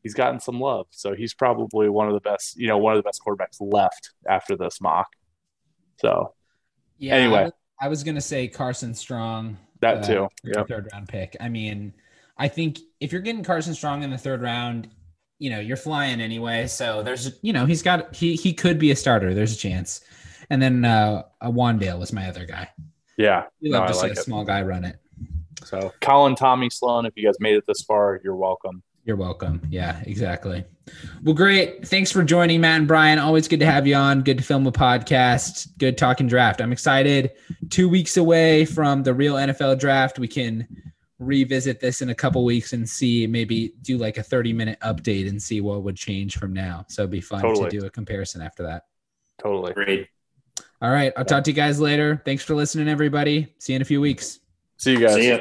he's 0.02 0.14
gotten 0.14 0.40
some 0.40 0.59
love, 0.59 0.86
so 0.90 1.14
he's 1.14 1.34
probably 1.34 1.88
one 1.88 2.09
of 2.09 2.14
the 2.14 2.20
best. 2.20 2.57
You 2.57 2.66
know, 2.66 2.78
one 2.78 2.96
of 2.96 2.98
the 2.98 3.07
best 3.07 3.20
quarterbacks 3.24 3.59
left 3.61 4.11
after 4.28 4.57
this 4.57 4.80
mock. 4.80 5.09
So 6.00 6.34
Yeah. 6.98 7.14
Anyway. 7.14 7.50
I 7.78 7.88
was, 7.88 7.98
was 7.98 8.04
gonna 8.04 8.20
say 8.22 8.48
Carson 8.48 8.94
Strong. 8.94 9.59
that 9.80 9.98
uh, 9.98 10.07
too. 10.07 10.28
Yep. 10.44 10.68
Third 10.68 10.88
round 10.92 11.09
pick. 11.09 11.36
I 11.40 11.48
mean, 11.48 11.92
I 12.39 12.49
think 12.49 12.78
if 13.01 13.12
you're 13.12 13.22
getting 13.22 13.43
Carson 13.45 13.74
Strong 13.74 14.03
in 14.03 14.11
the 14.11 14.18
third 14.18 14.43
round, 14.43 14.89
you 15.39 15.51
know 15.51 15.61
you're 15.61 15.76
flying 15.76 16.20
anyway. 16.20 16.66
So 16.66 17.03
there's, 17.03 17.39
you 17.43 17.53
know, 17.53 17.66
he's 17.66 17.82
got 17.82 18.14
he 18.14 18.34
he 18.37 18.53
could 18.53 18.78
be 18.78 18.91
a 18.91 18.97
starter. 18.97 19.34
There's 19.34 19.55
a 19.55 19.59
chance. 19.59 20.01
And 20.51 20.62
then 20.62 20.84
uh, 20.84 21.22
a 21.41 21.51
Wan'Dale 21.51 21.99
was 21.99 22.12
my 22.12 22.28
other 22.28 22.45
guy. 22.47 22.68
Yeah. 23.16 23.45
We 23.61 23.70
No, 23.70 23.78
love 23.80 23.84
I 23.84 23.93
to 23.93 23.95
see 23.95 24.01
like 24.03 24.11
a 24.16 24.20
it. 24.20 24.24
small 24.24 24.45
guy 24.45 24.62
run 24.62 24.84
it. 24.84 24.97
So 25.64 25.93
Colin, 26.01 26.37
Tommy, 26.37 26.70
Sloan, 26.70 27.05
if 27.07 27.14
you 27.16 27.24
guys 27.24 27.34
made 27.41 27.57
it 27.57 27.64
this 27.66 27.82
far, 27.82 28.20
you're 28.22 28.37
welcome. 28.37 28.82
You're 29.05 29.16
welcome. 29.16 29.61
Yeah, 29.70 30.01
exactly. 30.05 30.64
Well, 31.22 31.34
great. 31.34 31.87
Thanks 31.87 32.11
for 32.12 32.22
joining, 32.22 32.61
Matt 32.61 32.78
and 32.80 32.89
Brian. 32.89 33.18
Always 33.18 33.49
good 33.49 33.61
to 33.61 33.66
have 33.66 33.87
you 33.87 33.95
on. 33.95 34.22
Good 34.22 34.39
to 34.39 34.45
film 34.45 34.66
a 34.66 34.72
podcast. 34.72 35.68
Good 35.78 35.97
talking 35.99 36.26
draft. 36.28 36.61
I'm 36.61 36.72
excited. 36.72 37.32
Two 37.70 37.89
weeks 37.89 38.16
away 38.16 38.64
from 38.64 39.03
the 39.03 39.14
real 39.14 39.34
NFL 39.34 39.78
draft. 39.78 40.18
We 40.18 40.28
can 40.28 40.66
revisit 41.18 41.80
this 41.80 42.02
in 42.02 42.10
a 42.10 42.14
couple 42.14 42.44
weeks 42.44 42.72
and 42.72 42.88
see 42.88 43.26
maybe 43.26 43.72
do 43.82 43.96
like 43.96 44.18
a 44.18 44.22
30 44.22 44.52
minute 44.52 44.78
update 44.80 45.28
and 45.28 45.42
see 45.42 45.60
what 45.60 45.82
would 45.82 45.96
change 45.96 46.36
from 46.38 46.52
now. 46.52 46.84
So 46.88 47.02
it'd 47.02 47.10
be 47.10 47.20
fun 47.20 47.42
Totally. 47.42 47.70
to 47.70 47.80
do 47.80 47.86
a 47.86 47.90
comparison 47.90 48.42
after 48.42 48.62
that. 48.64 48.84
Totally. 49.42 49.72
Great. 49.72 50.08
All 50.82 50.90
right. 50.90 51.12
I'll 51.16 51.24
talk 51.24 51.44
to 51.44 51.50
you 51.50 51.56
guys 51.56 51.80
later. 51.80 52.20
Thanks 52.24 52.42
for 52.42 52.54
listening, 52.54 52.88
everybody. 52.88 53.54
See 53.58 53.72
you 53.72 53.76
in 53.76 53.82
a 53.82 53.86
few 53.86 54.00
weeks. 54.00 54.40
See 54.76 54.92
you 54.92 55.00
guys. 55.00 55.14
See 55.14 55.28
ya. 55.28 55.38